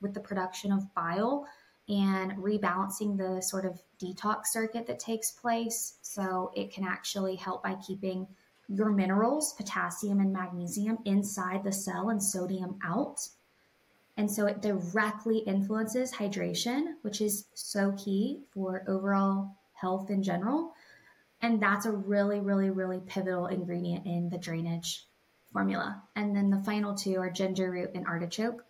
with 0.00 0.14
the 0.14 0.20
production 0.20 0.72
of 0.72 0.92
bile 0.94 1.46
and 1.88 2.32
rebalancing 2.32 3.16
the 3.16 3.40
sort 3.40 3.64
of 3.64 3.80
detox 4.00 4.46
circuit 4.46 4.86
that 4.86 4.98
takes 4.98 5.30
place. 5.30 5.98
So 6.02 6.50
it 6.54 6.72
can 6.72 6.84
actually 6.84 7.36
help 7.36 7.62
by 7.62 7.76
keeping 7.86 8.26
your 8.68 8.90
minerals, 8.90 9.52
potassium 9.52 10.20
and 10.20 10.32
magnesium, 10.32 10.98
inside 11.04 11.62
the 11.62 11.72
cell 11.72 12.08
and 12.08 12.22
sodium 12.22 12.78
out. 12.84 13.28
And 14.16 14.30
so 14.30 14.46
it 14.46 14.62
directly 14.62 15.38
influences 15.38 16.12
hydration, 16.12 16.94
which 17.02 17.20
is 17.20 17.46
so 17.54 17.92
key 17.92 18.40
for 18.52 18.82
overall 18.88 19.56
health 19.74 20.10
in 20.10 20.22
general. 20.22 20.72
And 21.42 21.62
that's 21.62 21.86
a 21.86 21.92
really, 21.92 22.40
really, 22.40 22.70
really 22.70 23.00
pivotal 23.06 23.46
ingredient 23.46 24.06
in 24.06 24.30
the 24.30 24.38
drainage 24.38 25.06
formula. 25.52 26.02
And 26.16 26.34
then 26.34 26.50
the 26.50 26.62
final 26.64 26.94
two 26.94 27.18
are 27.18 27.30
ginger 27.30 27.70
root 27.70 27.90
and 27.94 28.06
artichoke. 28.06 28.64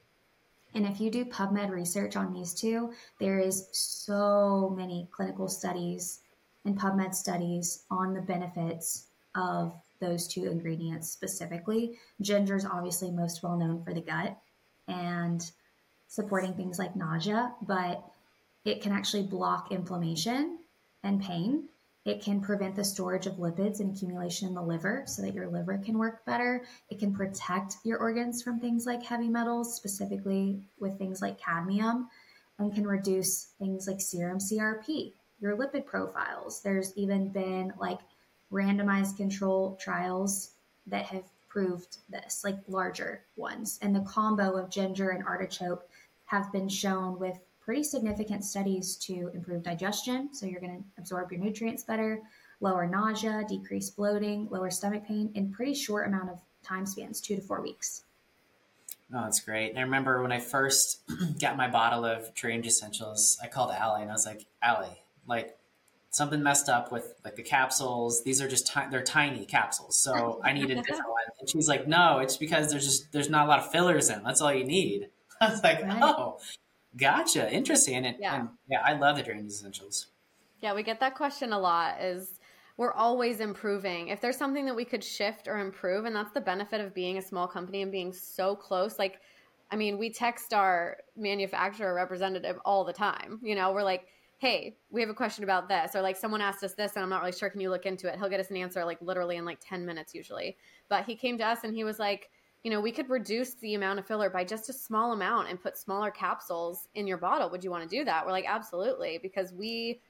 And 0.77 0.85
if 0.85 1.01
you 1.01 1.11
do 1.11 1.25
PubMed 1.25 1.71
research 1.71 2.17
on 2.17 2.35
these 2.35 2.53
two, 2.53 2.93
there 3.19 3.39
is 3.39 3.67
so 3.73 4.75
many 4.77 5.09
clinical 5.11 5.49
studies 5.49 6.21
and 6.67 6.79
PubMed 6.79 7.15
studies 7.15 7.85
on 7.91 8.13
the 8.13 8.21
benefits 8.21 9.07
of 9.35 9.73
those 10.01 10.29
two 10.29 10.45
ingredients 10.45 11.09
specifically. 11.09 11.97
Ginger 12.21 12.57
is 12.57 12.67
obviously 12.67 13.11
most 13.11 13.43
well 13.43 13.57
known 13.57 13.83
for 13.83 13.95
the 13.95 14.03
gut 14.03 14.37
and 14.87 15.51
supporting 16.09 16.53
things 16.53 16.79
like 16.79 16.95
nausea, 16.95 17.55
but 17.63 18.05
it 18.67 18.83
can 18.83 18.93
actually 18.93 19.23
block 19.23 19.73
inflammation 19.73 20.59
and 21.03 21.23
pain. 21.23 21.71
It 22.07 22.23
can 22.23 22.41
prevent 22.41 22.77
the 22.77 22.85
storage 22.85 23.27
of 23.27 23.35
lipids 23.35 23.81
and 23.81 23.95
accumulation 23.95 24.47
in 24.47 24.55
the 24.55 24.63
liver 24.63 25.03
so 25.07 25.23
that 25.23 25.35
your 25.35 25.49
liver 25.49 25.77
can 25.77 25.99
work 25.99 26.25
better. 26.25 26.65
It 26.89 27.01
can 27.01 27.13
protect 27.13 27.79
your 27.83 27.99
organs 27.99 28.43
from 28.43 28.61
things 28.61 28.87
like 28.87 29.03
heavy 29.03 29.29
metals, 29.29 29.75
specifically 29.75 30.63
with 30.79 30.97
things 30.99 31.21
like 31.21 31.41
cadmium, 31.41 32.09
and 32.61 32.73
can 32.73 32.87
reduce 32.87 33.47
things 33.59 33.89
like 33.89 34.01
serum 34.01 34.39
CRP, 34.39 35.15
your 35.41 35.57
lipid 35.57 35.85
profiles. 35.85 36.63
There's 36.63 36.97
even 36.97 37.31
been 37.31 37.73
like 37.77 37.99
randomized 38.53 39.17
control 39.17 39.77
trials 39.81 40.53
that 40.87 41.07
have 41.07 41.25
proved 41.49 41.99
this, 42.09 42.43
like 42.45 42.59
larger 42.69 43.25
ones. 43.35 43.81
And 43.83 43.95
the 43.95 44.01
combo 44.03 44.57
of 44.57 44.71
ginger 44.71 45.11
and 45.11 45.25
artichoke 45.25 45.89
have 46.27 46.53
been 46.53 46.69
shown 46.69 47.19
with 47.19 47.37
pretty 47.67 47.83
significant 47.83 48.45
studies 48.45 48.97
to 48.97 49.29
improve 49.35 49.65
digestion. 49.65 50.33
So 50.33 50.47
you're 50.47 50.61
going 50.61 50.79
to 50.79 50.85
absorb 50.99 51.33
your 51.33 51.41
nutrients 51.41 51.83
better, 51.83 52.23
lower 52.61 52.87
nausea, 52.87 53.45
decrease 53.49 53.91
bloating, 53.91 54.49
lower 54.51 54.71
stomach 54.71 55.05
pain 55.07 55.33
in 55.35 55.53
pretty 55.53 55.75
short 55.75 56.07
amount 56.07 56.31
of 56.31 56.41
time 56.63 56.87
spans, 56.87 57.21
two 57.21 57.35
to 57.35 57.43
four 57.43 57.61
weeks. 57.61 58.05
Oh, 59.13 59.23
that's 59.23 59.41
great. 59.41 59.71
And 59.71 59.79
I 59.79 59.83
remember 59.83 60.23
when 60.23 60.33
I 60.33 60.39
first 60.39 61.03
got 61.41 61.57
my 61.57 61.69
bottle 61.69 62.05
of 62.05 62.33
Drainage 62.35 62.69
Essentials, 62.69 63.37
I 63.43 63.49
called 63.49 63.73
Allie 63.73 64.03
and 64.03 64.11
I 64.11 64.15
was 64.15 64.27
like, 64.27 64.47
Allie, 64.63 65.03
like 65.27 65.59
something 66.11 66.43
messed 66.43 66.69
up 66.69 66.93
with 66.93 67.15
like 67.25 67.35
the 67.35 67.43
capsules. 67.43 68.23
These 68.25 68.41
are 68.41 68.49
just 68.49 68.73
they're 68.91 69.03
tiny 69.03 69.45
capsules, 69.45 69.99
so 69.99 70.41
I 70.43 70.53
need 70.53 70.71
a 70.71 70.77
different 70.77 71.09
one. 71.09 71.23
And 71.39 71.49
she's 71.49 71.69
like, 71.69 71.87
No, 71.87 72.19
it's 72.19 72.37
because 72.37 72.71
there's 72.71 72.85
just 72.85 73.13
there's 73.13 73.31
not 73.31 73.47
a 73.47 73.49
lot 73.49 73.59
of 73.59 73.71
fillers 73.71 74.09
in. 74.09 74.23
That's 74.25 74.41
all 74.41 74.53
you 74.53 74.65
need. 74.65 75.11
I 75.41 75.51
was 75.51 75.63
like, 75.63 75.83
right. 75.83 76.03
Oh, 76.03 76.39
Gotcha. 76.97 77.53
Interesting. 77.53 78.07
And 78.07 78.17
yeah. 78.19 78.41
and 78.41 78.49
yeah, 78.69 78.81
I 78.85 78.95
love 78.95 79.17
the 79.17 79.23
drainage 79.23 79.47
essentials. 79.47 80.07
Yeah, 80.61 80.75
we 80.75 80.83
get 80.83 81.01
that 81.01 81.15
question 81.15 81.53
a 81.53 81.59
lot 81.59 82.01
is 82.01 82.41
we're 82.77 82.93
always 82.93 83.41
improving. 83.41 84.09
If 84.09 84.21
there's 84.21 84.37
something 84.37 84.67
that 84.67 84.77
we 84.77 84.85
could 84.85 85.03
shift 85.03 85.49
or 85.49 85.59
improve, 85.59 86.05
and 86.05 86.15
that's 86.15 86.33
the 86.33 86.41
benefit 86.41 86.81
of 86.81 86.95
being 86.95 87.19
a 87.19 87.23
small 87.23 87.47
company 87.47 87.83
and 87.83 87.91
being 87.91 88.13
so 88.13 88.55
close. 88.55 88.99
Like, 88.99 89.21
I 89.71 89.77
mean, 89.77 89.99
we 89.99 90.11
text 90.11 90.53
our 90.53 90.99
manufacturer 91.17 91.95
representative 91.95 92.59
all 92.65 92.85
the 92.85 92.93
time. 92.93 93.41
You 93.43 93.55
know, 93.55 93.73
we're 93.73 93.83
like, 93.83 94.07
hey, 94.39 94.77
we 94.91 95.01
have 95.01 95.09
a 95.09 95.15
question 95.15 95.45
about 95.45 95.69
this, 95.69 95.95
or 95.95 96.03
like 96.03 96.17
someone 96.17 96.43
asked 96.43 96.63
us 96.63 96.75
this 96.75 96.93
and 96.95 97.03
I'm 97.03 97.09
not 97.09 97.21
really 97.21 97.33
sure. 97.33 97.49
Can 97.49 97.61
you 97.61 97.71
look 97.71 97.87
into 97.87 98.07
it? 98.13 98.19
He'll 98.19 98.29
get 98.29 98.41
us 98.41 98.51
an 98.51 98.57
answer 98.57 98.85
like 98.85 99.01
literally 99.01 99.37
in 99.37 99.47
like 99.47 99.59
10 99.67 99.87
minutes 99.87 100.15
usually. 100.15 100.57
But 100.89 101.05
he 101.07 101.17
came 101.17 101.39
to 101.39 101.47
us 101.47 101.61
and 101.65 101.75
he 101.75 101.85
was 101.85 101.99
like, 101.99 102.31
you 102.67 102.73
know, 102.73 102.81
we 102.81 102.91
could 102.91 103.09
reduce 103.09 103.55
the 103.55 103.75
amount 103.75 104.01
of 104.01 104.07
filler 104.09 104.29
by 104.29 104.43
just 104.43 104.69
a 104.69 104.73
small 104.73 105.13
amount 105.13 105.49
and 105.49 105.63
put 105.63 105.79
smaller 105.79 106.11
capsules 106.11 106.89
in 106.97 107.07
your 107.07 107.17
bottle. 107.17 107.49
Would 107.49 107.63
you 107.63 107.71
want 107.71 107.89
to 107.89 107.97
do 107.97 108.05
that? 108.05 108.27
We're 108.27 108.33
like, 108.33 108.45
absolutely, 108.45 109.21
because 109.23 109.53
we 109.53 110.01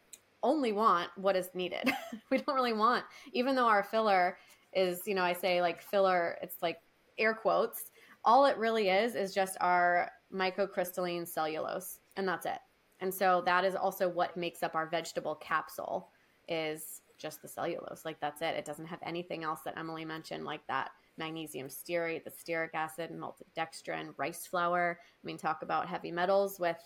only 0.43 0.73
want 0.73 1.11
what 1.17 1.37
is 1.37 1.51
needed. 1.53 1.93
we 2.31 2.39
don't 2.39 2.55
really 2.55 2.73
want, 2.73 3.05
even 3.35 3.57
though 3.57 3.67
our 3.67 3.83
filler 3.83 4.39
is, 4.73 5.03
you 5.05 5.15
know, 5.15 5.23
I 5.23 5.35
say 5.35 5.61
like 5.61 5.83
filler, 5.83 6.39
it's 6.41 6.63
like 6.63 6.79
air 7.19 7.35
quotes. 7.35 7.91
All 8.25 8.47
it 8.47 8.57
really 8.57 8.89
is 8.89 9.17
is 9.17 9.35
just 9.35 9.59
our 9.61 10.11
microcrystalline 10.33 11.29
cellulose, 11.29 11.99
and 12.17 12.27
that's 12.27 12.47
it. 12.47 12.61
And 13.01 13.13
so 13.13 13.43
that 13.45 13.67
is 13.67 13.77
also 13.77 14.09
what 14.09 14.35
makes 14.35 14.63
up 14.63 14.75
our 14.75 14.89
vegetable 14.89 15.35
capsule 15.35 16.09
is 16.49 17.03
just 17.19 17.43
the 17.43 17.49
cellulose. 17.49 18.07
Like 18.07 18.19
that's 18.19 18.41
it. 18.41 18.57
It 18.57 18.65
doesn't 18.65 18.87
have 18.87 19.01
anything 19.03 19.45
else 19.45 19.61
that 19.67 19.77
Emily 19.77 20.07
mentioned 20.07 20.47
like 20.47 20.67
that 20.69 20.93
magnesium 21.19 21.69
stearate, 21.69 22.25
the 22.25 22.31
stearic 22.31 22.75
acid, 22.75 23.11
maltodextrin, 23.11 24.15
rice 24.17 24.47
flour. 24.47 24.99
I 25.01 25.23
mean, 25.27 25.39
talk 25.39 25.63
about 25.63 25.89
heavy 25.89 26.11
metals 26.11 26.59
with 26.59 26.79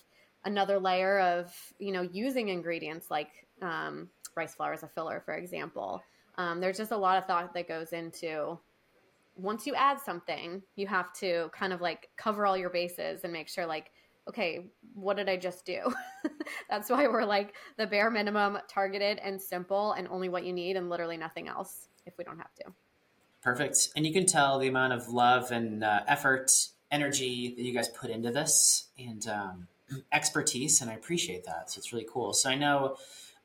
another 0.45 0.78
layer 0.78 1.20
of, 1.20 1.55
you 1.78 1.93
know, 1.93 2.03
using 2.03 2.49
ingredients 2.49 3.11
like 3.11 3.47
um, 3.62 4.09
rice 4.37 4.55
flour 4.55 4.72
as 4.72 4.83
a 4.83 4.89
filler, 4.89 5.22
for 5.24 5.35
example. 5.35 6.03
Um, 6.39 6.61
there's 6.61 6.78
just 6.78 6.93
a 6.93 6.97
lot 6.97 7.18
of 7.18 7.26
thought 7.26 7.53
that 7.55 7.68
goes 7.68 7.93
into 7.93 8.59
once 9.37 9.66
you 9.66 9.74
add 9.74 9.99
something, 9.99 10.62
you 10.76 10.87
have 10.87 11.12
to 11.14 11.51
kind 11.55 11.72
of 11.72 11.81
like 11.81 12.09
cover 12.16 12.47
all 12.47 12.57
your 12.57 12.70
bases 12.70 13.24
and 13.24 13.33
make 13.33 13.49
sure, 13.49 13.66
like, 13.66 13.91
okay, 14.28 14.66
what 14.95 15.16
did 15.16 15.28
I 15.28 15.37
just 15.37 15.64
do? 15.64 15.93
That's 16.70 16.91
why 16.91 17.07
we're 17.07 17.24
like 17.24 17.55
the 17.76 17.87
bare 17.87 18.11
minimum, 18.11 18.59
targeted 18.68 19.18
and 19.18 19.41
simple, 19.41 19.93
and 19.93 20.07
only 20.09 20.28
what 20.28 20.45
you 20.45 20.53
need, 20.53 20.76
and 20.76 20.91
literally 20.91 21.16
nothing 21.16 21.49
else 21.49 21.89
if 22.07 22.16
we 22.18 22.24
don't 22.24 22.39
have 22.39 22.55
to. 22.57 22.64
Perfect. 23.43 23.88
And 23.97 24.07
you 24.07 24.12
can 24.12 24.26
tell 24.26 24.59
the 24.59 24.68
amount 24.68 24.93
of 24.93 25.09
love 25.09 25.51
and 25.51 25.82
uh, 25.82 26.01
effort, 26.07 26.51
energy 26.91 27.55
that 27.57 27.62
you 27.62 27.72
guys 27.72 27.88
put 27.88 28.11
into 28.11 28.30
this 28.30 28.88
and 28.99 29.26
um, 29.28 29.68
expertise. 30.12 30.80
And 30.80 30.91
I 30.91 30.95
appreciate 30.95 31.45
that. 31.45 31.70
So 31.70 31.78
it's 31.78 31.93
really 31.93 32.07
cool. 32.12 32.32
So 32.32 32.51
I 32.51 32.55
know 32.55 32.97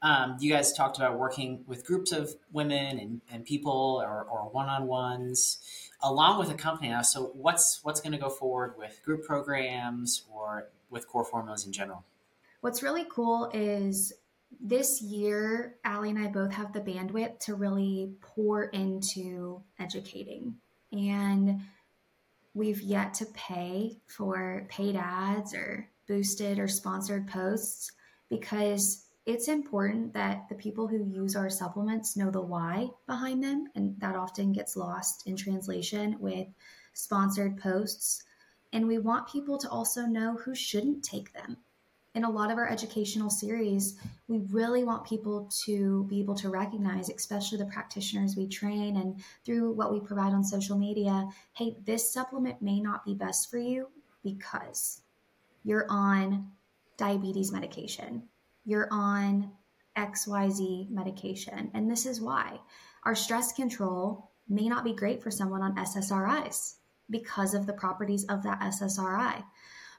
Um, 0.02 0.38
you 0.40 0.52
guys 0.52 0.74
talked 0.74 0.98
about 0.98 1.18
working 1.18 1.64
with 1.66 1.84
groups 1.86 2.12
of 2.12 2.36
women 2.52 3.00
and, 3.00 3.22
and 3.32 3.44
people 3.46 4.02
or, 4.04 4.24
or 4.30 4.50
one-on-ones 4.52 5.58
along 6.04 6.38
with 6.38 6.52
a 6.52 6.54
company 6.54 6.90
now. 6.90 7.02
So 7.02 7.32
what's 7.34 7.80
what's 7.84 8.02
going 8.02 8.12
to 8.12 8.20
go 8.20 8.30
forward 8.30 8.76
with 8.78 9.02
group 9.04 9.24
programs 9.26 10.24
or 10.32 10.68
with 10.92 11.08
core 11.08 11.26
formulas 11.26 11.66
in 11.66 11.72
general? 11.72 12.04
What's 12.62 12.84
really 12.84 13.06
cool 13.10 13.50
is 13.54 14.14
this 14.60 15.02
year, 15.02 15.76
Allie 15.84 16.10
and 16.10 16.20
I 16.20 16.28
both 16.28 16.52
have 16.54 16.74
the 16.74 16.82
bandwidth 16.82 17.40
to 17.42 17.56
really 17.56 18.14
pour 18.22 18.66
into 18.66 19.62
educating. 19.80 20.56
And 20.92 21.62
we've 22.54 22.82
yet 22.82 23.14
to 23.16 23.26
pay 23.28 23.98
for 24.08 24.66
paid 24.70 24.96
ads 24.96 25.54
or 25.54 25.90
boosted 26.08 26.58
or 26.58 26.68
sponsored 26.68 27.28
posts 27.28 27.92
because 28.30 29.06
it's 29.26 29.48
important 29.48 30.14
that 30.14 30.48
the 30.50 30.56
people 30.56 30.88
who 30.88 31.04
use 31.04 31.36
our 31.36 31.50
supplements 31.50 32.16
know 32.16 32.30
the 32.30 32.42
why 32.42 32.90
behind 33.08 33.44
them. 33.44 33.68
And 33.76 34.00
that 34.00 34.16
often 34.16 34.52
gets 34.52 34.78
lost 34.78 35.28
in 35.28 35.36
translation 35.36 36.18
with 36.20 36.48
sponsored 36.94 37.58
posts. 37.58 38.24
And 38.72 38.88
we 38.88 39.00
want 39.00 39.28
people 39.28 39.58
to 39.60 39.70
also 39.70 40.02
know 40.06 40.36
who 40.36 40.54
shouldn't 40.56 41.04
take 41.04 41.34
them 41.34 41.58
in 42.16 42.24
a 42.24 42.30
lot 42.30 42.50
of 42.50 42.58
our 42.58 42.68
educational 42.68 43.30
series, 43.30 43.98
we 44.30 44.40
really 44.50 44.86
want 44.86 45.06
people 45.06 45.50
to 45.66 46.06
be 46.06 46.22
able 46.22 46.36
to 46.36 46.50
recognize, 46.50 47.10
especially 47.10 47.58
the 47.58 47.66
practitioners 47.66 48.38
we 48.38 48.48
train 48.48 48.96
and 48.96 49.22
through 49.46 49.74
what 49.74 49.92
we 49.92 50.00
provide 50.00 50.34
on 50.34 50.44
social 50.44 50.78
media 50.78 51.28
hey, 51.54 51.76
this 51.86 52.12
supplement 52.12 52.62
may 52.62 52.80
not 52.80 53.06
be 53.06 53.14
best 53.14 53.52
for 53.52 53.58
you 53.58 53.88
because 54.24 55.02
you're 55.64 55.86
on 55.90 56.50
diabetes 56.98 57.52
medication, 57.52 58.24
you're 58.66 58.88
on 58.92 59.52
XYZ 59.98 60.90
medication. 60.90 61.70
And 61.74 61.90
this 61.90 62.06
is 62.06 62.22
why 62.22 62.60
our 63.04 63.16
stress 63.16 63.52
control 63.52 64.32
may 64.48 64.70
not 64.70 64.84
be 64.84 64.94
great 64.94 65.22
for 65.22 65.32
someone 65.32 65.62
on 65.62 65.76
SSRIs 65.76 66.76
because 67.10 67.54
of 67.54 67.66
the 67.66 67.74
properties 67.74 68.26
of 68.26 68.44
that 68.44 68.62
SSRI. 68.62 69.44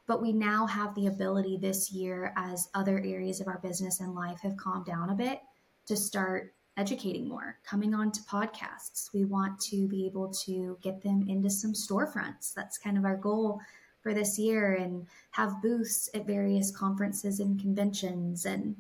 But 0.06 0.22
we 0.22 0.32
now 0.32 0.66
have 0.66 0.94
the 0.94 1.08
ability 1.08 1.58
this 1.58 1.90
year, 1.90 2.32
as 2.36 2.68
other 2.74 2.98
areas 2.98 3.40
of 3.40 3.48
our 3.48 3.58
business 3.58 4.00
and 4.00 4.14
life 4.14 4.40
have 4.40 4.56
calmed 4.56 4.86
down 4.86 5.10
a 5.10 5.14
bit, 5.14 5.40
to 5.86 5.96
start 5.96 6.54
educating 6.76 7.28
more, 7.28 7.58
coming 7.64 7.94
on 7.94 8.12
to 8.12 8.20
podcasts. 8.22 9.12
We 9.12 9.24
want 9.24 9.58
to 9.60 9.88
be 9.88 10.06
able 10.06 10.32
to 10.44 10.78
get 10.82 11.02
them 11.02 11.26
into 11.28 11.50
some 11.50 11.72
storefronts. 11.72 12.52
That's 12.54 12.78
kind 12.78 12.98
of 12.98 13.04
our 13.04 13.16
goal 13.16 13.60
for 14.02 14.14
this 14.14 14.38
year 14.38 14.74
and 14.74 15.06
have 15.30 15.62
booths 15.62 16.08
at 16.14 16.26
various 16.26 16.70
conferences 16.70 17.40
and 17.40 17.60
conventions. 17.60 18.46
And 18.46 18.76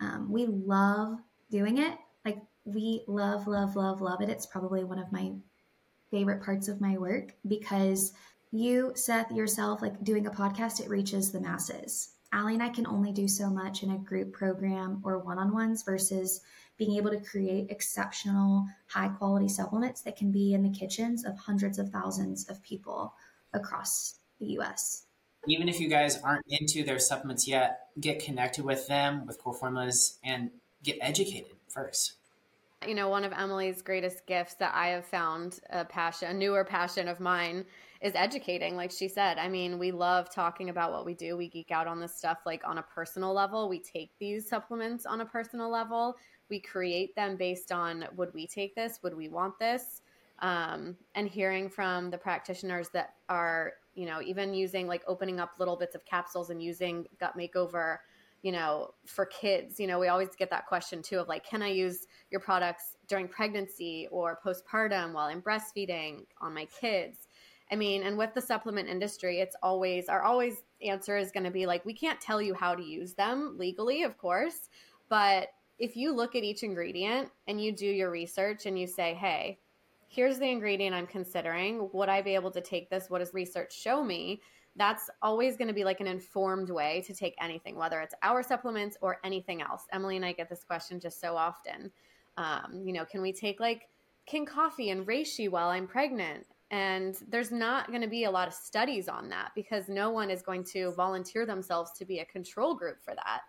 um, 0.00 0.30
we 0.30 0.46
love 0.46 1.18
doing 1.50 1.78
it. 1.78 1.98
Like, 2.24 2.38
we 2.64 3.02
love, 3.08 3.48
love, 3.48 3.74
love, 3.74 4.00
love 4.00 4.20
it. 4.20 4.28
It's 4.28 4.46
probably 4.46 4.84
one 4.84 4.98
of 4.98 5.10
my 5.10 5.32
favorite 6.10 6.42
parts 6.42 6.68
of 6.68 6.80
my 6.80 6.98
work 6.98 7.34
because 7.48 8.12
you, 8.52 8.92
Seth, 8.94 9.30
yourself, 9.32 9.82
like 9.82 10.02
doing 10.02 10.26
a 10.26 10.30
podcast, 10.30 10.80
it 10.80 10.88
reaches 10.88 11.30
the 11.30 11.40
masses. 11.40 12.10
Allie 12.32 12.54
and 12.54 12.62
I 12.62 12.68
can 12.68 12.86
only 12.86 13.12
do 13.12 13.26
so 13.26 13.50
much 13.50 13.82
in 13.82 13.90
a 13.90 13.98
group 13.98 14.32
program 14.32 15.00
or 15.04 15.18
one 15.18 15.38
on 15.38 15.52
ones 15.52 15.82
versus 15.82 16.40
being 16.76 16.96
able 16.96 17.10
to 17.10 17.20
create 17.20 17.70
exceptional, 17.70 18.66
high 18.86 19.08
quality 19.08 19.48
supplements 19.48 20.02
that 20.02 20.16
can 20.16 20.30
be 20.30 20.54
in 20.54 20.62
the 20.62 20.70
kitchens 20.70 21.24
of 21.24 21.36
hundreds 21.36 21.78
of 21.78 21.90
thousands 21.90 22.48
of 22.48 22.62
people 22.62 23.14
across 23.52 24.14
the 24.38 24.46
US. 24.58 25.04
Even 25.46 25.68
if 25.68 25.80
you 25.80 25.88
guys 25.88 26.20
aren't 26.22 26.44
into 26.48 26.84
their 26.84 26.98
supplements 26.98 27.48
yet, 27.48 27.88
get 27.98 28.24
connected 28.24 28.64
with 28.64 28.86
them 28.86 29.26
with 29.26 29.38
core 29.38 29.54
formulas 29.54 30.18
and 30.22 30.50
get 30.82 30.98
educated 31.00 31.52
first. 31.68 32.14
You 32.86 32.94
know, 32.94 33.08
one 33.08 33.24
of 33.24 33.32
Emily's 33.32 33.82
greatest 33.82 34.24
gifts 34.26 34.54
that 34.54 34.72
I 34.74 34.88
have 34.88 35.04
found 35.04 35.60
a 35.68 35.84
passion, 35.84 36.30
a 36.30 36.34
newer 36.34 36.64
passion 36.64 37.08
of 37.08 37.20
mine 37.20 37.66
is 38.00 38.12
educating 38.14 38.76
like 38.76 38.90
she 38.90 39.08
said. 39.08 39.38
I 39.38 39.48
mean 39.48 39.78
we 39.78 39.92
love 39.92 40.30
talking 40.30 40.70
about 40.70 40.92
what 40.92 41.04
we 41.04 41.14
do. 41.14 41.36
We 41.36 41.48
geek 41.48 41.70
out 41.70 41.86
on 41.86 42.00
this 42.00 42.14
stuff 42.14 42.38
like 42.46 42.62
on 42.66 42.78
a 42.78 42.82
personal 42.82 43.32
level. 43.32 43.68
We 43.68 43.80
take 43.80 44.10
these 44.18 44.48
supplements 44.48 45.06
on 45.06 45.20
a 45.20 45.26
personal 45.26 45.70
level. 45.70 46.16
We 46.48 46.60
create 46.60 47.14
them 47.14 47.36
based 47.36 47.72
on 47.72 48.06
would 48.16 48.32
we 48.32 48.46
take 48.46 48.74
this? 48.74 49.00
Would 49.02 49.16
we 49.16 49.28
want 49.28 49.58
this? 49.58 50.02
Um, 50.40 50.96
and 51.14 51.28
hearing 51.28 51.68
from 51.68 52.10
the 52.10 52.16
practitioners 52.16 52.88
that 52.90 53.14
are 53.28 53.74
you 53.94 54.06
know 54.06 54.22
even 54.22 54.54
using 54.54 54.86
like 54.86 55.02
opening 55.06 55.40
up 55.40 55.52
little 55.58 55.76
bits 55.76 55.94
of 55.94 56.04
capsules 56.04 56.50
and 56.50 56.62
using 56.62 57.06
gut 57.18 57.36
makeover 57.36 57.98
you 58.42 58.52
know 58.52 58.94
for 59.04 59.26
kids 59.26 59.78
you 59.78 59.86
know 59.86 59.98
we 59.98 60.08
always 60.08 60.30
get 60.36 60.48
that 60.50 60.66
question 60.66 61.02
too 61.02 61.18
of 61.18 61.28
like 61.28 61.44
can 61.44 61.62
i 61.62 61.68
use 61.68 62.06
your 62.30 62.40
products 62.40 62.96
during 63.08 63.28
pregnancy 63.28 64.08
or 64.10 64.38
postpartum 64.44 65.12
while 65.12 65.26
i'm 65.26 65.42
breastfeeding 65.42 66.24
on 66.40 66.54
my 66.54 66.66
kids 66.66 67.28
I 67.70 67.76
mean, 67.76 68.02
and 68.02 68.18
with 68.18 68.34
the 68.34 68.40
supplement 68.40 68.88
industry, 68.88 69.40
it's 69.40 69.56
always 69.62 70.08
our 70.08 70.22
always 70.22 70.62
answer 70.82 71.16
is 71.16 71.30
going 71.30 71.44
to 71.44 71.50
be 71.50 71.66
like 71.66 71.84
we 71.84 71.94
can't 71.94 72.20
tell 72.20 72.42
you 72.42 72.54
how 72.54 72.74
to 72.74 72.82
use 72.82 73.14
them 73.14 73.56
legally, 73.58 74.02
of 74.02 74.18
course, 74.18 74.68
but 75.08 75.48
if 75.78 75.96
you 75.96 76.12
look 76.12 76.34
at 76.34 76.44
each 76.44 76.62
ingredient 76.62 77.30
and 77.46 77.62
you 77.62 77.72
do 77.72 77.86
your 77.86 78.10
research 78.10 78.66
and 78.66 78.78
you 78.78 78.86
say, 78.86 79.14
"Hey, 79.14 79.58
here's 80.08 80.38
the 80.38 80.50
ingredient 80.50 80.94
I'm 80.94 81.06
considering. 81.06 81.88
Would 81.92 82.08
I 82.08 82.22
be 82.22 82.34
able 82.34 82.50
to 82.52 82.60
take 82.60 82.90
this? 82.90 83.08
What 83.08 83.20
does 83.20 83.34
research 83.34 83.72
show 83.72 84.02
me?" 84.02 84.42
That's 84.76 85.10
always 85.22 85.56
going 85.56 85.68
to 85.68 85.74
be 85.74 85.84
like 85.84 86.00
an 86.00 86.06
informed 86.06 86.70
way 86.70 87.02
to 87.06 87.14
take 87.14 87.34
anything, 87.40 87.76
whether 87.76 88.00
it's 88.00 88.14
our 88.22 88.42
supplements 88.42 88.96
or 89.00 89.18
anything 89.24 89.62
else. 89.62 89.84
Emily 89.92 90.16
and 90.16 90.24
I 90.24 90.32
get 90.32 90.48
this 90.48 90.64
question 90.64 91.00
just 91.00 91.20
so 91.20 91.36
often. 91.36 91.90
Um, 92.36 92.82
you 92.84 92.92
know, 92.92 93.04
can 93.04 93.20
we 93.20 93.32
take 93.32 93.58
like 93.58 93.88
Kion 94.30 94.46
Coffee 94.46 94.90
and 94.90 95.06
reishi 95.06 95.48
while 95.48 95.68
I'm 95.68 95.86
pregnant? 95.86 96.46
And 96.70 97.16
there's 97.28 97.50
not 97.50 97.88
going 97.88 98.02
to 98.02 98.08
be 98.08 98.24
a 98.24 98.30
lot 98.30 98.46
of 98.46 98.54
studies 98.54 99.08
on 99.08 99.28
that 99.30 99.50
because 99.56 99.88
no 99.88 100.10
one 100.10 100.30
is 100.30 100.42
going 100.42 100.64
to 100.72 100.92
volunteer 100.92 101.44
themselves 101.44 101.90
to 101.98 102.04
be 102.04 102.20
a 102.20 102.24
control 102.24 102.74
group 102.74 103.02
for 103.02 103.14
that. 103.14 103.40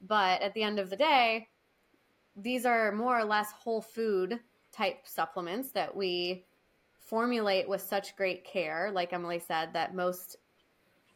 But 0.00 0.40
at 0.40 0.54
the 0.54 0.62
end 0.62 0.78
of 0.78 0.88
the 0.88 0.96
day, 0.96 1.48
these 2.34 2.64
are 2.64 2.92
more 2.92 3.18
or 3.18 3.24
less 3.24 3.52
whole 3.52 3.82
food 3.82 4.40
type 4.72 5.00
supplements 5.04 5.70
that 5.72 5.94
we 5.94 6.46
formulate 6.98 7.68
with 7.68 7.82
such 7.82 8.16
great 8.16 8.44
care, 8.44 8.90
like 8.92 9.12
Emily 9.12 9.38
said, 9.38 9.74
that 9.74 9.94
most 9.94 10.36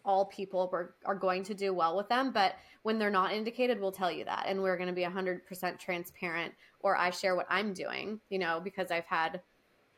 all 0.04 0.26
people 0.26 0.70
are, 0.72 0.94
are 1.04 1.14
going 1.14 1.42
to 1.42 1.54
do 1.54 1.72
well 1.72 1.96
with 1.96 2.08
them. 2.08 2.32
But 2.32 2.54
when 2.82 2.98
they're 2.98 3.10
not 3.10 3.32
indicated, 3.32 3.80
we'll 3.80 3.92
tell 3.92 4.12
you 4.12 4.24
that. 4.24 4.44
And 4.46 4.62
we're 4.62 4.76
going 4.76 4.88
to 4.88 4.94
be 4.94 5.02
100% 5.02 5.78
transparent, 5.78 6.54
or 6.80 6.96
I 6.96 7.10
share 7.10 7.34
what 7.34 7.46
I'm 7.48 7.72
doing, 7.72 8.20
you 8.28 8.38
know, 8.38 8.60
because 8.62 8.90
I've 8.90 9.06
had 9.06 9.40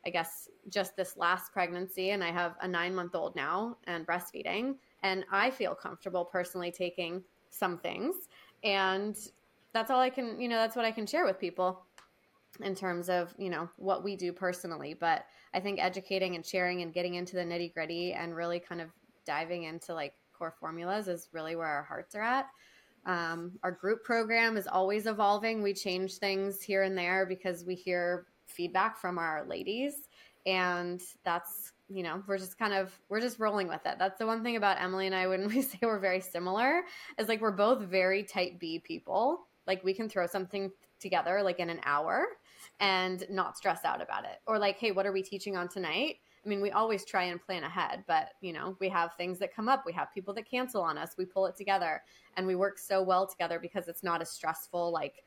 I 0.05 0.09
guess 0.09 0.49
just 0.69 0.95
this 0.95 1.17
last 1.17 1.51
pregnancy, 1.51 2.11
and 2.11 2.23
I 2.23 2.31
have 2.31 2.55
a 2.61 2.67
nine 2.67 2.95
month 2.95 3.15
old 3.15 3.35
now 3.35 3.77
and 3.85 4.07
breastfeeding. 4.07 4.75
And 5.03 5.25
I 5.31 5.49
feel 5.49 5.75
comfortable 5.75 6.25
personally 6.25 6.71
taking 6.71 7.23
some 7.49 7.77
things. 7.77 8.15
And 8.63 9.17
that's 9.73 9.91
all 9.91 9.99
I 9.99 10.09
can, 10.09 10.39
you 10.39 10.47
know, 10.47 10.57
that's 10.57 10.75
what 10.75 10.85
I 10.85 10.91
can 10.91 11.05
share 11.05 11.25
with 11.25 11.39
people 11.39 11.81
in 12.61 12.75
terms 12.75 13.09
of, 13.09 13.33
you 13.37 13.49
know, 13.49 13.69
what 13.77 14.03
we 14.03 14.15
do 14.15 14.33
personally. 14.33 14.93
But 14.93 15.25
I 15.53 15.59
think 15.59 15.79
educating 15.79 16.35
and 16.35 16.45
sharing 16.45 16.81
and 16.81 16.93
getting 16.93 17.15
into 17.15 17.35
the 17.35 17.43
nitty 17.43 17.73
gritty 17.73 18.13
and 18.13 18.35
really 18.35 18.59
kind 18.59 18.81
of 18.81 18.89
diving 19.25 19.63
into 19.63 19.93
like 19.93 20.13
core 20.33 20.55
formulas 20.59 21.07
is 21.07 21.29
really 21.31 21.55
where 21.55 21.67
our 21.67 21.83
hearts 21.83 22.15
are 22.15 22.21
at. 22.21 22.47
Um, 23.05 23.53
our 23.63 23.71
group 23.71 24.03
program 24.03 24.57
is 24.57 24.67
always 24.67 25.05
evolving. 25.05 25.61
We 25.61 25.73
change 25.73 26.15
things 26.15 26.61
here 26.61 26.83
and 26.83 26.97
there 26.97 27.25
because 27.25 27.63
we 27.63 27.75
hear 27.75 28.27
feedback 28.49 28.97
from 28.97 29.17
our 29.17 29.45
ladies 29.47 30.09
and 30.45 31.01
that's 31.23 31.73
you 31.89 32.03
know 32.03 32.23
we're 32.27 32.37
just 32.37 32.57
kind 32.57 32.73
of 32.73 32.97
we're 33.09 33.21
just 33.21 33.39
rolling 33.39 33.67
with 33.67 33.85
it. 33.85 33.95
That's 33.99 34.17
the 34.19 34.25
one 34.25 34.43
thing 34.43 34.55
about 34.55 34.81
emily 34.81 35.05
and 35.05 35.15
i 35.15 35.27
when 35.27 35.47
we 35.53 35.61
say 35.61 35.79
we're 35.81 35.99
very 35.99 36.21
similar 36.21 36.81
is 37.17 37.27
like 37.27 37.41
we're 37.41 37.51
both 37.51 37.81
very 37.81 38.23
type 38.23 38.59
b 38.59 38.79
people. 38.79 39.47
Like 39.67 39.83
we 39.83 39.93
can 39.93 40.09
throw 40.09 40.25
something 40.25 40.71
together 40.99 41.41
like 41.43 41.59
in 41.59 41.69
an 41.69 41.79
hour 41.85 42.25
and 42.79 43.25
not 43.29 43.57
stress 43.57 43.85
out 43.85 44.01
about 44.01 44.25
it. 44.25 44.39
Or 44.47 44.57
like 44.57 44.77
hey 44.77 44.91
what 44.91 45.05
are 45.05 45.11
we 45.11 45.23
teaching 45.23 45.57
on 45.57 45.67
tonight? 45.67 46.15
I 46.45 46.49
mean 46.49 46.61
we 46.61 46.71
always 46.71 47.05
try 47.05 47.23
and 47.23 47.41
plan 47.41 47.63
ahead 47.63 48.03
but 48.07 48.29
you 48.41 48.53
know 48.53 48.77
we 48.79 48.89
have 48.89 49.13
things 49.15 49.39
that 49.39 49.53
come 49.53 49.67
up. 49.67 49.83
We 49.85 49.93
have 49.93 50.13
people 50.13 50.33
that 50.35 50.49
cancel 50.49 50.81
on 50.81 50.97
us. 50.97 51.15
We 51.17 51.25
pull 51.25 51.45
it 51.47 51.55
together 51.55 52.01
and 52.37 52.47
we 52.47 52.55
work 52.55 52.77
so 52.77 53.03
well 53.03 53.27
together 53.27 53.59
because 53.59 53.87
it's 53.87 54.03
not 54.03 54.21
a 54.21 54.25
stressful 54.25 54.91
like 54.91 55.23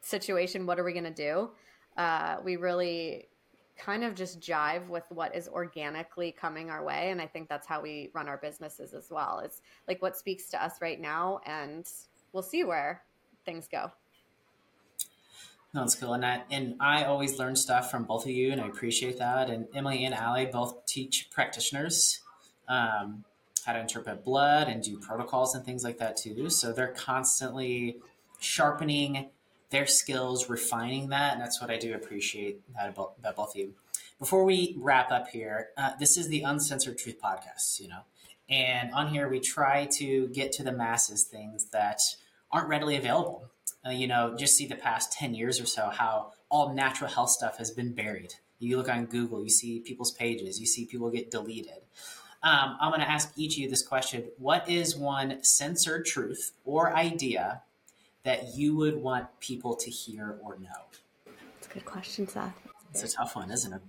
situation. 0.00 0.66
What 0.66 0.78
are 0.78 0.84
we 0.84 0.92
going 0.92 1.04
to 1.04 1.10
do 1.10 1.50
uh, 1.96 2.36
we 2.44 2.56
really 2.56 3.28
kind 3.76 4.04
of 4.04 4.14
just 4.14 4.40
jive 4.40 4.86
with 4.88 5.04
what 5.08 5.34
is 5.34 5.48
organically 5.48 6.30
coming 6.30 6.70
our 6.70 6.84
way 6.84 7.10
and 7.10 7.20
i 7.20 7.26
think 7.26 7.48
that's 7.48 7.66
how 7.66 7.80
we 7.80 8.10
run 8.14 8.28
our 8.28 8.36
businesses 8.36 8.92
as 8.92 9.10
well 9.10 9.40
it's 9.42 9.62
like 9.88 10.00
what 10.02 10.16
speaks 10.16 10.50
to 10.50 10.62
us 10.62 10.74
right 10.80 11.00
now 11.00 11.40
and 11.46 11.86
we'll 12.32 12.42
see 12.42 12.64
where 12.64 13.02
things 13.44 13.66
go 13.66 13.90
that's 15.74 15.94
cool. 15.94 16.12
And 16.12 16.24
I, 16.24 16.42
and 16.50 16.76
I 16.80 17.04
always 17.04 17.38
learn 17.38 17.56
stuff 17.56 17.90
from 17.90 18.04
both 18.04 18.24
of 18.24 18.30
you, 18.30 18.52
and 18.52 18.60
I 18.60 18.66
appreciate 18.66 19.18
that. 19.18 19.48
And 19.48 19.66
Emily 19.74 20.04
and 20.04 20.14
Allie 20.14 20.46
both 20.46 20.84
teach 20.84 21.30
practitioners 21.30 22.20
um, 22.68 23.24
how 23.64 23.72
to 23.72 23.80
interpret 23.80 24.22
blood 24.24 24.68
and 24.68 24.82
do 24.82 24.98
protocols 24.98 25.54
and 25.54 25.64
things 25.64 25.82
like 25.82 25.98
that 25.98 26.16
too. 26.16 26.50
So 26.50 26.72
they're 26.72 26.88
constantly 26.88 28.00
sharpening 28.38 29.30
their 29.72 29.86
skills, 29.86 30.48
refining 30.48 31.08
that. 31.08 31.32
And 31.32 31.42
that's 31.42 31.60
what 31.60 31.70
I 31.70 31.78
do 31.78 31.94
appreciate 31.94 32.60
that 32.74 32.90
about, 32.90 33.14
about 33.18 33.36
both 33.36 33.50
of 33.50 33.56
you. 33.56 33.74
Before 34.20 34.44
we 34.44 34.76
wrap 34.78 35.10
up 35.10 35.28
here, 35.28 35.70
uh, 35.76 35.92
this 35.98 36.16
is 36.16 36.28
the 36.28 36.42
Uncensored 36.42 36.98
Truth 36.98 37.16
Podcast, 37.20 37.80
you 37.80 37.88
know, 37.88 38.02
and 38.48 38.92
on 38.92 39.08
here 39.08 39.28
we 39.28 39.40
try 39.40 39.86
to 39.96 40.28
get 40.28 40.52
to 40.52 40.62
the 40.62 40.70
masses 40.70 41.24
things 41.24 41.70
that 41.70 42.00
aren't 42.52 42.68
readily 42.68 42.96
available. 42.96 43.50
Uh, 43.84 43.90
you 43.90 44.06
know, 44.06 44.36
just 44.38 44.56
see 44.56 44.66
the 44.66 44.76
past 44.76 45.12
10 45.12 45.34
years 45.34 45.60
or 45.60 45.66
so 45.66 45.88
how 45.88 46.32
all 46.50 46.72
natural 46.72 47.10
health 47.10 47.30
stuff 47.30 47.58
has 47.58 47.70
been 47.70 47.92
buried. 47.92 48.34
You 48.58 48.76
look 48.76 48.88
on 48.88 49.06
Google, 49.06 49.42
you 49.42 49.50
see 49.50 49.80
people's 49.80 50.12
pages, 50.12 50.60
you 50.60 50.66
see 50.66 50.84
people 50.84 51.10
get 51.10 51.32
deleted. 51.32 51.80
Um, 52.44 52.76
I'm 52.80 52.90
going 52.90 53.00
to 53.00 53.10
ask 53.10 53.32
each 53.36 53.54
of 53.54 53.58
you 53.58 53.68
this 53.68 53.86
question 53.86 54.24
What 54.38 54.68
is 54.68 54.96
one 54.96 55.42
censored 55.42 56.04
truth 56.04 56.52
or 56.64 56.94
idea 56.94 57.62
that 58.24 58.54
you 58.54 58.76
would 58.76 58.96
want 58.96 59.26
people 59.40 59.74
to 59.76 59.90
hear 59.90 60.38
or 60.42 60.58
know? 60.58 61.32
It's 61.58 61.66
a 61.68 61.74
good 61.74 61.84
question, 61.84 62.28
Seth. 62.28 62.54
It's 62.90 63.02
a 63.02 63.16
tough 63.16 63.36
one, 63.36 63.50
isn't 63.50 63.72
it? 63.72 63.80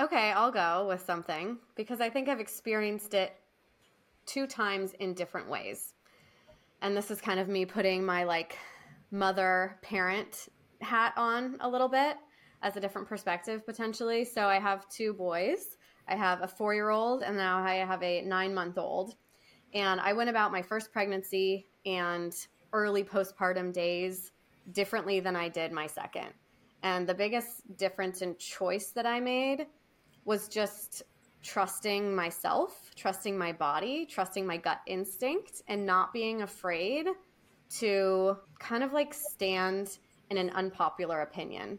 Okay, 0.00 0.32
I'll 0.32 0.52
go 0.52 0.86
with 0.88 1.02
something 1.04 1.58
because 1.74 2.00
I 2.00 2.08
think 2.08 2.28
I've 2.28 2.40
experienced 2.40 3.14
it 3.14 3.34
two 4.26 4.46
times 4.46 4.94
in 5.00 5.14
different 5.14 5.48
ways. 5.48 5.94
And 6.82 6.96
this 6.96 7.10
is 7.10 7.20
kind 7.20 7.40
of 7.40 7.48
me 7.48 7.64
putting 7.64 8.04
my 8.04 8.24
like 8.24 8.56
mother 9.10 9.78
parent 9.82 10.48
hat 10.80 11.14
on 11.16 11.56
a 11.60 11.68
little 11.68 11.88
bit 11.88 12.16
as 12.62 12.76
a 12.76 12.80
different 12.80 13.08
perspective 13.08 13.66
potentially. 13.66 14.24
So 14.24 14.42
I 14.42 14.60
have 14.60 14.88
two 14.88 15.12
boys. 15.12 15.76
I 16.06 16.14
have 16.16 16.42
a 16.42 16.48
four 16.48 16.74
year 16.74 16.90
old 16.90 17.22
and 17.22 17.36
now 17.36 17.58
I 17.58 17.74
have 17.74 18.02
a 18.02 18.22
nine 18.22 18.54
month 18.54 18.78
old. 18.78 19.14
And 19.74 20.00
I 20.00 20.12
went 20.12 20.30
about 20.30 20.52
my 20.52 20.62
first 20.62 20.92
pregnancy 20.92 21.66
and 21.84 22.32
early 22.72 23.04
postpartum 23.04 23.72
days 23.72 24.32
differently 24.72 25.20
than 25.20 25.36
I 25.36 25.48
did 25.48 25.72
my 25.72 25.86
second. 25.86 26.28
And 26.82 27.08
the 27.08 27.14
biggest 27.14 27.76
difference 27.76 28.22
in 28.22 28.36
choice 28.36 28.90
that 28.90 29.06
I 29.06 29.20
made 29.20 29.66
was 30.24 30.48
just 30.48 31.02
trusting 31.42 32.14
myself, 32.14 32.90
trusting 32.94 33.36
my 33.36 33.52
body, 33.52 34.06
trusting 34.06 34.46
my 34.46 34.56
gut 34.56 34.80
instinct, 34.86 35.62
and 35.68 35.86
not 35.86 36.12
being 36.12 36.42
afraid 36.42 37.06
to 37.78 38.36
kind 38.58 38.82
of 38.82 38.92
like 38.92 39.14
stand 39.14 39.98
in 40.30 40.36
an 40.36 40.50
unpopular 40.50 41.20
opinion, 41.22 41.78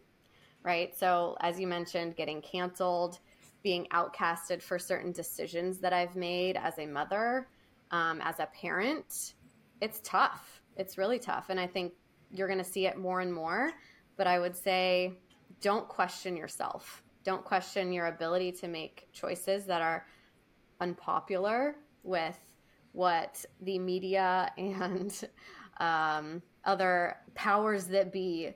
right? 0.63 0.97
So, 0.97 1.37
as 1.41 1.59
you 1.59 1.67
mentioned, 1.67 2.15
getting 2.15 2.41
canceled, 2.41 3.19
being 3.63 3.87
outcasted 3.93 4.61
for 4.61 4.79
certain 4.79 5.11
decisions 5.11 5.79
that 5.79 5.93
I've 5.93 6.15
made 6.15 6.57
as 6.57 6.77
a 6.79 6.85
mother, 6.85 7.47
um, 7.91 8.21
as 8.21 8.39
a 8.39 8.47
parent, 8.47 9.33
it's 9.81 9.99
tough. 10.03 10.59
It's 10.80 10.97
really 10.97 11.19
tough. 11.19 11.49
And 11.49 11.59
I 11.59 11.67
think 11.67 11.93
you're 12.32 12.47
going 12.47 12.57
to 12.57 12.63
see 12.63 12.88
it 12.88 12.97
more 12.97 13.19
and 13.19 13.32
more. 13.32 13.71
But 14.17 14.27
I 14.27 14.39
would 14.39 14.55
say 14.55 15.13
don't 15.61 15.88
question 15.88 16.38
yourself. 16.38 17.03
Don't 17.23 17.43
question 17.43 17.91
your 17.91 18.07
ability 18.07 18.53
to 18.53 18.67
make 18.67 19.09
choices 19.11 19.65
that 19.65 19.82
are 19.82 20.07
unpopular 20.80 21.75
with 22.03 22.39
what 22.93 23.45
the 23.61 23.77
media 23.77 24.51
and 24.57 25.27
um, 25.77 26.41
other 26.63 27.17
powers 27.36 27.86
that 27.86 28.11
be 28.11 28.51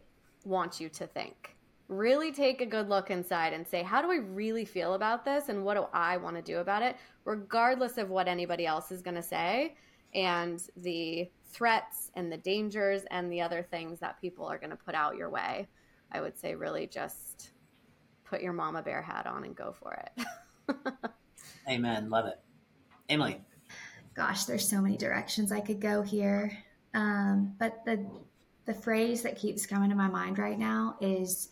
want 0.45 0.79
you 0.79 0.89
to 0.89 1.05
think. 1.05 1.55
Really 1.89 2.31
take 2.31 2.61
a 2.61 2.65
good 2.65 2.87
look 2.89 3.11
inside 3.11 3.53
and 3.53 3.67
say, 3.67 3.83
how 3.83 4.01
do 4.01 4.11
I 4.11 4.15
really 4.15 4.65
feel 4.65 4.93
about 4.93 5.25
this? 5.25 5.49
And 5.49 5.63
what 5.65 5.75
do 5.75 5.85
I 5.93 6.17
want 6.17 6.37
to 6.37 6.41
do 6.41 6.59
about 6.59 6.81
it? 6.81 6.95
Regardless 7.25 7.97
of 7.97 8.09
what 8.09 8.27
anybody 8.27 8.65
else 8.65 8.91
is 8.91 9.01
going 9.01 9.15
to 9.15 9.21
say 9.21 9.75
and 10.13 10.61
the 10.77 11.29
threats 11.53 12.11
and 12.15 12.31
the 12.31 12.37
dangers 12.37 13.03
and 13.11 13.31
the 13.31 13.41
other 13.41 13.63
things 13.63 13.99
that 13.99 14.19
people 14.19 14.45
are 14.45 14.57
going 14.57 14.71
to 14.71 14.75
put 14.75 14.95
out 14.95 15.15
your 15.15 15.29
way. 15.29 15.67
I 16.11 16.21
would 16.21 16.37
say, 16.37 16.55
really 16.55 16.87
just 16.87 17.51
put 18.23 18.41
your 18.41 18.53
mama 18.53 18.81
bear 18.81 19.01
hat 19.01 19.25
on 19.25 19.43
and 19.43 19.55
go 19.55 19.73
for 19.79 19.93
it. 19.93 20.25
Amen. 21.69 22.09
Love 22.09 22.25
it. 22.25 22.39
Emily. 23.09 23.41
Gosh, 24.13 24.45
there's 24.45 24.67
so 24.67 24.79
many 24.79 24.97
directions 24.97 25.51
I 25.51 25.59
could 25.59 25.79
go 25.79 26.01
here. 26.01 26.55
Um, 26.93 27.55
but 27.57 27.83
the 27.85 28.05
the 28.65 28.73
phrase 28.73 29.23
that 29.23 29.37
keeps 29.37 29.65
coming 29.65 29.89
to 29.89 29.95
my 29.95 30.07
mind 30.07 30.37
right 30.37 30.57
now 30.57 30.95
is 31.01 31.49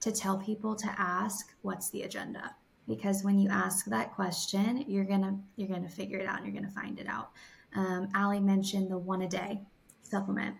to 0.00 0.12
tell 0.12 0.38
people 0.38 0.74
to 0.74 0.94
ask 0.98 1.54
what's 1.62 1.90
the 1.90 2.02
agenda 2.02 2.54
because 2.86 3.22
when 3.22 3.38
you 3.38 3.48
ask 3.48 3.86
that 3.86 4.12
question 4.12 4.84
you're 4.86 5.04
gonna 5.04 5.38
you're 5.56 5.68
gonna 5.68 5.88
figure 5.88 6.18
it 6.18 6.26
out 6.26 6.38
and 6.38 6.46
you're 6.46 6.60
gonna 6.60 6.72
find 6.72 6.98
it 6.98 7.06
out 7.06 7.30
um, 7.74 8.08
Allie 8.14 8.40
mentioned 8.40 8.90
the 8.90 8.98
one 8.98 9.22
a 9.22 9.28
day 9.28 9.60
supplement 10.02 10.56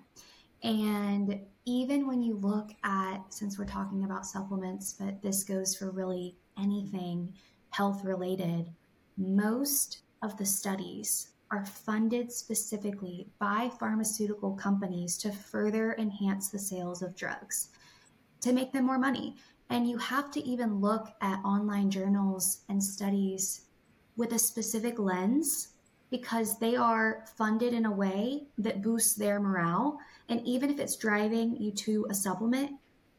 and 0.62 1.40
even 1.66 2.06
when 2.06 2.22
you 2.22 2.36
look 2.36 2.70
at 2.84 3.18
since 3.32 3.58
we're 3.58 3.64
talking 3.64 4.04
about 4.04 4.26
supplements 4.26 4.94
but 4.98 5.20
this 5.22 5.44
goes 5.44 5.74
for 5.74 5.90
really 5.90 6.36
anything 6.58 7.32
health 7.70 8.04
related 8.04 8.70
most 9.16 10.02
of 10.22 10.36
the 10.36 10.46
studies 10.46 11.30
are 11.50 11.64
funded 11.64 12.30
specifically 12.30 13.28
by 13.38 13.70
pharmaceutical 13.78 14.52
companies 14.52 15.18
to 15.18 15.32
further 15.32 15.94
enhance 15.98 16.48
the 16.48 16.58
sales 16.58 17.02
of 17.02 17.16
drugs, 17.16 17.70
to 18.40 18.52
make 18.52 18.72
them 18.72 18.86
more 18.86 18.98
money. 18.98 19.36
And 19.68 19.88
you 19.88 19.98
have 19.98 20.30
to 20.32 20.40
even 20.40 20.80
look 20.80 21.08
at 21.20 21.44
online 21.44 21.90
journals 21.90 22.62
and 22.68 22.82
studies 22.82 23.62
with 24.16 24.32
a 24.32 24.38
specific 24.38 24.98
lens 24.98 25.69
because 26.10 26.58
they 26.58 26.76
are 26.76 27.24
funded 27.36 27.72
in 27.72 27.86
a 27.86 27.90
way 27.90 28.44
that 28.58 28.82
boosts 28.82 29.14
their 29.14 29.40
morale. 29.40 29.98
And 30.28 30.44
even 30.46 30.70
if 30.70 30.78
it's 30.78 30.96
driving 30.96 31.56
you 31.56 31.70
to 31.72 32.06
a 32.10 32.14
supplement, 32.14 32.72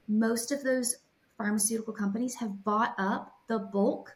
most 0.08 0.52
of 0.52 0.64
those 0.64 0.98
pharmaceutical 1.38 1.94
companies 1.94 2.36
have 2.36 2.64
bought 2.64 2.94
up 2.98 3.34
the 3.48 3.60
bulk 3.60 4.16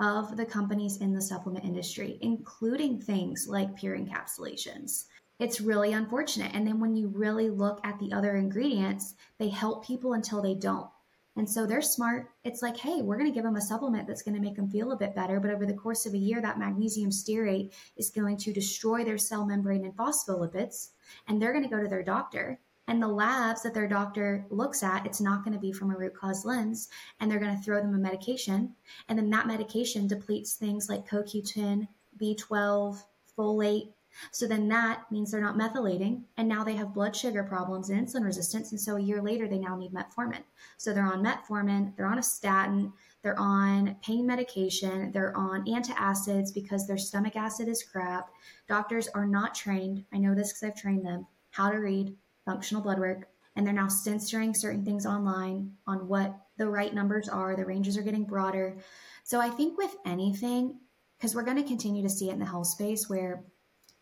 of 0.00 0.36
the 0.36 0.46
companies 0.46 0.98
in 0.98 1.12
the 1.12 1.20
supplement 1.20 1.64
industry, 1.64 2.18
including 2.22 3.00
things 3.00 3.46
like 3.48 3.76
pure 3.76 3.98
encapsulations. 3.98 5.06
It's 5.38 5.60
really 5.60 5.92
unfortunate. 5.92 6.52
And 6.54 6.66
then 6.66 6.80
when 6.80 6.94
you 6.94 7.08
really 7.08 7.48
look 7.48 7.80
at 7.84 7.98
the 7.98 8.12
other 8.12 8.36
ingredients, 8.36 9.14
they 9.38 9.48
help 9.48 9.86
people 9.86 10.12
until 10.12 10.42
they 10.42 10.54
don't. 10.54 10.88
And 11.36 11.48
so 11.48 11.66
they're 11.66 11.80
smart. 11.80 12.30
It's 12.44 12.60
like, 12.60 12.76
hey, 12.76 13.02
we're 13.02 13.16
going 13.16 13.30
to 13.30 13.34
give 13.34 13.44
them 13.44 13.56
a 13.56 13.60
supplement 13.60 14.06
that's 14.06 14.22
going 14.22 14.34
to 14.34 14.40
make 14.40 14.56
them 14.56 14.68
feel 14.68 14.92
a 14.92 14.96
bit 14.96 15.14
better. 15.14 15.40
But 15.40 15.52
over 15.52 15.64
the 15.64 15.74
course 15.74 16.04
of 16.04 16.14
a 16.14 16.18
year, 16.18 16.40
that 16.42 16.58
magnesium 16.58 17.10
stearate 17.10 17.72
is 17.96 18.10
going 18.10 18.36
to 18.38 18.52
destroy 18.52 19.04
their 19.04 19.18
cell 19.18 19.46
membrane 19.46 19.84
and 19.84 19.96
phospholipids. 19.96 20.88
And 21.28 21.40
they're 21.40 21.52
going 21.52 21.64
to 21.64 21.70
go 21.70 21.82
to 21.82 21.88
their 21.88 22.02
doctor 22.02 22.60
and 22.90 23.00
the 23.00 23.06
labs 23.06 23.62
that 23.62 23.72
their 23.72 23.86
doctor 23.86 24.44
looks 24.50 24.82
at, 24.82 25.06
it's 25.06 25.20
not 25.20 25.44
going 25.44 25.54
to 25.54 25.60
be 25.60 25.70
from 25.70 25.92
a 25.92 25.96
root 25.96 26.12
cause 26.12 26.44
lens. 26.44 26.88
And 27.20 27.30
they're 27.30 27.38
going 27.38 27.56
to 27.56 27.62
throw 27.62 27.80
them 27.80 27.94
a 27.94 27.98
medication. 27.98 28.74
And 29.08 29.16
then 29.16 29.30
that 29.30 29.46
medication 29.46 30.08
depletes 30.08 30.54
things 30.54 30.88
like 30.88 31.08
CoQ10, 31.08 31.86
B12, 32.20 33.00
folate. 33.38 33.92
So 34.32 34.46
then 34.46 34.68
that 34.68 35.10
means 35.10 35.30
they're 35.30 35.40
not 35.40 35.56
methylating. 35.56 36.22
And 36.36 36.48
now 36.48 36.64
they 36.64 36.74
have 36.74 36.94
blood 36.94 37.14
sugar 37.14 37.44
problems 37.44 37.90
and 37.90 38.06
insulin 38.06 38.24
resistance. 38.24 38.72
And 38.72 38.80
so 38.80 38.96
a 38.96 39.02
year 39.02 39.22
later, 39.22 39.48
they 39.48 39.58
now 39.58 39.76
need 39.76 39.92
metformin. 39.92 40.42
So 40.76 40.92
they're 40.92 41.04
on 41.04 41.24
metformin, 41.24 41.96
they're 41.96 42.06
on 42.06 42.18
a 42.18 42.22
statin, 42.22 42.92
they're 43.22 43.38
on 43.38 43.96
pain 44.02 44.26
medication, 44.26 45.12
they're 45.12 45.36
on 45.36 45.64
antacids 45.66 46.52
because 46.52 46.86
their 46.86 46.98
stomach 46.98 47.36
acid 47.36 47.68
is 47.68 47.82
crap. 47.82 48.30
Doctors 48.68 49.08
are 49.08 49.26
not 49.26 49.54
trained. 49.54 50.04
I 50.12 50.18
know 50.18 50.34
this 50.34 50.52
because 50.52 50.62
I've 50.62 50.80
trained 50.80 51.04
them 51.04 51.26
how 51.50 51.70
to 51.70 51.78
read 51.78 52.16
functional 52.44 52.82
blood 52.82 52.98
work, 52.98 53.28
and 53.56 53.66
they're 53.66 53.74
now 53.74 53.88
censoring 53.88 54.54
certain 54.54 54.84
things 54.84 55.04
online 55.04 55.72
on 55.86 56.08
what 56.08 56.34
the 56.56 56.68
right 56.68 56.94
numbers 56.94 57.28
are. 57.28 57.56
The 57.56 57.64
ranges 57.64 57.98
are 57.98 58.02
getting 58.02 58.24
broader. 58.24 58.78
So 59.24 59.40
I 59.40 59.50
think 59.50 59.76
with 59.76 59.94
anything, 60.06 60.78
because 61.18 61.34
we're 61.34 61.42
going 61.42 61.56
to 61.58 61.62
continue 61.62 62.02
to 62.02 62.08
see 62.08 62.30
it 62.30 62.32
in 62.32 62.38
the 62.38 62.46
health 62.46 62.68
space 62.68 63.10
where 63.10 63.44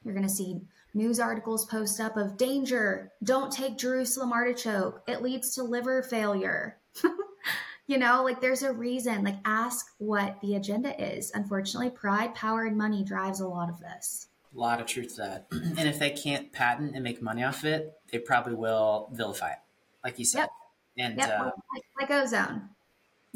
you're 0.04 0.14
going 0.14 0.26
to 0.26 0.32
see 0.32 0.60
news 0.94 1.20
articles 1.20 1.64
post 1.66 2.00
up 2.00 2.16
of 2.16 2.36
danger, 2.36 3.12
don't 3.22 3.52
take 3.52 3.78
Jerusalem 3.78 4.32
artichoke, 4.32 5.02
it 5.06 5.22
leads 5.22 5.54
to 5.54 5.62
liver 5.62 6.02
failure. 6.02 6.78
you 7.86 7.98
know, 7.98 8.22
like 8.22 8.40
there's 8.40 8.62
a 8.62 8.72
reason, 8.72 9.24
like 9.24 9.38
ask 9.44 9.86
what 9.98 10.40
the 10.40 10.56
agenda 10.56 10.94
is. 11.02 11.30
Unfortunately, 11.34 11.90
pride, 11.90 12.34
power, 12.34 12.64
and 12.64 12.76
money 12.76 13.02
drives 13.04 13.40
a 13.40 13.48
lot 13.48 13.68
of 13.68 13.80
this. 13.80 14.28
A 14.54 14.58
lot 14.58 14.80
of 14.80 14.86
truth 14.86 15.16
to 15.16 15.22
that. 15.22 15.46
and 15.52 15.88
if 15.88 15.98
they 15.98 16.10
can't 16.10 16.52
patent 16.52 16.94
and 16.94 17.04
make 17.04 17.22
money 17.22 17.44
off 17.44 17.64
it, 17.64 17.92
they 18.10 18.18
probably 18.18 18.54
will 18.54 19.08
vilify 19.12 19.50
it, 19.50 19.58
like 20.04 20.18
you 20.18 20.24
said. 20.24 20.40
Yep. 20.40 20.50
And 20.98 21.18
yep. 21.18 21.30
Uh, 21.30 21.50
like, 21.74 22.10
like, 22.10 22.10
ozone. 22.10 22.68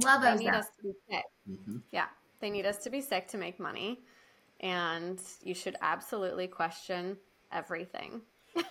Love 0.03 0.23
they 0.23 0.29
ozone. 0.29 0.39
Need 0.39 0.49
us 0.49 0.67
to 0.67 0.83
be 0.83 0.93
sick. 1.11 1.25
Mm-hmm. 1.51 1.77
Yeah, 1.93 2.07
they 2.41 2.51
need 2.51 2.67
us 2.67 2.79
to 2.79 2.91
be 2.91 3.01
sick 3.01 3.29
to 3.29 3.39
make 3.39 3.61
money, 3.61 4.01
and 4.63 5.21
you 5.43 5.55
should 5.55 5.77
absolutely 5.81 6.47
question 6.47 7.17
everything. 7.51 8.23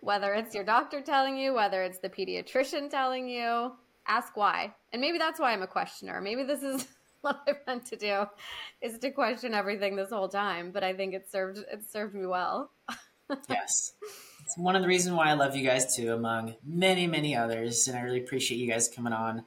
whether 0.00 0.34
it's 0.34 0.54
your 0.54 0.64
doctor 0.64 1.00
telling 1.00 1.36
you, 1.36 1.54
whether 1.54 1.82
it's 1.82 1.98
the 1.98 2.08
pediatrician 2.08 2.90
telling 2.90 3.28
you, 3.28 3.72
ask 4.06 4.36
why. 4.36 4.74
And 4.92 5.00
maybe 5.00 5.18
that's 5.18 5.40
why 5.40 5.52
I'm 5.52 5.62
a 5.62 5.66
questioner. 5.66 6.20
Maybe 6.20 6.44
this 6.44 6.62
is 6.62 6.86
what 7.20 7.40
I 7.46 7.52
meant 7.66 7.86
to 7.86 7.96
do 7.96 8.26
is 8.80 8.98
to 8.98 9.10
question 9.10 9.54
everything 9.54 9.96
this 9.96 10.10
whole 10.10 10.28
time, 10.28 10.70
but 10.70 10.84
I 10.84 10.94
think 10.94 11.14
it 11.14 11.30
served 11.30 11.58
it 11.58 11.90
served 11.90 12.14
me 12.14 12.26
well. 12.26 12.70
yes. 13.48 13.92
It's 14.44 14.56
one 14.56 14.76
of 14.76 14.82
the 14.82 14.88
reasons 14.88 15.14
why 15.14 15.28
I 15.28 15.34
love 15.34 15.54
you 15.54 15.64
guys 15.64 15.94
too, 15.94 16.12
among 16.12 16.54
many, 16.64 17.06
many 17.06 17.36
others. 17.36 17.86
And 17.86 17.98
I 17.98 18.02
really 18.02 18.22
appreciate 18.22 18.58
you 18.58 18.70
guys 18.70 18.88
coming 18.88 19.12
on 19.12 19.44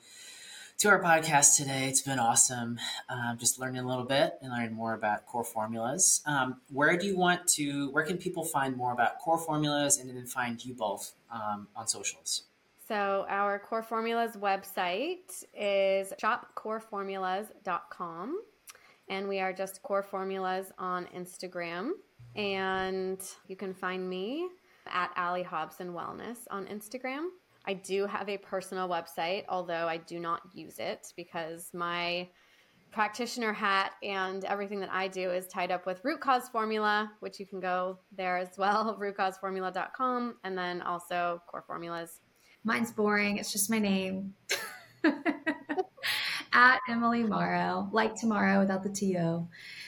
to 0.82 0.90
our 0.90 1.00
podcast 1.00 1.56
today. 1.58 1.88
It's 1.88 2.02
been 2.02 2.18
awesome. 2.18 2.80
Um, 3.08 3.38
just 3.38 3.60
learning 3.60 3.84
a 3.84 3.88
little 3.88 4.04
bit 4.04 4.40
and 4.42 4.52
learning 4.52 4.74
more 4.74 4.96
about 4.96 5.28
core 5.28 5.44
formulas. 5.44 6.24
Um, 6.26 6.60
where 6.72 6.98
do 6.98 7.06
you 7.06 7.16
want 7.16 7.46
to, 7.50 7.92
where 7.92 8.04
can 8.04 8.18
people 8.18 8.44
find 8.44 8.76
more 8.76 8.92
about 8.92 9.20
core 9.20 9.38
formulas 9.38 10.00
and 10.00 10.10
then 10.10 10.26
find 10.26 10.66
you 10.66 10.74
both 10.74 11.14
um, 11.32 11.68
on 11.76 11.88
socials? 11.88 12.46
So, 12.88 13.28
our 13.30 13.60
Core 13.60 13.84
Formulas 13.84 14.36
website 14.36 15.44
is 15.54 16.14
shopcoreformulas.com. 16.20 18.42
And 19.08 19.30
we 19.30 19.40
are 19.40 19.54
just 19.54 19.84
Core 19.84 20.02
Formulas 20.02 20.72
on 20.80 21.06
Instagram. 21.16 21.92
And 22.36 23.22
you 23.48 23.56
can 23.56 23.76
find 23.76 24.10
me 24.10 24.50
at 24.88 25.12
Allie 25.16 25.44
Hobson 25.44 25.94
Wellness 25.94 26.40
on 26.50 26.66
Instagram. 26.66 27.28
I 27.66 27.74
do 27.74 28.06
have 28.08 28.28
a 28.28 28.38
personal 28.38 28.90
website, 28.90 29.46
although 29.48 29.88
I 29.88 29.98
do 29.98 30.20
not 30.20 30.42
use 30.54 30.80
it 30.80 31.14
because 31.16 31.70
my 31.74 32.28
practitioner 32.92 33.54
hat 33.54 33.94
and 34.04 34.44
everything 34.46 34.80
that 34.82 34.92
I 34.92 35.08
do 35.08 35.32
is 35.32 35.48
tied 35.48 35.72
up 35.72 35.86
with 35.86 36.02
Root 36.04 36.20
Cause 36.20 36.50
Formula, 36.50 37.12
which 37.20 37.40
you 37.40 37.46
can 37.46 37.60
go 37.60 38.00
there 38.16 38.38
as 38.38 38.58
well, 38.58 38.98
rootcauseformula.com, 39.02 40.36
and 40.44 40.58
then 40.58 40.82
also 40.82 41.42
Core 41.48 41.64
Formulas. 41.66 42.20
Mine's 42.64 42.92
boring. 42.92 43.38
It's 43.38 43.52
just 43.52 43.70
my 43.70 43.80
name. 43.80 44.34
at 46.54 46.80
Emily 46.90 47.24
Morrow, 47.24 47.90
like 47.92 48.16
tomorrow 48.16 48.60
without 48.60 48.84
the 48.84 48.90
TO. 48.90 49.48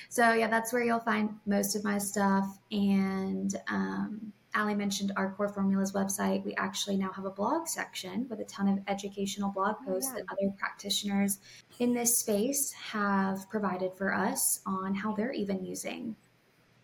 So, 0.09 0.33
yeah, 0.33 0.47
that's 0.47 0.71
where 0.71 0.83
you'll 0.83 0.99
find 0.99 1.31
most 1.45 1.75
of 1.75 1.83
my 1.83 1.97
stuff. 1.97 2.57
And 2.71 3.55
um, 3.67 4.31
Allie 4.55 4.75
mentioned 4.75 5.11
our 5.15 5.31
Core 5.31 5.49
Formulas 5.49 5.93
website. 5.93 6.45
We 6.45 6.53
actually 6.55 6.97
now 6.97 7.11
have 7.11 7.25
a 7.25 7.31
blog 7.31 7.67
section 7.67 8.27
with 8.29 8.39
a 8.39 8.45
ton 8.45 8.67
of 8.67 8.79
educational 8.87 9.51
blog 9.51 9.77
oh, 9.81 9.85
posts 9.85 10.11
oh, 10.13 10.17
yeah. 10.17 10.23
that 10.23 10.31
other 10.31 10.53
practitioners 10.57 11.39
in 11.79 11.93
this 11.93 12.17
space 12.17 12.71
have 12.73 13.49
provided 13.49 13.93
for 13.97 14.13
us 14.13 14.61
on 14.65 14.93
how 14.93 15.13
they're 15.13 15.33
even 15.33 15.65
using 15.65 16.15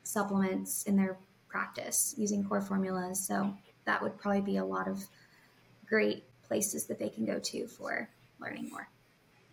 supplements 0.04 0.84
in 0.84 0.96
their 0.96 1.18
practice 1.48 2.16
using 2.18 2.44
core 2.44 2.62
formulas. 2.62 3.26
So 3.26 3.54
that 3.86 4.02
would 4.02 4.18
probably 4.18 4.42
be 4.42 4.58
a 4.58 4.66
lot 4.66 4.88
of 4.88 5.04
great 5.88 6.24
places 6.44 6.88
that 6.88 6.98
they 6.98 7.10
can 7.10 7.26
go 7.26 7.40
to 7.40 7.68
for 7.68 8.10
learning 8.40 8.70
more. 8.70 8.90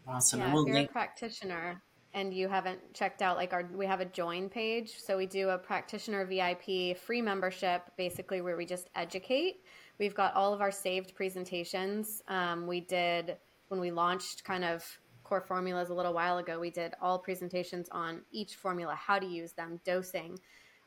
Awesome. 0.09 0.41
Yeah, 0.41 0.53
we'll 0.53 0.62
if 0.62 0.69
you're 0.69 0.77
link- 0.77 0.91
a 0.91 0.93
practitioner 0.93 1.83
and 2.17 2.33
you 2.33 2.49
haven't 2.49 2.81
checked 2.95 3.21
out 3.21 3.37
like 3.37 3.53
our 3.53 3.69
we 3.75 3.87
have 3.87 4.01
a 4.01 4.07
join 4.07 4.49
page. 4.49 4.95
So 4.99 5.19
we 5.19 5.27
do 5.27 5.51
a 5.51 5.59
practitioner 5.59 6.25
vip 6.25 6.97
free 6.99 7.23
membership 7.23 7.83
basically 7.97 8.41
where 8.41 8.57
we 8.57 8.64
just 8.64 8.89
educate. 8.97 9.61
We've 9.99 10.14
got 10.14 10.35
all 10.35 10.53
of 10.53 10.61
our 10.61 10.73
saved 10.73 11.14
presentations. 11.14 12.23
Um, 12.27 12.67
we 12.67 12.81
did 12.81 13.37
when 13.69 13.81
we 13.81 13.91
launched 13.91 14.45
kind 14.45 14.64
of 14.64 14.83
core 15.25 15.43
formulas 15.43 15.91
a 15.91 15.95
little 15.95 16.14
while 16.14 16.39
ago 16.39 16.59
we 16.59 16.71
did 16.71 16.95
all 17.03 17.19
presentations 17.19 17.89
on 17.91 18.23
each 18.31 18.55
formula 18.55 18.95
how 18.95 19.19
to 19.19 19.27
use 19.27 19.53
them 19.53 19.81
dosing 19.85 20.39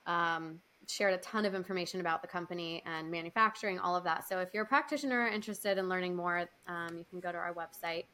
um, 0.07 0.59
shared 0.88 1.13
a 1.13 1.17
ton 1.17 1.45
of 1.45 1.53
information 1.53 1.99
about 1.99 2.21
the 2.21 2.27
company 2.27 2.82
and 2.86 3.11
manufacturing 3.11 3.77
all 3.77 3.95
of 3.95 4.03
that. 4.05 4.27
So 4.27 4.39
if 4.39 4.53
you're 4.53 4.63
a 4.63 4.67
practitioner 4.67 5.27
interested 5.27 5.77
in 5.77 5.89
learning 5.89 6.15
more 6.15 6.49
um, 6.67 6.97
you 6.97 7.05
can 7.07 7.19
go 7.19 7.32
to 7.32 7.38
our 7.38 7.53
website 7.53 8.05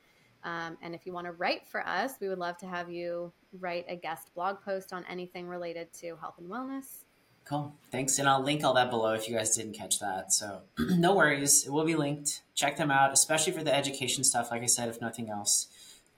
um, 0.45 0.77
and 0.83 0.93
if 0.93 1.05
you 1.05 1.11
want 1.11 1.25
to 1.25 1.31
write 1.31 1.67
for 1.67 1.85
us, 1.85 2.13
we 2.21 2.29
would 2.29 2.37
love 2.37 2.57
to 2.59 2.67
have 2.67 2.91
you 2.91 3.33
write 3.59 3.85
a 3.89 3.95
guest 3.95 4.29
blog 4.35 4.61
post 4.61 4.93
on 4.93 5.03
anything 5.09 5.47
related 5.47 5.91
to 5.93 6.15
health 6.17 6.35
and 6.37 6.47
wellness. 6.47 7.03
Cool. 7.45 7.73
Thanks. 7.91 8.19
And 8.19 8.29
I'll 8.29 8.43
link 8.43 8.63
all 8.63 8.75
that 8.75 8.91
below 8.91 9.13
if 9.13 9.27
you 9.27 9.35
guys 9.35 9.55
didn't 9.55 9.73
catch 9.73 9.99
that. 9.99 10.31
So 10.31 10.61
no 10.77 11.15
worries. 11.15 11.65
It 11.65 11.73
will 11.73 11.83
be 11.83 11.95
linked. 11.95 12.41
Check 12.53 12.77
them 12.77 12.91
out, 12.91 13.11
especially 13.11 13.53
for 13.53 13.63
the 13.63 13.75
education 13.75 14.23
stuff. 14.23 14.51
Like 14.51 14.61
I 14.61 14.67
said, 14.67 14.87
if 14.87 15.01
nothing 15.01 15.29
else, 15.29 15.67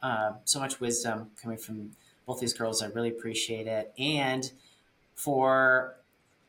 uh, 0.04 0.34
so 0.44 0.60
much 0.60 0.80
wisdom 0.82 1.32
coming 1.42 1.58
from 1.58 1.92
both 2.26 2.42
these 2.42 2.54
girls. 2.54 2.82
I 2.82 2.88
really 2.88 3.10
appreciate 3.10 3.68
it. 3.68 3.94
And 3.98 4.52
for, 5.16 5.96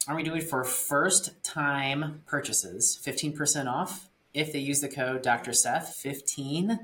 are 0.09 0.17
we 0.17 0.25
doing 0.25 0.41
for 0.41 0.65
first 0.65 1.45
time 1.45 2.23
purchases, 2.27 3.01
15% 3.05 3.67
off 3.67 4.09
if 4.35 4.53
they 4.53 4.59
use 4.59 4.81
the 4.81 4.89
code 4.89 5.23
Dr. 5.23 5.53
Seth 5.53 5.95
15 5.95 6.79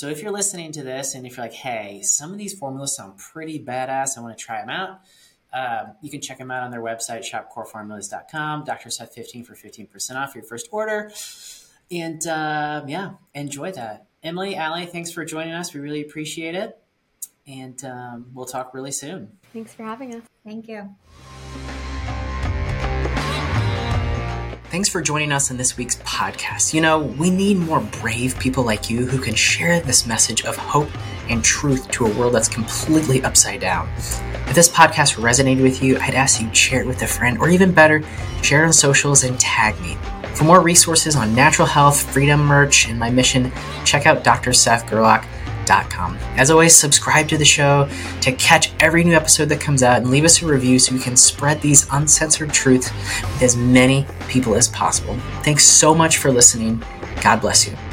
so 0.00 0.08
if 0.08 0.22
you're 0.22 0.32
listening 0.32 0.72
to 0.72 0.82
this 0.82 1.14
and 1.14 1.26
if 1.26 1.36
you're 1.36 1.44
like, 1.44 1.52
hey, 1.52 2.00
some 2.00 2.32
of 2.32 2.38
these 2.38 2.54
formulas 2.54 2.96
sound 2.96 3.18
pretty 3.18 3.62
badass, 3.62 4.16
I 4.16 4.22
want 4.22 4.38
to 4.38 4.42
try 4.42 4.62
them 4.62 4.70
out, 4.70 5.00
um, 5.52 5.94
you 6.00 6.10
can 6.10 6.22
check 6.22 6.38
them 6.38 6.50
out 6.50 6.62
on 6.62 6.70
their 6.70 6.80
website, 6.80 7.22
shopcoreformulas.com, 7.30 8.64
Dr. 8.64 8.88
Seth 8.88 9.14
15 9.14 9.44
for 9.44 9.54
15% 9.54 10.16
off 10.16 10.34
your 10.34 10.42
first 10.44 10.68
order. 10.72 11.12
And 11.90 12.26
uh, 12.26 12.82
yeah, 12.86 13.10
enjoy 13.34 13.72
that. 13.72 14.06
Emily, 14.22 14.56
Allie, 14.56 14.86
thanks 14.86 15.12
for 15.12 15.22
joining 15.26 15.52
us. 15.52 15.74
We 15.74 15.80
really 15.80 16.00
appreciate 16.00 16.54
it. 16.54 16.78
And 17.46 17.84
um, 17.84 18.30
we'll 18.32 18.46
talk 18.46 18.72
really 18.72 18.92
soon. 18.92 19.36
Thanks 19.52 19.74
for 19.74 19.82
having 19.82 20.14
us. 20.14 20.22
Thank 20.46 20.66
you. 20.66 20.96
Thanks 24.70 24.88
for 24.88 25.02
joining 25.02 25.32
us 25.32 25.50
in 25.50 25.56
this 25.56 25.76
week's 25.76 25.96
podcast. 25.96 26.72
You 26.72 26.80
know, 26.80 27.00
we 27.00 27.28
need 27.28 27.58
more 27.58 27.80
brave 27.80 28.38
people 28.38 28.62
like 28.62 28.88
you 28.88 29.04
who 29.04 29.18
can 29.18 29.34
share 29.34 29.80
this 29.80 30.06
message 30.06 30.44
of 30.44 30.56
hope 30.56 30.88
and 31.28 31.42
truth 31.42 31.90
to 31.90 32.06
a 32.06 32.14
world 32.16 32.34
that's 32.34 32.48
completely 32.48 33.20
upside 33.24 33.60
down. 33.60 33.88
If 34.46 34.54
this 34.54 34.68
podcast 34.68 35.16
resonated 35.16 35.64
with 35.64 35.82
you, 35.82 35.98
I'd 35.98 36.14
ask 36.14 36.40
you 36.40 36.48
to 36.48 36.54
share 36.54 36.82
it 36.82 36.86
with 36.86 37.02
a 37.02 37.08
friend, 37.08 37.38
or 37.38 37.48
even 37.48 37.72
better, 37.72 38.04
share 38.42 38.62
it 38.62 38.66
on 38.66 38.72
socials 38.72 39.24
and 39.24 39.40
tag 39.40 39.74
me. 39.80 39.98
For 40.36 40.44
more 40.44 40.60
resources 40.60 41.16
on 41.16 41.34
natural 41.34 41.66
health, 41.66 42.08
freedom 42.12 42.38
merch, 42.38 42.86
and 42.88 42.96
my 42.96 43.10
mission, 43.10 43.50
check 43.84 44.06
out 44.06 44.22
Dr. 44.22 44.52
Seth 44.52 44.88
Gerlach 44.88 45.26
as 46.36 46.50
always, 46.50 46.74
subscribe 46.74 47.28
to 47.28 47.38
the 47.38 47.44
show 47.44 47.88
to 48.22 48.32
catch 48.32 48.72
every 48.80 49.04
new 49.04 49.14
episode 49.14 49.48
that 49.50 49.60
comes 49.60 49.82
out 49.82 49.98
and 49.98 50.10
leave 50.10 50.24
us 50.24 50.42
a 50.42 50.46
review 50.46 50.78
so 50.78 50.94
we 50.94 51.00
can 51.00 51.16
spread 51.16 51.60
these 51.60 51.86
uncensored 51.92 52.52
truths 52.52 52.90
with 53.22 53.42
as 53.42 53.56
many 53.56 54.06
people 54.28 54.54
as 54.54 54.68
possible. 54.68 55.16
Thanks 55.42 55.64
so 55.64 55.94
much 55.94 56.18
for 56.18 56.30
listening. 56.30 56.82
God 57.22 57.40
bless 57.40 57.66
you. 57.66 57.89